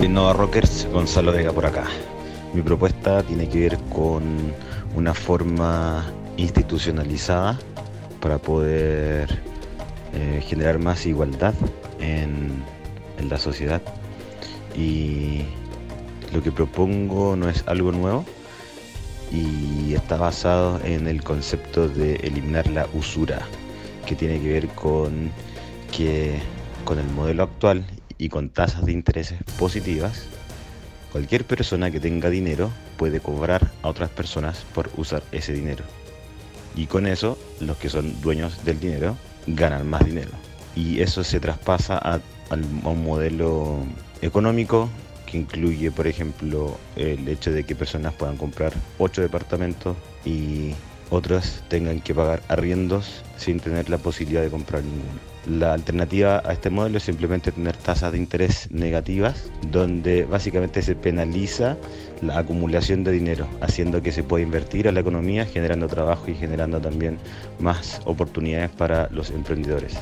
Innova 0.00 0.32
Rockers, 0.32 0.88
Gonzalo 0.92 1.32
Vega 1.32 1.52
por 1.52 1.66
acá. 1.66 1.84
Mi 2.54 2.62
propuesta 2.62 3.22
tiene 3.22 3.48
que 3.48 3.60
ver 3.60 3.78
con 3.94 4.22
una 4.94 5.14
forma 5.14 6.12
institucionalizada 6.36 7.58
para 8.22 8.38
poder 8.38 9.28
eh, 10.14 10.40
generar 10.46 10.78
más 10.78 11.04
igualdad 11.04 11.54
en, 12.00 12.62
en 13.18 13.28
la 13.28 13.36
sociedad. 13.36 13.82
Y 14.74 15.42
lo 16.32 16.42
que 16.42 16.52
propongo 16.52 17.36
no 17.36 17.50
es 17.50 17.64
algo 17.66 17.92
nuevo 17.92 18.24
y 19.30 19.94
está 19.94 20.16
basado 20.16 20.80
en 20.84 21.08
el 21.08 21.22
concepto 21.22 21.88
de 21.88 22.16
eliminar 22.16 22.68
la 22.68 22.86
usura, 22.94 23.40
que 24.06 24.14
tiene 24.14 24.40
que 24.40 24.52
ver 24.52 24.68
con 24.68 25.30
que 25.90 26.38
con 26.84 26.98
el 26.98 27.06
modelo 27.08 27.42
actual 27.42 27.84
y 28.18 28.28
con 28.28 28.50
tasas 28.50 28.84
de 28.84 28.92
intereses 28.92 29.38
positivas, 29.58 30.24
cualquier 31.12 31.44
persona 31.44 31.90
que 31.90 32.00
tenga 32.00 32.30
dinero 32.30 32.70
puede 32.96 33.20
cobrar 33.20 33.70
a 33.82 33.88
otras 33.88 34.10
personas 34.10 34.64
por 34.74 34.90
usar 34.96 35.22
ese 35.32 35.52
dinero. 35.52 35.84
Y 36.74 36.86
con 36.86 37.06
eso, 37.06 37.38
los 37.60 37.76
que 37.76 37.88
son 37.88 38.20
dueños 38.20 38.64
del 38.64 38.80
dinero 38.80 39.16
ganan 39.46 39.88
más 39.88 40.04
dinero. 40.04 40.30
Y 40.74 41.00
eso 41.00 41.22
se 41.24 41.40
traspasa 41.40 41.98
a, 41.98 42.20
un 42.50 43.04
modelo 43.04 43.78
económico 44.20 44.88
que 45.26 45.38
incluye, 45.38 45.90
por 45.90 46.06
ejemplo, 46.06 46.78
el 46.96 47.26
hecho 47.28 47.50
de 47.50 47.64
que 47.64 47.74
personas 47.74 48.12
puedan 48.14 48.36
comprar 48.36 48.72
ocho 48.98 49.22
departamentos 49.22 49.96
y 50.24 50.74
otras 51.10 51.62
tengan 51.68 52.00
que 52.00 52.14
pagar 52.14 52.42
arriendos 52.48 53.22
sin 53.36 53.58
tener 53.60 53.88
la 53.88 53.98
posibilidad 53.98 54.42
de 54.42 54.50
comprar 54.50 54.82
ninguno. 54.82 55.31
La 55.46 55.72
alternativa 55.72 56.40
a 56.44 56.52
este 56.52 56.70
modelo 56.70 56.98
es 56.98 57.02
simplemente 57.02 57.50
tener 57.50 57.76
tasas 57.76 58.12
de 58.12 58.18
interés 58.18 58.70
negativas, 58.70 59.50
donde 59.72 60.24
básicamente 60.24 60.82
se 60.82 60.94
penaliza 60.94 61.76
la 62.20 62.38
acumulación 62.38 63.02
de 63.02 63.10
dinero, 63.10 63.48
haciendo 63.60 64.00
que 64.00 64.12
se 64.12 64.22
pueda 64.22 64.44
invertir 64.44 64.86
a 64.86 64.92
la 64.92 65.00
economía, 65.00 65.44
generando 65.44 65.88
trabajo 65.88 66.30
y 66.30 66.34
generando 66.34 66.80
también 66.80 67.18
más 67.58 68.00
oportunidades 68.04 68.70
para 68.70 69.08
los 69.10 69.30
emprendedores. 69.30 69.94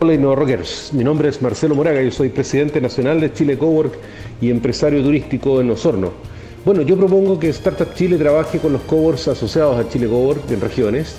Hola 0.00 0.14
Innova 0.14 0.34
Rockers, 0.34 0.92
mi 0.92 1.04
nombre 1.04 1.28
es 1.28 1.40
Marcelo 1.40 1.76
Moraga, 1.76 2.02
yo 2.02 2.10
soy 2.10 2.28
presidente 2.28 2.80
nacional 2.80 3.20
de 3.20 3.32
Chile 3.32 3.56
Cowork 3.56 3.94
y 4.40 4.50
empresario 4.50 5.04
turístico 5.04 5.60
en 5.60 5.70
Osorno. 5.70 6.10
Bueno, 6.64 6.82
yo 6.82 6.96
propongo 6.96 7.38
que 7.38 7.48
Startup 7.50 7.94
Chile 7.94 8.18
trabaje 8.18 8.58
con 8.58 8.72
los 8.72 8.82
coworks 8.82 9.28
asociados 9.28 9.78
a 9.78 9.88
Chile 9.88 10.08
Cowork 10.08 10.50
en 10.50 10.60
regiones 10.60 11.16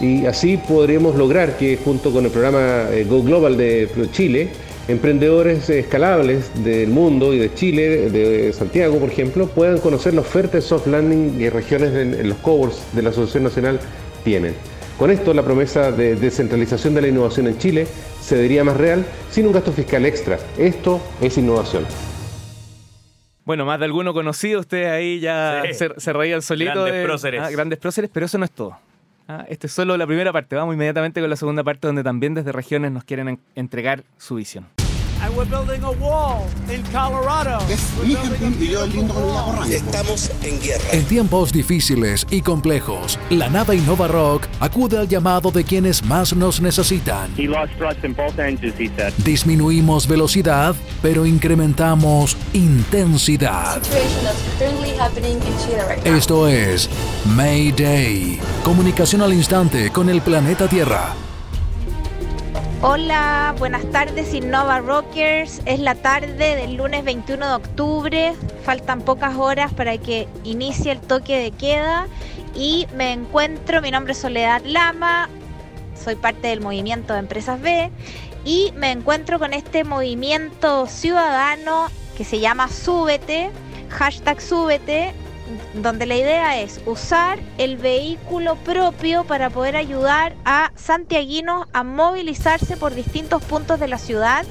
y 0.00 0.26
así 0.26 0.56
podremos 0.56 1.14
lograr 1.16 1.56
que 1.56 1.76
junto 1.82 2.10
con 2.12 2.24
el 2.24 2.30
programa 2.30 2.88
eh, 2.90 3.04
Go 3.08 3.22
Global 3.22 3.56
de 3.56 3.88
Chile, 4.12 4.48
emprendedores 4.88 5.70
escalables 5.70 6.50
del 6.64 6.88
mundo 6.90 7.32
y 7.32 7.38
de 7.38 7.54
Chile, 7.54 8.10
de 8.10 8.52
Santiago 8.52 8.98
por 8.98 9.08
ejemplo, 9.10 9.46
puedan 9.46 9.78
conocer 9.78 10.14
la 10.14 10.20
oferta 10.20 10.58
de 10.58 10.62
soft 10.62 10.86
landing 10.86 11.38
que 11.38 11.48
regiones 11.50 11.94
en, 11.94 12.28
los 12.28 12.38
coworks 12.38 12.82
de 12.92 13.02
la 13.02 13.10
Asociación 13.10 13.44
Nacional 13.44 13.80
tienen. 14.24 14.54
Con 14.98 15.10
esto 15.10 15.32
la 15.34 15.42
promesa 15.42 15.90
de 15.90 16.16
descentralización 16.16 16.94
de 16.94 17.02
la 17.02 17.08
innovación 17.08 17.46
en 17.46 17.58
Chile 17.58 17.86
se 18.20 18.36
vería 18.36 18.62
más 18.64 18.76
real 18.76 19.04
sin 19.30 19.46
un 19.46 19.52
gasto 19.52 19.72
fiscal 19.72 20.04
extra. 20.06 20.38
Esto 20.58 21.00
es 21.20 21.36
innovación. 21.38 21.84
Bueno, 23.44 23.66
más 23.66 23.78
de 23.78 23.84
alguno 23.84 24.14
conocido, 24.14 24.60
ustedes 24.60 24.88
ahí 24.88 25.20
ya 25.20 25.62
Sí. 25.66 25.74
se, 25.74 25.88
se 25.98 26.12
reían 26.12 26.40
solito. 26.40 26.72
Grandes 26.72 26.94
de- 26.94 27.04
próceres. 27.04 27.40
Ah, 27.42 27.50
grandes 27.50 27.78
próceres, 27.78 28.10
pero 28.12 28.26
eso 28.26 28.38
no 28.38 28.44
es 28.44 28.50
todo. 28.50 28.76
Ah, 29.28 29.44
esta 29.48 29.66
es 29.66 29.72
solo 29.72 29.96
la 29.96 30.06
primera 30.06 30.32
parte. 30.32 30.54
Vamos 30.56 30.74
inmediatamente 30.74 31.20
con 31.20 31.30
la 31.30 31.36
segunda 31.36 31.64
parte 31.64 31.86
donde 31.86 32.02
también 32.02 32.34
desde 32.34 32.52
regiones 32.52 32.92
nos 32.92 33.04
quieren 33.04 33.28
en- 33.28 33.40
entregar 33.54 34.04
su 34.18 34.34
visión. 34.34 34.66
And 35.24 35.34
we're 35.34 35.48
building 35.48 35.82
a 35.84 35.90
wall 35.92 36.44
in 36.68 36.82
Colorado. 36.92 37.58
Estamos 39.70 40.30
en 40.42 40.60
guerra. 40.60 40.84
En 40.92 41.04
tiempos 41.06 41.50
difíciles 41.50 42.26
y 42.30 42.42
complejos, 42.42 43.18
la 43.30 43.48
nave 43.48 43.76
Innova 43.76 44.06
Rock 44.06 44.46
acude 44.60 44.98
al 44.98 45.08
llamado 45.08 45.50
de 45.50 45.64
quienes 45.64 46.04
más 46.04 46.36
nos 46.36 46.60
necesitan. 46.60 47.32
He 47.38 47.48
lost 47.48 47.72
thrust 47.78 48.04
in 48.04 48.14
both 48.14 48.38
engines, 48.38 48.74
he 48.78 48.88
said. 48.88 49.14
Disminuimos 49.24 50.06
velocidad, 50.06 50.74
pero 51.00 51.24
incrementamos 51.24 52.36
intensidad. 52.52 53.80
right. 55.88 56.06
Esto 56.06 56.48
es 56.48 56.90
Mayday. 57.34 58.38
Comunicación 58.62 59.22
al 59.22 59.32
instante 59.32 59.90
con 59.90 60.10
el 60.10 60.20
planeta 60.20 60.68
Tierra. 60.68 61.14
Hola, 62.86 63.54
buenas 63.58 63.90
tardes 63.92 64.34
Innova 64.34 64.78
Rockers. 64.78 65.62
Es 65.64 65.80
la 65.80 65.94
tarde 65.94 66.54
del 66.54 66.74
lunes 66.74 67.02
21 67.02 67.48
de 67.48 67.54
octubre. 67.54 68.34
Faltan 68.62 69.00
pocas 69.00 69.36
horas 69.36 69.72
para 69.72 69.96
que 69.96 70.28
inicie 70.44 70.92
el 70.92 71.00
toque 71.00 71.38
de 71.38 71.50
queda 71.50 72.08
y 72.54 72.86
me 72.94 73.14
encuentro, 73.14 73.80
mi 73.80 73.90
nombre 73.90 74.12
es 74.12 74.18
Soledad 74.18 74.60
Lama, 74.66 75.30
soy 75.98 76.16
parte 76.16 76.48
del 76.48 76.60
movimiento 76.60 77.14
de 77.14 77.20
Empresas 77.20 77.58
B 77.58 77.90
y 78.44 78.70
me 78.76 78.90
encuentro 78.90 79.38
con 79.38 79.54
este 79.54 79.82
movimiento 79.84 80.86
ciudadano 80.86 81.86
que 82.18 82.24
se 82.24 82.38
llama 82.38 82.68
Súbete, 82.68 83.50
hashtag 83.88 84.42
Súbete, 84.42 85.14
donde 85.74 86.06
la 86.06 86.16
idea 86.16 86.60
es 86.60 86.80
usar 86.86 87.38
el 87.58 87.76
vehículo 87.76 88.56
propio 88.56 89.24
para 89.24 89.50
poder 89.50 89.76
ayudar 89.76 90.34
a 90.44 90.72
santiaguinos 90.76 91.66
a 91.72 91.82
movilizarse 91.82 92.76
por 92.76 92.94
distintos 92.94 93.42
puntos 93.42 93.80
de 93.80 93.88
la 93.88 93.98
ciudad. 93.98 94.44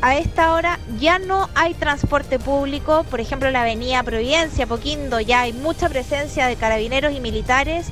A 0.00 0.16
esta 0.16 0.52
hora 0.52 0.78
ya 1.00 1.18
no 1.18 1.48
hay 1.56 1.74
transporte 1.74 2.38
público, 2.38 3.04
por 3.10 3.20
ejemplo 3.20 3.50
la 3.50 3.62
avenida 3.62 4.02
Providencia, 4.04 4.66
Poquindo, 4.66 5.18
ya 5.20 5.40
hay 5.40 5.52
mucha 5.52 5.88
presencia 5.88 6.46
de 6.46 6.54
carabineros 6.54 7.12
y 7.12 7.20
militares 7.20 7.88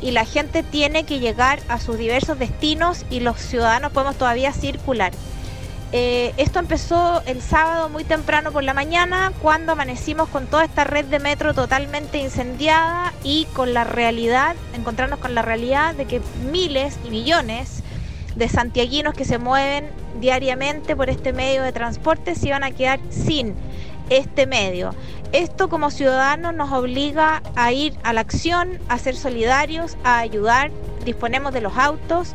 y 0.00 0.12
la 0.12 0.24
gente 0.24 0.62
tiene 0.62 1.04
que 1.04 1.18
llegar 1.18 1.60
a 1.68 1.80
sus 1.80 1.98
diversos 1.98 2.38
destinos 2.38 3.04
y 3.10 3.20
los 3.20 3.40
ciudadanos 3.40 3.90
podemos 3.90 4.16
todavía 4.16 4.52
circular. 4.52 5.12
Eh, 5.90 6.34
esto 6.36 6.58
empezó 6.58 7.22
el 7.24 7.40
sábado 7.40 7.88
muy 7.88 8.04
temprano 8.04 8.52
por 8.52 8.62
la 8.62 8.74
mañana, 8.74 9.32
cuando 9.40 9.72
amanecimos 9.72 10.28
con 10.28 10.46
toda 10.46 10.64
esta 10.64 10.84
red 10.84 11.06
de 11.06 11.18
metro 11.18 11.54
totalmente 11.54 12.18
incendiada 12.18 13.14
y 13.24 13.46
con 13.54 13.72
la 13.72 13.84
realidad, 13.84 14.54
encontrarnos 14.74 15.18
con 15.18 15.34
la 15.34 15.40
realidad 15.40 15.94
de 15.94 16.04
que 16.04 16.20
miles 16.50 16.98
y 17.06 17.10
millones 17.10 17.82
de 18.36 18.48
santiaguinos 18.48 19.14
que 19.14 19.24
se 19.24 19.38
mueven 19.38 19.88
diariamente 20.20 20.94
por 20.94 21.08
este 21.08 21.32
medio 21.32 21.62
de 21.62 21.72
transporte 21.72 22.34
se 22.34 22.48
iban 22.48 22.64
a 22.64 22.70
quedar 22.70 23.00
sin 23.08 23.54
este 24.10 24.46
medio. 24.46 24.94
Esto 25.32 25.68
como 25.68 25.90
ciudadanos 25.90 26.54
nos 26.54 26.72
obliga 26.72 27.42
a 27.56 27.72
ir 27.72 27.94
a 28.02 28.12
la 28.12 28.20
acción, 28.20 28.78
a 28.88 28.98
ser 28.98 29.16
solidarios, 29.16 29.96
a 30.04 30.18
ayudar. 30.18 30.70
Disponemos 31.04 31.52
de 31.52 31.60
los 31.60 31.76
autos, 31.76 32.34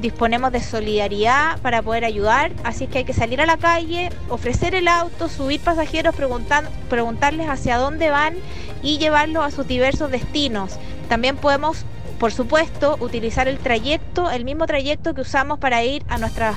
disponemos 0.00 0.52
de 0.52 0.62
solidaridad 0.62 1.58
para 1.60 1.82
poder 1.82 2.04
ayudar, 2.04 2.52
así 2.64 2.86
que 2.86 2.98
hay 2.98 3.04
que 3.04 3.12
salir 3.12 3.40
a 3.40 3.46
la 3.46 3.56
calle, 3.56 4.10
ofrecer 4.28 4.74
el 4.74 4.88
auto, 4.88 5.28
subir 5.28 5.60
pasajeros, 5.60 6.14
preguntan- 6.14 6.68
preguntarles 6.88 7.48
hacia 7.48 7.78
dónde 7.78 8.10
van 8.10 8.36
y 8.82 8.98
llevarlos 8.98 9.44
a 9.44 9.50
sus 9.50 9.66
diversos 9.66 10.10
destinos. 10.10 10.78
También 11.08 11.36
podemos, 11.36 11.84
por 12.20 12.32
supuesto, 12.32 12.96
utilizar 13.00 13.48
el 13.48 13.58
trayecto, 13.58 14.30
el 14.30 14.44
mismo 14.44 14.66
trayecto 14.66 15.14
que 15.14 15.22
usamos 15.22 15.58
para 15.58 15.82
ir 15.84 16.04
a 16.08 16.18
nuestras 16.18 16.56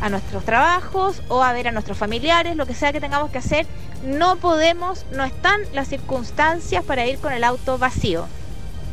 a 0.00 0.08
nuestros 0.10 0.44
trabajos 0.44 1.22
o 1.26 1.42
a 1.42 1.52
ver 1.52 1.66
a 1.66 1.72
nuestros 1.72 1.98
familiares, 1.98 2.54
lo 2.54 2.66
que 2.66 2.74
sea 2.74 2.92
que 2.92 3.00
tengamos 3.00 3.30
que 3.32 3.38
hacer, 3.38 3.66
no 4.04 4.36
podemos, 4.36 5.04
no 5.10 5.24
están 5.24 5.60
las 5.72 5.88
circunstancias 5.88 6.84
para 6.84 7.04
ir 7.04 7.18
con 7.18 7.32
el 7.32 7.42
auto 7.42 7.78
vacío. 7.78 8.26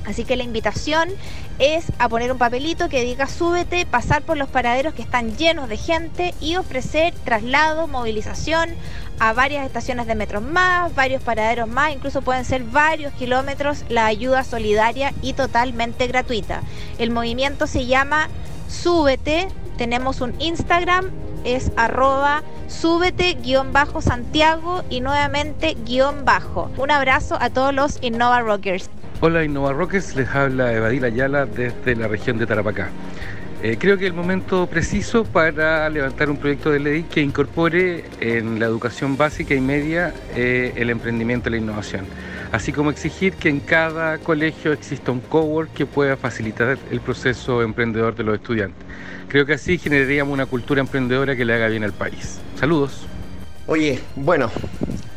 Así 0.07 0.25
que 0.25 0.35
la 0.35 0.41
invitación 0.41 1.09
es 1.59 1.85
a 1.99 2.09
poner 2.09 2.31
un 2.31 2.37
papelito 2.37 2.89
que 2.89 3.03
diga 3.03 3.27
súbete, 3.27 3.85
pasar 3.85 4.23
por 4.23 4.37
los 4.37 4.49
paraderos 4.49 4.93
que 4.93 5.01
están 5.01 5.37
llenos 5.37 5.69
de 5.69 5.77
gente 5.77 6.33
y 6.41 6.55
ofrecer 6.55 7.13
traslado, 7.23 7.87
movilización 7.87 8.69
a 9.19 9.33
varias 9.33 9.65
estaciones 9.65 10.07
de 10.07 10.15
metro 10.15 10.41
más, 10.41 10.93
varios 10.93 11.23
paraderos 11.23 11.69
más, 11.69 11.93
incluso 11.93 12.21
pueden 12.21 12.45
ser 12.45 12.63
varios 12.63 13.13
kilómetros, 13.13 13.85
la 13.89 14.05
ayuda 14.05 14.43
solidaria 14.43 15.13
y 15.21 15.33
totalmente 15.33 16.07
gratuita. 16.07 16.61
El 16.97 17.11
movimiento 17.11 17.67
se 17.67 17.85
llama 17.85 18.29
Súbete, 18.67 19.47
tenemos 19.77 20.21
un 20.21 20.33
Instagram, 20.39 21.11
es 21.45 21.71
arroba 21.77 22.43
súbete 22.67 23.35
guion 23.35 23.71
bajo 23.71 24.01
Santiago 24.01 24.83
y 24.89 24.99
nuevamente 25.01 25.77
guion 25.85 26.25
bajo. 26.25 26.71
Un 26.77 26.91
abrazo 26.91 27.37
a 27.39 27.49
todos 27.51 27.73
los 27.73 27.99
Innova 28.01 28.41
Rockers. 28.41 28.89
Hola 29.21 29.45
Innova 29.45 29.71
Rockers, 29.71 30.13
les 30.17 30.27
habla 30.29 30.73
Evadil 30.73 31.05
Ayala 31.05 31.45
desde 31.45 31.95
la 31.95 32.09
región 32.09 32.37
de 32.37 32.45
Tarapacá. 32.45 32.89
Eh, 33.63 33.77
creo 33.79 33.97
que 33.97 34.05
el 34.05 34.13
momento 34.13 34.67
preciso 34.67 35.23
para 35.23 35.89
levantar 35.89 36.29
un 36.29 36.35
proyecto 36.35 36.69
de 36.69 36.79
ley 36.79 37.03
que 37.03 37.21
incorpore 37.21 38.03
en 38.19 38.59
la 38.59 38.65
educación 38.65 39.15
básica 39.15 39.55
y 39.55 39.61
media 39.61 40.13
eh, 40.35 40.73
el 40.75 40.89
emprendimiento 40.89 41.47
y 41.47 41.53
la 41.53 41.57
innovación, 41.59 42.05
así 42.51 42.73
como 42.73 42.91
exigir 42.91 43.33
que 43.33 43.47
en 43.47 43.61
cada 43.61 44.17
colegio 44.17 44.73
exista 44.73 45.13
un 45.13 45.21
cowork 45.21 45.71
que 45.73 45.85
pueda 45.85 46.17
facilitar 46.17 46.77
el 46.91 46.99
proceso 46.99 47.61
emprendedor 47.61 48.15
de 48.15 48.23
los 48.23 48.35
estudiantes. 48.35 48.85
Creo 49.29 49.45
que 49.45 49.53
así 49.53 49.77
generaríamos 49.77 50.33
una 50.33 50.45
cultura 50.45 50.81
emprendedora 50.81 51.37
que 51.37 51.45
le 51.45 51.53
haga 51.53 51.69
bien 51.69 51.85
al 51.85 51.93
país. 51.93 52.41
Saludos. 52.59 53.07
Oye, 53.65 53.99
bueno, 54.17 54.51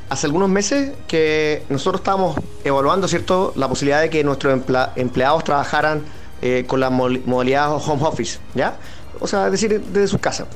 hace 0.08 0.26
algunos 0.26 0.48
meses 0.48 0.92
que 1.06 1.62
nosotros 1.68 2.00
estábamos 2.00 2.36
evaluando, 2.64 3.08
¿cierto?, 3.08 3.52
la 3.56 3.68
posibilidad 3.68 4.00
de 4.00 4.10
que 4.10 4.24
nuestros 4.24 4.60
empleados 4.96 5.44
trabajaran 5.44 6.02
eh, 6.40 6.64
con 6.66 6.80
la 6.80 6.90
modalidad 6.90 7.74
home 7.74 8.02
office, 8.04 8.38
¿ya? 8.54 8.76
O 9.20 9.26
sea, 9.26 9.46
es 9.46 9.52
decir, 9.52 9.80
desde 9.80 10.08
su 10.08 10.18
casa. 10.18 10.46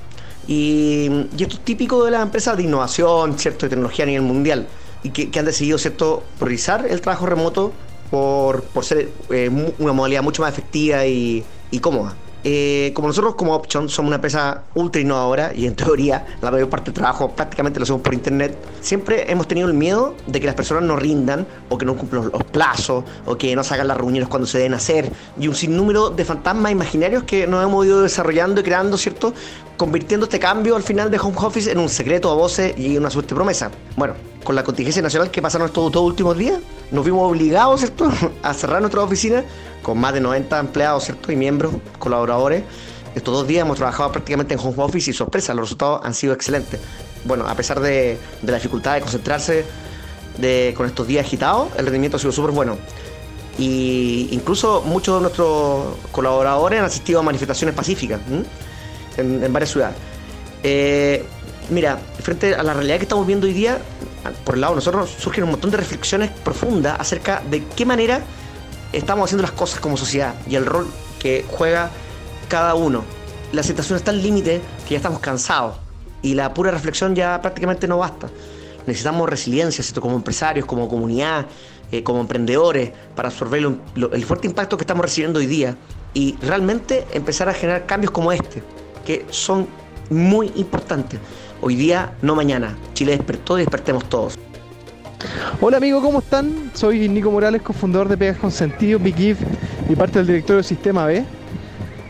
Y, 0.47 1.27
esto 1.39 1.57
es 1.57 1.65
típico 1.65 2.05
de 2.05 2.11
las 2.11 2.23
empresas 2.23 2.57
de 2.57 2.63
innovación, 2.65 3.39
¿cierto?, 3.39 3.67
de 3.67 3.71
tecnología 3.71 4.05
a 4.05 4.07
nivel 4.07 4.23
mundial, 4.23 4.67
y 5.03 5.11
que, 5.11 5.39
han 5.39 5.45
decidido, 5.45 5.79
¿cierto?, 5.79 6.23
priorizar 6.39 6.87
el 6.89 7.01
trabajo 7.01 7.27
remoto 7.27 7.73
por, 8.11 8.63
por 8.65 8.85
ser 8.85 9.11
eh, 9.31 9.51
una 9.79 9.93
modalidad 9.93 10.23
mucho 10.23 10.43
más 10.43 10.53
efectiva 10.53 11.07
y 11.07 11.45
cómoda. 11.81 12.15
Eh, 12.45 12.91
como 12.95 13.09
nosotros 13.09 13.37
como 13.37 13.55
Option 13.55 13.89
somos 13.89 14.09
una 14.09 14.17
empresa 14.17 14.63
ultra 14.75 15.01
innovadora 15.01 15.53
y 15.55 15.67
en 15.67 15.77
teoría 15.77 16.27
la 16.41 16.51
mayor 16.51 16.69
parte 16.69 16.87
del 16.87 16.95
trabajo 16.95 17.31
prácticamente 17.31 17.79
lo 17.79 17.85
hacemos 17.85 18.03
por 18.03 18.15
internet, 18.15 18.57
siempre 18.81 19.31
hemos 19.31 19.47
tenido 19.47 19.69
el 19.69 19.75
miedo 19.75 20.17
de 20.27 20.41
que 20.41 20.47
las 20.47 20.57
personas 20.57 20.83
no 20.83 20.97
rindan 20.97 21.47
o 21.69 21.79
que 21.79 21.87
no 21.87 21.97
cumplan 21.97 22.31
los 22.33 22.45
plazos 22.45 23.05
o 23.27 23.37
que 23.37 23.55
no 23.55 23.63
sacan 23.63 23.87
las 23.87 23.97
reuniones 23.97 24.29
cuando 24.29 24.47
se 24.47 24.59
deben 24.59 24.75
hacer 24.75 25.11
y 25.39 25.47
un 25.47 25.55
sinnúmero 25.55 26.11
de 26.11 26.25
fantasmas 26.25 26.73
imaginarios 26.73 27.23
que 27.23 27.47
nos 27.47 27.65
hemos 27.65 27.87
ido 27.87 28.03
desarrollando 28.03 28.61
y 28.61 28.65
creando, 28.65 28.97
¿cierto? 28.97 29.33
Convirtiendo 29.77 30.27
este 30.27 30.39
cambio 30.41 30.75
al 30.75 30.83
final 30.83 31.11
de 31.11 31.19
Home 31.19 31.37
Office 31.39 31.71
en 31.71 31.79
un 31.79 31.89
secreto 31.89 32.31
a 32.31 32.35
voces 32.35 32.77
y 32.77 32.97
una 32.97 33.11
suerte 33.11 33.35
promesa. 33.35 33.71
Bueno, 33.97 34.15
con 34.43 34.55
la 34.55 34.65
contingencia 34.65 35.03
nacional 35.03 35.31
que 35.31 35.41
pasaron 35.41 35.69
estos 35.69 35.93
dos 35.93 36.03
últimos 36.03 36.37
días, 36.37 36.59
nos 36.91 37.05
vimos 37.05 37.31
obligados, 37.31 37.81
¿cierto?, 37.81 38.11
a 38.43 38.53
cerrar 38.55 38.81
nuestras 38.81 39.05
oficinas 39.05 39.45
con 39.83 39.99
más 39.99 40.15
de 40.15 40.21
90 40.21 40.59
empleados, 40.59 41.05
¿cierto?, 41.05 41.33
y 41.33 41.37
miembros, 41.37 41.75
colaboradores. 41.99 42.65
Estos 43.15 43.35
dos 43.35 43.47
días 43.47 43.63
hemos 43.63 43.77
trabajado 43.77 44.11
prácticamente 44.13 44.55
en 44.55 44.61
home 44.61 44.75
office 44.79 45.11
y 45.11 45.15
sorpresa, 45.15 45.53
los 45.55 45.67
resultados 45.67 46.01
han 46.05 46.15
sido 46.15 46.33
excelentes. 46.33 46.81
Bueno, 47.25 47.47
a 47.47 47.55
pesar 47.55 47.81
de, 47.81 48.19
la 48.43 48.55
dificultad 48.55 48.95
de 48.95 49.01
concentrarse 49.01 49.65
de, 50.39 50.73
con 50.77 50.87
estos 50.87 51.07
días 51.07 51.27
agitados, 51.27 51.69
el 51.77 51.85
rendimiento 51.85 52.17
ha 52.17 52.21
sido 52.21 52.33
súper 52.33 52.53
bueno. 52.53 52.79
Y 53.59 54.29
incluso 54.31 54.83
muchos 54.83 55.17
de 55.17 55.21
nuestros 55.21 55.95
colaboradores 56.11 56.79
han 56.79 56.87
asistido 56.87 57.21
a 57.21 57.23
manifestaciones 57.23 57.75
pacíficas 57.75 58.21
en 59.19 59.53
varias 59.53 59.71
ciudades. 59.71 59.97
Eh, 60.63 61.25
mira, 61.71 61.99
frente 62.21 62.55
a 62.55 62.63
la 62.63 62.75
realidad 62.75 62.97
que 62.97 63.03
estamos 63.03 63.27
viendo 63.27 63.47
hoy 63.47 63.53
día, 63.53 63.79
por 64.45 64.55
el 64.55 64.61
lado 64.61 64.75
de 64.75 64.77
nosotros 64.77 65.11
surgen 65.19 65.45
un 65.45 65.51
montón 65.51 65.71
de 65.71 65.77
reflexiones 65.77 66.31
profundas 66.31 66.99
acerca 66.99 67.43
de 67.51 67.65
qué 67.65 67.85
manera 67.85 68.23
estamos 68.93 69.25
haciendo 69.25 69.43
las 69.43 69.53
cosas 69.53 69.81
como 69.81 69.97
sociedad 69.97 70.35
y 70.49 70.57
el 70.57 70.67
rol 70.67 70.87
que 71.19 71.45
juega 71.49 71.91
cada 72.49 72.75
uno. 72.75 73.05
La 73.53 73.63
situación 73.63 73.97
está 73.97 74.11
al 74.11 74.23
límite 74.23 74.61
que 74.87 74.93
ya 74.93 74.97
estamos 74.97 75.21
cansados 75.21 75.77
y 76.23 76.35
la 76.35 76.55
pura 76.55 76.71
reflexión 76.71 77.15
ya 77.15 77.41
prácticamente 77.41 77.89
no 77.89 77.99
basta. 77.99 78.29
Necesitamos 78.87 79.29
resiliencia, 79.29 79.83
¿cierto? 79.83 80.01
como 80.01 80.17
empresarios, 80.17 80.67
como 80.67 80.89
comunidad, 80.89 81.47
eh, 81.91 82.03
como 82.03 82.21
emprendedores, 82.21 82.93
para 83.15 83.29
absorber 83.29 83.63
el 84.13 84.25
fuerte 84.25 84.47
impacto 84.47 84.77
que 84.77 84.83
estamos 84.83 85.05
recibiendo 85.05 85.39
hoy 85.39 85.47
día 85.47 85.77
y 86.15 86.37
realmente 86.43 87.07
empezar 87.13 87.49
a 87.49 87.55
generar 87.55 87.87
cambios 87.87 88.11
como 88.11 88.33
este, 88.33 88.63
que 89.05 89.27
son 89.31 89.69
muy 90.11 90.53
importantes. 90.57 91.21
Hoy 91.61 91.77
día, 91.77 92.17
no 92.23 92.35
mañana. 92.35 92.77
Chile 92.93 93.13
despertó 93.13 93.57
y 93.57 93.63
despertemos 93.63 94.09
todos. 94.09 94.37
Hola 95.61 95.77
amigo, 95.77 96.03
¿cómo 96.03 96.19
están? 96.19 96.71
Soy 96.75 97.09
Nico 97.09 97.31
Morales, 97.31 97.63
cofundador 97.63 98.09
de 98.09 98.17
Pegas 98.17 98.39
con 98.39 98.51
Sentido, 98.51 98.99
Big 98.99 99.19
If, 99.21 99.39
y 99.89 99.95
parte 99.95 100.19
del 100.19 100.27
directorio 100.27 100.57
del 100.57 100.65
Sistema 100.65 101.07
B. 101.07 101.25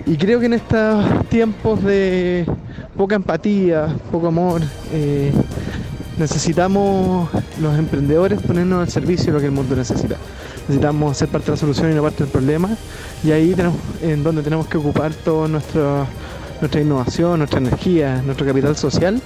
Y 0.07 0.17
creo 0.17 0.41
que 0.41 0.47
en 0.47 0.55
estos 0.55 1.29
tiempos 1.29 1.83
de 1.85 2.47
poca 2.97 3.15
empatía, 3.15 3.95
poco 4.11 4.29
amor, 4.29 4.63
eh, 4.93 5.31
necesitamos 6.17 7.29
los 7.61 7.79
emprendedores 7.79 8.41
ponernos 8.41 8.81
al 8.81 8.89
servicio 8.89 9.27
de 9.27 9.33
lo 9.33 9.41
que 9.41 9.47
el 9.47 9.53
mundo 9.53 9.77
necesita. 9.77 10.17
Necesitamos 10.69 11.17
ser 11.17 11.29
parte 11.29 11.47
de 11.47 11.53
la 11.53 11.57
solución 11.59 11.93
y 11.93 11.95
no 11.95 12.03
parte 12.03 12.25
del 12.25 12.33
problema. 12.33 12.71
Y 13.23 13.31
ahí 13.33 13.53
tenemos 13.55 13.79
en 14.01 14.23
donde 14.23 14.43
tenemos 14.43 14.67
que 14.69 14.79
ocupar 14.79 15.13
toda 15.13 15.49
nuestra 15.49 16.07
innovación, 16.81 17.39
nuestra 17.39 17.61
energía, 17.61 18.23
nuestro 18.23 18.47
capital 18.47 18.77
social 18.77 19.21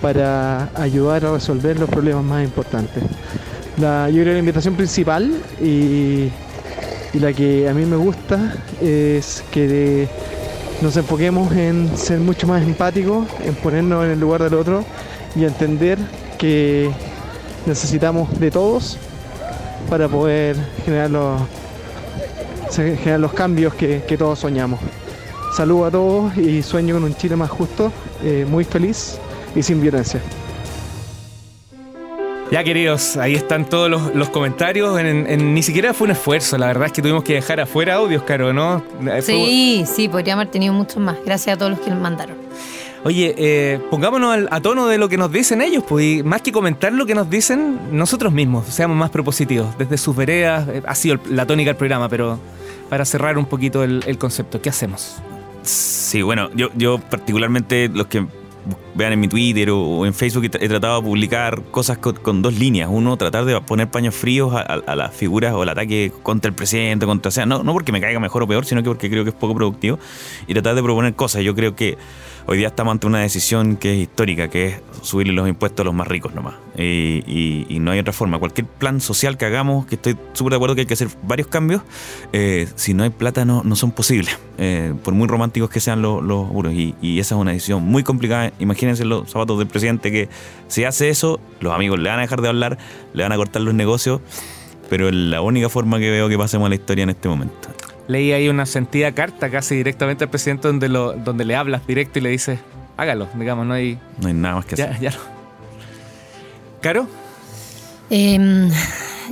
para 0.00 0.70
ayudar 0.74 1.24
a 1.26 1.32
resolver 1.32 1.78
los 1.78 1.88
problemas 1.88 2.24
más 2.24 2.44
importantes. 2.44 3.02
La, 3.78 4.08
yo 4.08 4.16
creo 4.16 4.26
que 4.26 4.32
la 4.32 4.38
invitación 4.38 4.74
principal 4.74 5.32
y, 5.60 6.30
la 7.14 7.32
que 7.32 7.68
a 7.68 7.74
mí 7.74 7.84
me 7.84 7.96
gusta 7.96 8.54
es 8.80 9.42
que 9.50 10.08
nos 10.80 10.96
enfoquemos 10.96 11.52
en 11.52 11.96
ser 11.96 12.20
mucho 12.20 12.46
más 12.46 12.62
empáticos, 12.62 13.26
en 13.44 13.54
ponernos 13.56 14.04
en 14.04 14.12
el 14.12 14.20
lugar 14.20 14.42
del 14.42 14.54
otro 14.54 14.84
y 15.34 15.44
entender 15.44 15.98
que 16.38 16.90
necesitamos 17.66 18.38
de 18.38 18.50
todos 18.50 18.96
para 19.88 20.08
poder 20.08 20.56
generar 20.84 21.10
los, 21.10 21.42
generar 22.74 23.20
los 23.20 23.32
cambios 23.32 23.74
que, 23.74 24.16
todos 24.16 24.38
soñamos. 24.38 24.80
Saludo 25.56 25.86
a 25.86 25.90
todos 25.90 26.36
y 26.36 26.62
sueño 26.62 26.94
con 26.94 27.04
un 27.04 27.14
Chile 27.16 27.34
más 27.34 27.50
justo, 27.50 27.92
eh, 28.22 28.46
muy 28.48 28.64
feliz 28.64 29.18
y 29.54 29.62
sin 29.62 29.80
violencia. 29.80 30.20
Ya 32.50 32.64
queridos, 32.64 33.16
ahí 33.16 33.36
están 33.36 33.64
todos 33.64 33.88
los, 34.12 34.28
comentarios. 34.30 35.00
ni 35.00 35.62
siquiera 35.62 35.94
fue 35.94 36.06
un 36.06 36.10
esfuerzo, 36.10 36.58
la 36.58 36.66
verdad 36.66 36.86
es 36.86 36.92
que 36.92 37.00
tuvimos 37.00 37.22
que 37.22 37.34
dejar 37.34 37.60
afuera 37.60 37.94
audios, 37.94 38.24
Caro, 38.24 38.52
¿no? 38.52 38.82
Sí, 39.22 39.84
sí, 39.86 40.08
podríamos 40.08 40.42
haber 40.42 40.50
tenido 40.50 40.74
muchos 40.74 40.96
más. 40.96 41.16
Gracias 41.24 41.54
a 41.54 41.58
todos 41.58 41.70
los 41.70 41.80
que 41.80 41.90
nos 41.90 42.00
mandaron. 42.00 42.36
Oye, 43.04 43.34
eh, 43.38 43.80
pongámonos 43.88 44.48
a 44.50 44.60
tono 44.60 44.88
de 44.88 44.98
lo 44.98 45.08
que 45.08 45.16
nos 45.16 45.30
dicen 45.30 45.62
ellos, 45.62 45.84
pues, 45.88 46.24
más 46.24 46.42
que 46.42 46.50
comentar 46.50 46.92
lo 46.92 47.06
que 47.06 47.14
nos 47.14 47.30
dicen 47.30 47.78
nosotros 47.92 48.32
mismos, 48.32 48.66
seamos 48.66 48.96
más 48.96 49.10
propositivos. 49.10 49.78
Desde 49.78 49.96
sus 49.96 50.16
veredas, 50.16 50.68
eh, 50.68 50.82
ha 50.84 50.94
sido 50.96 51.18
la 51.30 51.46
tónica 51.46 51.70
del 51.70 51.76
programa, 51.76 52.08
pero 52.08 52.40
para 52.88 53.04
cerrar 53.04 53.38
un 53.38 53.46
poquito 53.46 53.84
el, 53.84 54.18
concepto, 54.18 54.60
¿qué 54.60 54.70
hacemos? 54.70 55.18
Sí, 55.62 56.20
bueno, 56.20 56.50
yo, 56.56 56.68
yo 56.74 56.98
particularmente 56.98 57.88
los 57.88 58.08
que 58.08 58.26
vean 58.94 59.12
en 59.12 59.20
mi 59.20 59.28
Twitter 59.28 59.70
o, 59.70 60.06
en 60.06 60.14
Facebook, 60.14 60.44
he, 60.44 60.68
tratado 60.68 61.00
de 61.00 61.06
publicar 61.06 61.62
cosas 61.70 61.98
con, 61.98 62.42
dos 62.42 62.54
líneas. 62.54 62.88
Uno, 62.90 63.16
tratar 63.16 63.44
de 63.44 63.60
poner 63.60 63.90
paños 63.90 64.14
fríos 64.14 64.52
a, 64.54 64.96
las 64.96 65.14
figuras 65.14 65.52
o 65.54 65.62
al 65.62 65.68
ataque 65.68 66.12
contra 66.22 66.48
el 66.48 66.54
presidente, 66.54 67.06
contra, 67.06 67.28
o 67.28 67.32
sea, 67.32 67.46
no, 67.46 67.62
no 67.62 67.72
porque 67.72 67.92
me 67.92 68.00
caiga 68.00 68.20
mejor 68.20 68.42
o 68.42 68.46
peor, 68.46 68.64
sino 68.64 68.82
que 68.82 68.88
porque 68.88 69.10
creo 69.10 69.24
que 69.24 69.30
es 69.30 69.36
poco 69.36 69.54
productivo. 69.54 69.98
Y 70.46 70.52
tratar 70.54 70.74
de 70.74 70.82
proponer 70.82 71.14
cosas. 71.14 71.42
Yo 71.42 71.54
creo 71.54 71.74
que 71.74 71.98
hoy 72.46 72.58
día 72.58 72.68
estamos 72.68 72.92
ante 72.92 73.06
una 73.06 73.20
decisión 73.20 73.76
que 73.76 73.94
es 73.94 73.98
histórica, 74.00 74.48
que 74.48 74.66
es 74.66 74.82
subirle 75.02 75.32
los 75.32 75.48
impuestos 75.48 75.82
a 75.82 75.84
los 75.84 75.94
más 75.94 76.06
ricos 76.08 76.34
nomás. 76.34 76.54
Y, 76.76 77.78
no 77.80 77.92
hay 77.92 77.98
otra 77.98 78.12
forma. 78.12 78.38
Cualquier 78.38 78.66
plan 78.66 79.00
social 79.00 79.38
que 79.38 79.46
hagamos, 79.46 79.86
que 79.86 79.94
estoy 79.94 80.16
súper 80.34 80.50
de 80.50 80.56
acuerdo 80.56 80.74
que 80.74 80.82
hay 80.82 80.86
que 80.86 80.94
hacer 80.94 81.08
varios 81.22 81.48
cambios, 81.48 81.82
eh, 82.32 82.68
si 82.74 82.92
no 82.92 83.04
hay 83.04 83.10
plata 83.10 83.44
no, 83.44 83.62
no 83.64 83.74
son 83.74 83.92
posibles, 83.92 84.38
eh, 84.58 84.92
por 85.02 85.14
muy 85.14 85.26
románticos 85.26 85.70
que 85.70 85.80
sean 85.80 86.02
los, 86.02 86.22
los 86.22 86.50
Y, 86.72 86.94
y, 87.00 87.20
esa 87.20 87.34
es 87.34 87.40
una 87.40 87.52
decisión 87.52 87.82
muy 87.82 88.02
complicada. 88.02 88.52
Imagínense 88.58 89.04
los 89.04 89.30
zapatos 89.30 89.58
del 89.58 89.68
presidente 89.68 90.10
que 90.10 90.28
si 90.68 90.84
hace 90.84 91.08
eso, 91.08 91.40
los 91.60 91.72
amigos 91.72 91.98
le 91.98 92.10
van 92.10 92.18
a 92.18 92.22
dejar 92.22 92.42
de 92.42 92.48
hablar, 92.48 92.78
le 93.14 93.22
van 93.22 93.32
a 93.32 93.36
cortar 93.36 93.62
los 93.62 93.74
negocios, 93.74 94.20
pero 94.88 95.08
es 95.08 95.14
la 95.14 95.40
única 95.40 95.68
forma 95.68 95.98
que 95.98 96.10
veo 96.10 96.28
que 96.28 96.36
pasemos 96.36 96.66
a 96.66 96.68
la 96.68 96.74
historia 96.74 97.04
en 97.04 97.10
este 97.10 97.28
momento 97.28 97.68
leí 98.08 98.32
ahí 98.32 98.48
una 98.48 98.66
sentida 98.66 99.12
carta 99.12 99.50
casi 99.50 99.76
directamente 99.76 100.24
al 100.24 100.30
presidente 100.30 100.68
donde, 100.68 100.88
lo, 100.88 101.12
donde 101.12 101.44
le 101.44 101.56
hablas 101.56 101.86
directo 101.86 102.18
y 102.18 102.22
le 102.22 102.30
dices, 102.30 102.58
hágalo, 102.96 103.28
digamos, 103.34 103.66
no 103.66 103.74
hay... 103.74 103.98
No 104.20 104.28
hay 104.28 104.34
nada 104.34 104.56
más 104.56 104.64
que 104.66 104.74
hacer. 104.74 104.98
Ya 105.00 105.10
no. 105.10 105.18
¿Caro? 106.80 107.06
Eh, 108.10 108.68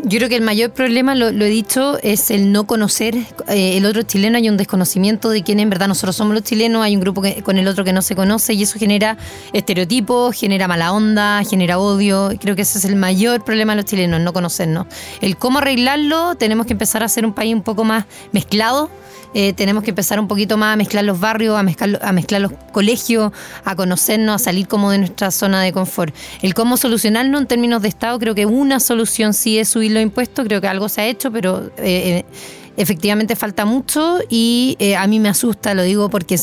yo 0.05 0.19
creo 0.19 0.29
que 0.29 0.37
el 0.37 0.43
mayor 0.43 0.71
problema, 0.71 1.15
lo, 1.15 1.29
he 1.29 1.49
dicho, 1.49 1.99
es 2.03 2.31
el 2.31 2.53
no 2.53 2.67
conocer 2.67 3.17
eh, 3.49 3.77
el 3.77 3.87
otro 3.87 4.03
chileno. 4.03 4.37
Hay 4.37 4.49
un 4.49 4.57
desconocimiento 4.57 5.31
de 5.31 5.43
quién 5.43 5.61
en 5.61 5.71
verdad 5.71 5.89
nosotros 5.89 6.17
somos 6.17 6.35
los 6.35 6.43
chilenos. 6.43 6.83
Hay 6.83 6.95
un 6.95 7.01
grupo 7.01 7.23
con 7.43 7.59
el 7.59 7.69
otro 7.69 7.85
que 7.85 7.93
no 7.93 8.03
se 8.03 8.15
conoce 8.15 8.55
y 8.55 8.63
eso 8.63 8.79
genera 8.79 9.17
estereotipos, 9.53 10.37
genera 10.37 10.69
mala 10.69 10.93
onda, 10.93 11.43
genera 11.45 11.79
odio. 11.79 12.31
Creo 12.41 12.57
que 12.57 12.63
ese 12.63 12.79
es 12.79 12.85
el 12.85 12.97
mayor 12.97 13.45
problema 13.45 13.73
de 13.73 13.77
los 13.77 13.85
chilenos, 13.85 14.21
no 14.21 14.33
conocernos. 14.33 14.87
El 15.21 15.37
cómo 15.37 15.59
arreglarlo, 15.59 16.35
tenemos 16.37 16.67
que 16.67 16.73
empezar 16.73 17.03
a 17.03 17.09
ser 17.09 17.27
un 17.27 17.33
país 17.33 17.55
un 17.55 17.63
poco 17.63 17.85
más 17.85 18.05
mezclado 18.33 18.91
eh, 19.35 19.53
tenemos 19.53 19.85
que 19.85 19.91
empezar 19.91 20.19
un 20.19 20.29
poquito 20.29 20.57
más 20.57 20.75
a 20.75 20.77
mezclar 20.77 21.05
los 21.05 21.21
barrios, 21.21 21.59
a 21.59 21.63
mezclar, 21.63 21.99
a 22.03 22.13
mezclar 22.13 22.41
los 22.41 22.53
colegios, 22.73 23.33
a 23.65 23.77
conocernos, 23.77 24.37
a 24.37 24.39
salir 24.39 24.69
como 24.69 24.91
de 24.91 24.99
nuestra 24.99 25.31
zona 25.31 25.63
de 25.63 25.73
confort. 25.73 26.15
El 26.43 26.55
cómo 26.55 26.77
solucionarlo 26.77 27.39
en 27.39 27.47
términos 27.47 27.83
de 27.83 27.89
Estado, 27.89 28.19
creo 28.19 28.35
que 28.35 28.47
una 28.47 28.81
solución 28.81 29.35
sí 29.35 29.59
es 29.59 29.69
subir 29.69 29.93
los 29.93 30.03
impuestos, 30.03 30.45
creo 30.47 30.61
que 30.61 30.69
algo 30.69 30.89
se 30.89 31.03
ha 31.03 31.07
hecho, 31.07 31.31
pero 31.31 31.67
eh, 31.79 31.79
eh, 31.79 32.25
efectivamente 32.77 33.37
falta 33.37 33.65
mucho 33.65 34.19
y 34.29 34.77
a 34.97 35.07
mí 35.07 35.19
me 35.21 35.29
asusta, 35.29 35.75
lo 35.75 35.83
digo 35.83 36.09
porque 36.09 36.39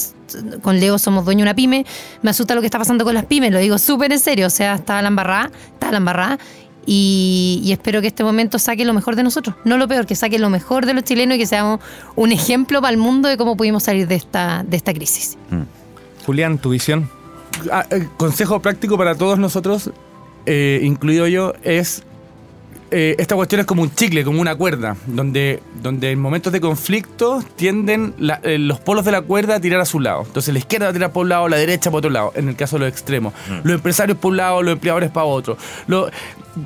con 0.61 0.79
Leo 0.79 0.99
somos 0.99 1.23
dueño 1.23 1.39
de 1.39 1.43
una 1.43 1.55
pyme, 1.55 1.85
me 2.21 2.29
asusta 2.29 2.55
lo 2.55 2.61
que 2.61 2.67
está 2.67 2.77
pasando 2.77 3.05
con 3.05 3.13
las 3.13 3.25
pymes, 3.25 3.51
lo 3.51 3.59
digo 3.59 3.77
súper 3.77 4.11
en 4.11 4.19
serio, 4.19 4.47
o 4.47 4.49
sea, 4.49 4.75
está 4.75 5.01
la 5.01 5.07
embarrada, 5.07 5.51
está 5.73 5.91
la 5.91 5.97
embarrada 5.97 6.39
y, 6.85 7.69
espero 7.71 8.01
que 8.01 8.07
este 8.07 8.23
momento 8.23 8.59
saque 8.59 8.85
lo 8.85 8.93
mejor 8.93 9.15
de 9.15 9.23
nosotros, 9.23 9.55
no 9.63 9.77
lo 9.77 9.87
peor, 9.87 10.05
que 10.05 10.15
saque 10.15 10.39
lo 10.39 10.49
mejor 10.49 10.85
de 10.85 10.93
los 10.93 11.03
chilenos 11.03 11.35
y 11.35 11.39
que 11.39 11.47
seamos 11.47 11.79
un 12.15 12.31
ejemplo 12.31 12.81
para 12.81 12.91
el 12.91 12.97
mundo 12.97 13.27
de 13.27 13.37
cómo 13.37 13.57
pudimos 13.57 13.83
salir 13.83 14.07
de 14.07 14.15
esta, 14.15 14.63
de 14.67 14.77
esta 14.77 14.93
crisis. 14.93 15.37
Mm. 15.49 15.61
Julián, 16.25 16.57
tu 16.57 16.69
visión. 16.69 17.09
Ah, 17.71 17.85
eh, 17.89 18.07
consejo 18.17 18.61
práctico 18.61 18.97
para 18.97 19.15
todos 19.15 19.39
nosotros, 19.39 19.91
eh, 20.45 20.79
incluido 20.83 21.27
yo, 21.27 21.53
es 21.63 22.03
eh, 22.91 23.15
esta 23.17 23.35
cuestión 23.35 23.61
es 23.61 23.67
como 23.67 23.81
un 23.81 23.93
chicle, 23.93 24.23
como 24.23 24.39
una 24.39 24.55
cuerda, 24.55 24.95
donde, 25.07 25.61
donde 25.81 26.11
en 26.11 26.19
momentos 26.19 26.53
de 26.53 26.61
conflicto 26.61 27.43
tienden 27.55 28.13
los 28.17 28.79
polos 28.79 29.03
de 29.03 29.11
la 29.11 29.21
cuerda 29.21 29.55
a 29.55 29.59
tirar 29.59 29.81
a 29.81 29.85
su 29.85 29.99
lado. 29.99 30.23
Entonces 30.25 30.53
la 30.53 30.59
izquierda 30.59 30.85
va 30.85 30.89
a 30.91 30.93
tirar 30.93 31.11
por 31.11 31.23
un 31.23 31.29
lado, 31.29 31.49
la 31.49 31.57
derecha 31.57 31.89
por 31.89 31.97
otro 31.97 32.11
lado, 32.11 32.31
en 32.35 32.47
el 32.47 32.55
caso 32.55 32.77
de 32.77 32.85
los 32.85 32.89
extremos. 32.89 33.33
Mm. 33.49 33.67
Los 33.67 33.75
empresarios 33.75 34.17
por 34.17 34.31
un 34.31 34.37
lado, 34.37 34.61
los 34.61 34.73
empleadores 34.73 35.09
para 35.09 35.25
otro. 35.25 35.57
Lo, 35.87 36.09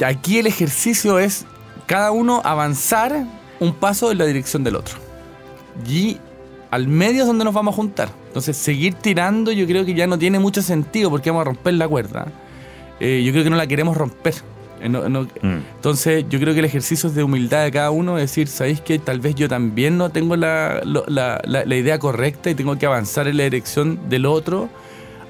Aquí 0.05 0.39
el 0.39 0.47
ejercicio 0.47 1.19
es 1.19 1.45
cada 1.85 2.11
uno 2.11 2.41
avanzar 2.43 3.25
un 3.59 3.73
paso 3.73 4.11
en 4.11 4.19
la 4.19 4.25
dirección 4.25 4.63
del 4.63 4.75
otro. 4.75 4.97
Y 5.87 6.17
al 6.71 6.87
medio 6.87 7.21
es 7.21 7.27
donde 7.27 7.45
nos 7.45 7.53
vamos 7.53 7.73
a 7.73 7.75
juntar. 7.75 8.09
Entonces, 8.27 8.55
seguir 8.57 8.93
tirando 8.93 9.51
yo 9.51 9.65
creo 9.65 9.85
que 9.85 9.93
ya 9.93 10.07
no 10.07 10.19
tiene 10.19 10.39
mucho 10.39 10.61
sentido 10.61 11.09
porque 11.09 11.31
vamos 11.31 11.41
a 11.41 11.45
romper 11.45 11.73
la 11.73 11.87
cuerda. 11.87 12.27
Eh, 12.99 13.23
yo 13.25 13.31
creo 13.31 13.43
que 13.43 13.49
no 13.49 13.55
la 13.55 13.67
queremos 13.67 13.97
romper. 13.97 14.35
Eh, 14.81 14.89
mm. 14.89 15.57
Entonces, 15.75 16.25
yo 16.29 16.39
creo 16.39 16.53
que 16.53 16.59
el 16.59 16.65
ejercicio 16.65 17.09
es 17.09 17.15
de 17.15 17.23
humildad 17.23 17.63
de 17.63 17.71
cada 17.71 17.91
uno, 17.91 18.17
es 18.17 18.29
decir, 18.29 18.47
¿sabéis 18.47 18.81
que 18.81 18.99
tal 18.99 19.19
vez 19.19 19.35
yo 19.35 19.49
también 19.49 19.97
no 19.97 20.09
tengo 20.09 20.35
la, 20.35 20.81
la 20.85 21.75
idea 21.75 21.97
correcta 21.99 22.49
y 22.49 22.55
tengo 22.55 22.77
que 22.77 22.85
avanzar 22.85 23.27
en 23.27 23.37
la 23.37 23.43
dirección 23.43 24.09
del 24.09 24.25
otro? 24.25 24.69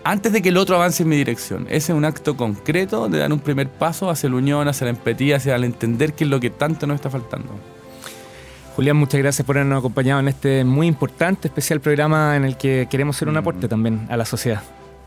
Antes 0.03 0.31
de 0.31 0.41
que 0.41 0.49
el 0.49 0.57
otro 0.57 0.75
avance 0.75 1.03
en 1.03 1.09
mi 1.09 1.17
dirección. 1.17 1.65
Ese 1.69 1.91
es 1.91 1.97
un 1.97 2.05
acto 2.05 2.35
concreto 2.37 3.09
de 3.09 3.19
dar 3.19 3.31
un 3.31 3.39
primer 3.39 3.69
paso 3.69 4.09
hacia 4.09 4.29
la 4.29 4.35
unión, 4.35 4.67
hacia 4.67 4.85
la 4.85 4.91
empatía, 4.91 5.37
hacia 5.37 5.55
el 5.55 5.63
entender 5.63 6.13
qué 6.13 6.23
es 6.23 6.29
lo 6.29 6.39
que 6.39 6.49
tanto 6.49 6.87
nos 6.87 6.95
está 6.95 7.09
faltando. 7.09 7.49
Julián, 8.75 8.95
muchas 8.97 9.19
gracias 9.19 9.45
por 9.45 9.57
habernos 9.57 9.79
acompañado 9.79 10.21
en 10.21 10.29
este 10.29 10.63
muy 10.63 10.87
importante, 10.87 11.49
especial 11.49 11.81
programa 11.81 12.35
en 12.35 12.45
el 12.45 12.55
que 12.55 12.87
queremos 12.89 13.15
hacer 13.15 13.27
un 13.27 13.37
aporte 13.37 13.67
también 13.67 14.07
a 14.09 14.15
la 14.15 14.25
sociedad, 14.25 14.63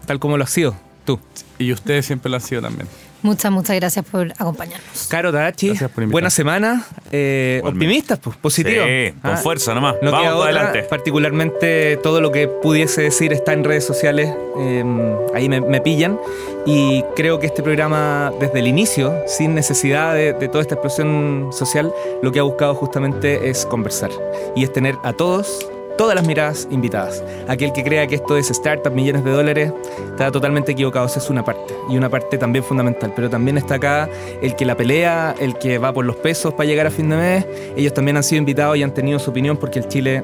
tal 0.06 0.18
como 0.18 0.36
lo 0.36 0.44
ha 0.44 0.48
sido 0.48 0.74
tú. 1.06 1.18
Y 1.58 1.72
ustedes 1.72 2.04
siempre 2.04 2.28
lo 2.28 2.36
han 2.36 2.42
sido 2.42 2.60
también. 2.60 2.86
Muchas, 3.22 3.52
muchas 3.52 3.76
gracias 3.76 4.04
por 4.04 4.32
acompañarnos. 4.32 5.06
Caro 5.08 5.32
Tadachi, 5.32 5.72
buena 6.08 6.28
semana. 6.28 6.84
Eh, 7.12 7.60
optimistas, 7.64 8.18
pues, 8.18 8.36
positivos. 8.36 8.84
Sí, 8.84 9.14
con 9.22 9.30
ah, 9.30 9.36
fuerza 9.36 9.74
nomás. 9.74 9.96
No 10.02 10.10
Vamos 10.10 10.44
adelante. 10.44 10.82
Particularmente 10.82 11.98
todo 12.02 12.20
lo 12.20 12.32
que 12.32 12.48
pudiese 12.48 13.02
decir 13.02 13.32
está 13.32 13.52
en 13.52 13.64
redes 13.64 13.84
sociales. 13.84 14.34
Em, 14.58 15.16
ahí 15.34 15.48
me, 15.48 15.80
pillan. 15.80 16.18
Y 16.66 17.02
creo 17.14 17.38
que 17.38 17.46
este 17.46 17.62
programa, 17.62 18.32
desde 18.40 18.58
el 18.58 18.66
inicio, 18.66 19.14
sin 19.26 19.54
necesidad 19.54 20.14
de, 20.14 20.32
de 20.32 20.48
toda 20.48 20.62
esta 20.62 20.74
explosión 20.74 21.50
social, 21.52 21.92
lo 22.22 22.32
que 22.32 22.40
ha 22.40 22.44
buscado 22.44 22.74
justamente 22.74 23.48
es 23.50 23.66
conversar. 23.66 24.10
Y 24.56 24.64
es 24.64 24.72
tener 24.72 24.96
a 25.04 25.12
todos 25.12 25.71
todas 25.96 26.14
las 26.14 26.26
miradas 26.26 26.68
invitadas. 26.70 27.22
Aquel 27.48 27.72
que 27.72 27.82
crea 27.82 28.06
que 28.06 28.16
esto 28.16 28.36
es 28.36 28.50
startup, 28.50 28.92
millones 28.92 29.24
de 29.24 29.30
dólares, 29.30 29.72
está 30.10 30.30
totalmente 30.30 30.72
equivocado. 30.72 31.06
Esa 31.06 31.18
es 31.18 31.30
una 31.30 31.44
parte, 31.44 31.74
y 31.88 31.96
una 31.96 32.08
parte 32.08 32.38
también 32.38 32.64
fundamental. 32.64 33.12
Pero 33.14 33.30
también 33.30 33.58
está 33.58 33.76
acá 33.76 34.08
el 34.40 34.56
que 34.56 34.64
la 34.64 34.76
pelea, 34.76 35.34
el 35.38 35.58
que 35.58 35.78
va 35.78 35.92
por 35.92 36.04
los 36.04 36.16
pesos 36.16 36.54
para 36.54 36.66
llegar 36.66 36.86
a 36.86 36.90
fin 36.90 37.08
de 37.08 37.16
mes. 37.16 37.46
Ellos 37.76 37.94
también 37.94 38.16
han 38.16 38.24
sido 38.24 38.38
invitados 38.38 38.76
y 38.76 38.82
han 38.82 38.94
tenido 38.94 39.18
su 39.18 39.30
opinión 39.30 39.56
porque 39.56 39.78
el 39.78 39.88
Chile 39.88 40.22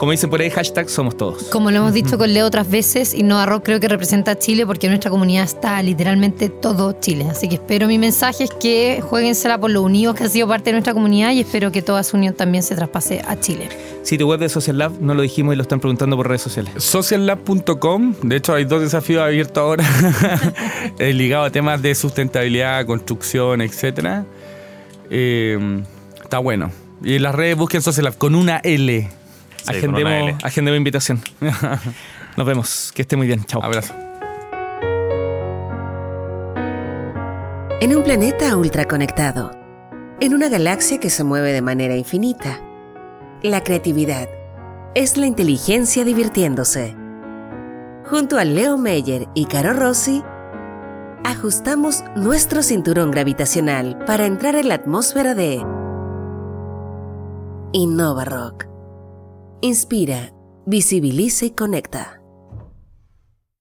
Como 0.00 0.12
dicen 0.12 0.30
por 0.30 0.40
ahí, 0.40 0.48
hashtag 0.48 0.88
somos 0.88 1.14
todos. 1.14 1.42
Como 1.50 1.70
lo 1.70 1.76
hemos 1.76 1.92
dicho 1.92 2.16
con 2.16 2.32
Leo 2.32 2.46
otras 2.46 2.70
veces, 2.70 3.12
Innova 3.12 3.44
Rock 3.44 3.64
creo 3.64 3.80
que 3.80 3.86
representa 3.86 4.30
a 4.30 4.38
Chile 4.38 4.64
porque 4.64 4.88
nuestra 4.88 5.10
comunidad 5.10 5.44
está 5.44 5.82
literalmente 5.82 6.48
todo 6.48 6.92
Chile. 6.98 7.26
Así 7.30 7.50
que 7.50 7.56
espero 7.56 7.86
mi 7.86 7.98
mensaje 7.98 8.44
es 8.44 8.50
que 8.50 9.02
jueguensela 9.02 9.60
por 9.60 9.70
lo 9.70 9.82
unidos 9.82 10.16
que 10.16 10.24
ha 10.24 10.28
sido 10.30 10.48
parte 10.48 10.70
de 10.70 10.72
nuestra 10.72 10.94
comunidad 10.94 11.32
y 11.32 11.40
espero 11.40 11.70
que 11.70 11.82
toda 11.82 12.02
su 12.02 12.16
unión 12.16 12.32
también 12.32 12.62
se 12.62 12.74
traspase 12.76 13.20
a 13.28 13.38
Chile. 13.38 13.68
Sitio 14.02 14.26
web 14.26 14.40
de 14.40 14.48
Social 14.48 14.78
Lab, 14.78 14.92
no 15.02 15.12
lo 15.12 15.20
dijimos 15.20 15.52
y 15.52 15.56
lo 15.58 15.62
están 15.64 15.80
preguntando 15.80 16.16
por 16.16 16.28
redes 16.28 16.40
sociales. 16.40 16.82
Sociallab.com, 16.82 18.14
de 18.22 18.36
hecho 18.36 18.54
hay 18.54 18.64
dos 18.64 18.80
desafíos 18.80 19.22
abiertos 19.22 19.58
ahora 19.58 19.84
eh, 20.98 21.12
ligados 21.12 21.48
a 21.48 21.52
temas 21.52 21.82
de 21.82 21.94
sustentabilidad, 21.94 22.86
construcción, 22.86 23.60
etcétera. 23.60 24.24
Eh, 25.10 25.82
está 26.22 26.38
bueno. 26.38 26.72
Y 27.04 27.16
en 27.16 27.22
las 27.22 27.34
redes 27.34 27.54
busquen 27.58 27.82
Social 27.82 28.04
Lab 28.04 28.16
con 28.16 28.34
una 28.34 28.60
L. 28.64 29.19
agendemos, 29.66 30.44
agendemos 30.44 30.78
invitación. 30.78 31.20
Nos 32.36 32.46
vemos. 32.46 32.92
Que 32.94 33.02
esté 33.02 33.16
muy 33.16 33.26
bien. 33.26 33.44
Chao. 33.44 33.62
Abrazo. 33.62 33.94
En 37.80 37.96
un 37.96 38.02
planeta 38.02 38.56
ultraconectado, 38.56 39.52
en 40.20 40.34
una 40.34 40.50
galaxia 40.50 41.00
que 41.00 41.08
se 41.08 41.24
mueve 41.24 41.52
de 41.52 41.62
manera 41.62 41.96
infinita, 41.96 42.60
la 43.42 43.62
creatividad 43.62 44.28
es 44.94 45.16
la 45.16 45.26
inteligencia 45.26 46.04
divirtiéndose. 46.04 46.94
Junto 48.04 48.38
a 48.38 48.44
Leo 48.44 48.76
Meyer 48.76 49.28
y 49.34 49.46
Caro 49.46 49.72
Rossi, 49.72 50.22
ajustamos 51.24 52.04
nuestro 52.16 52.62
cinturón 52.62 53.10
gravitacional 53.10 54.04
para 54.04 54.26
entrar 54.26 54.56
en 54.56 54.68
la 54.68 54.74
atmósfera 54.74 55.34
de 55.34 55.64
Innova 57.72 58.24
Rock. 58.24 58.69
Inspira, 59.62 60.32
visibiliza 60.64 61.44
y 61.44 61.50
conecta. 61.50 62.19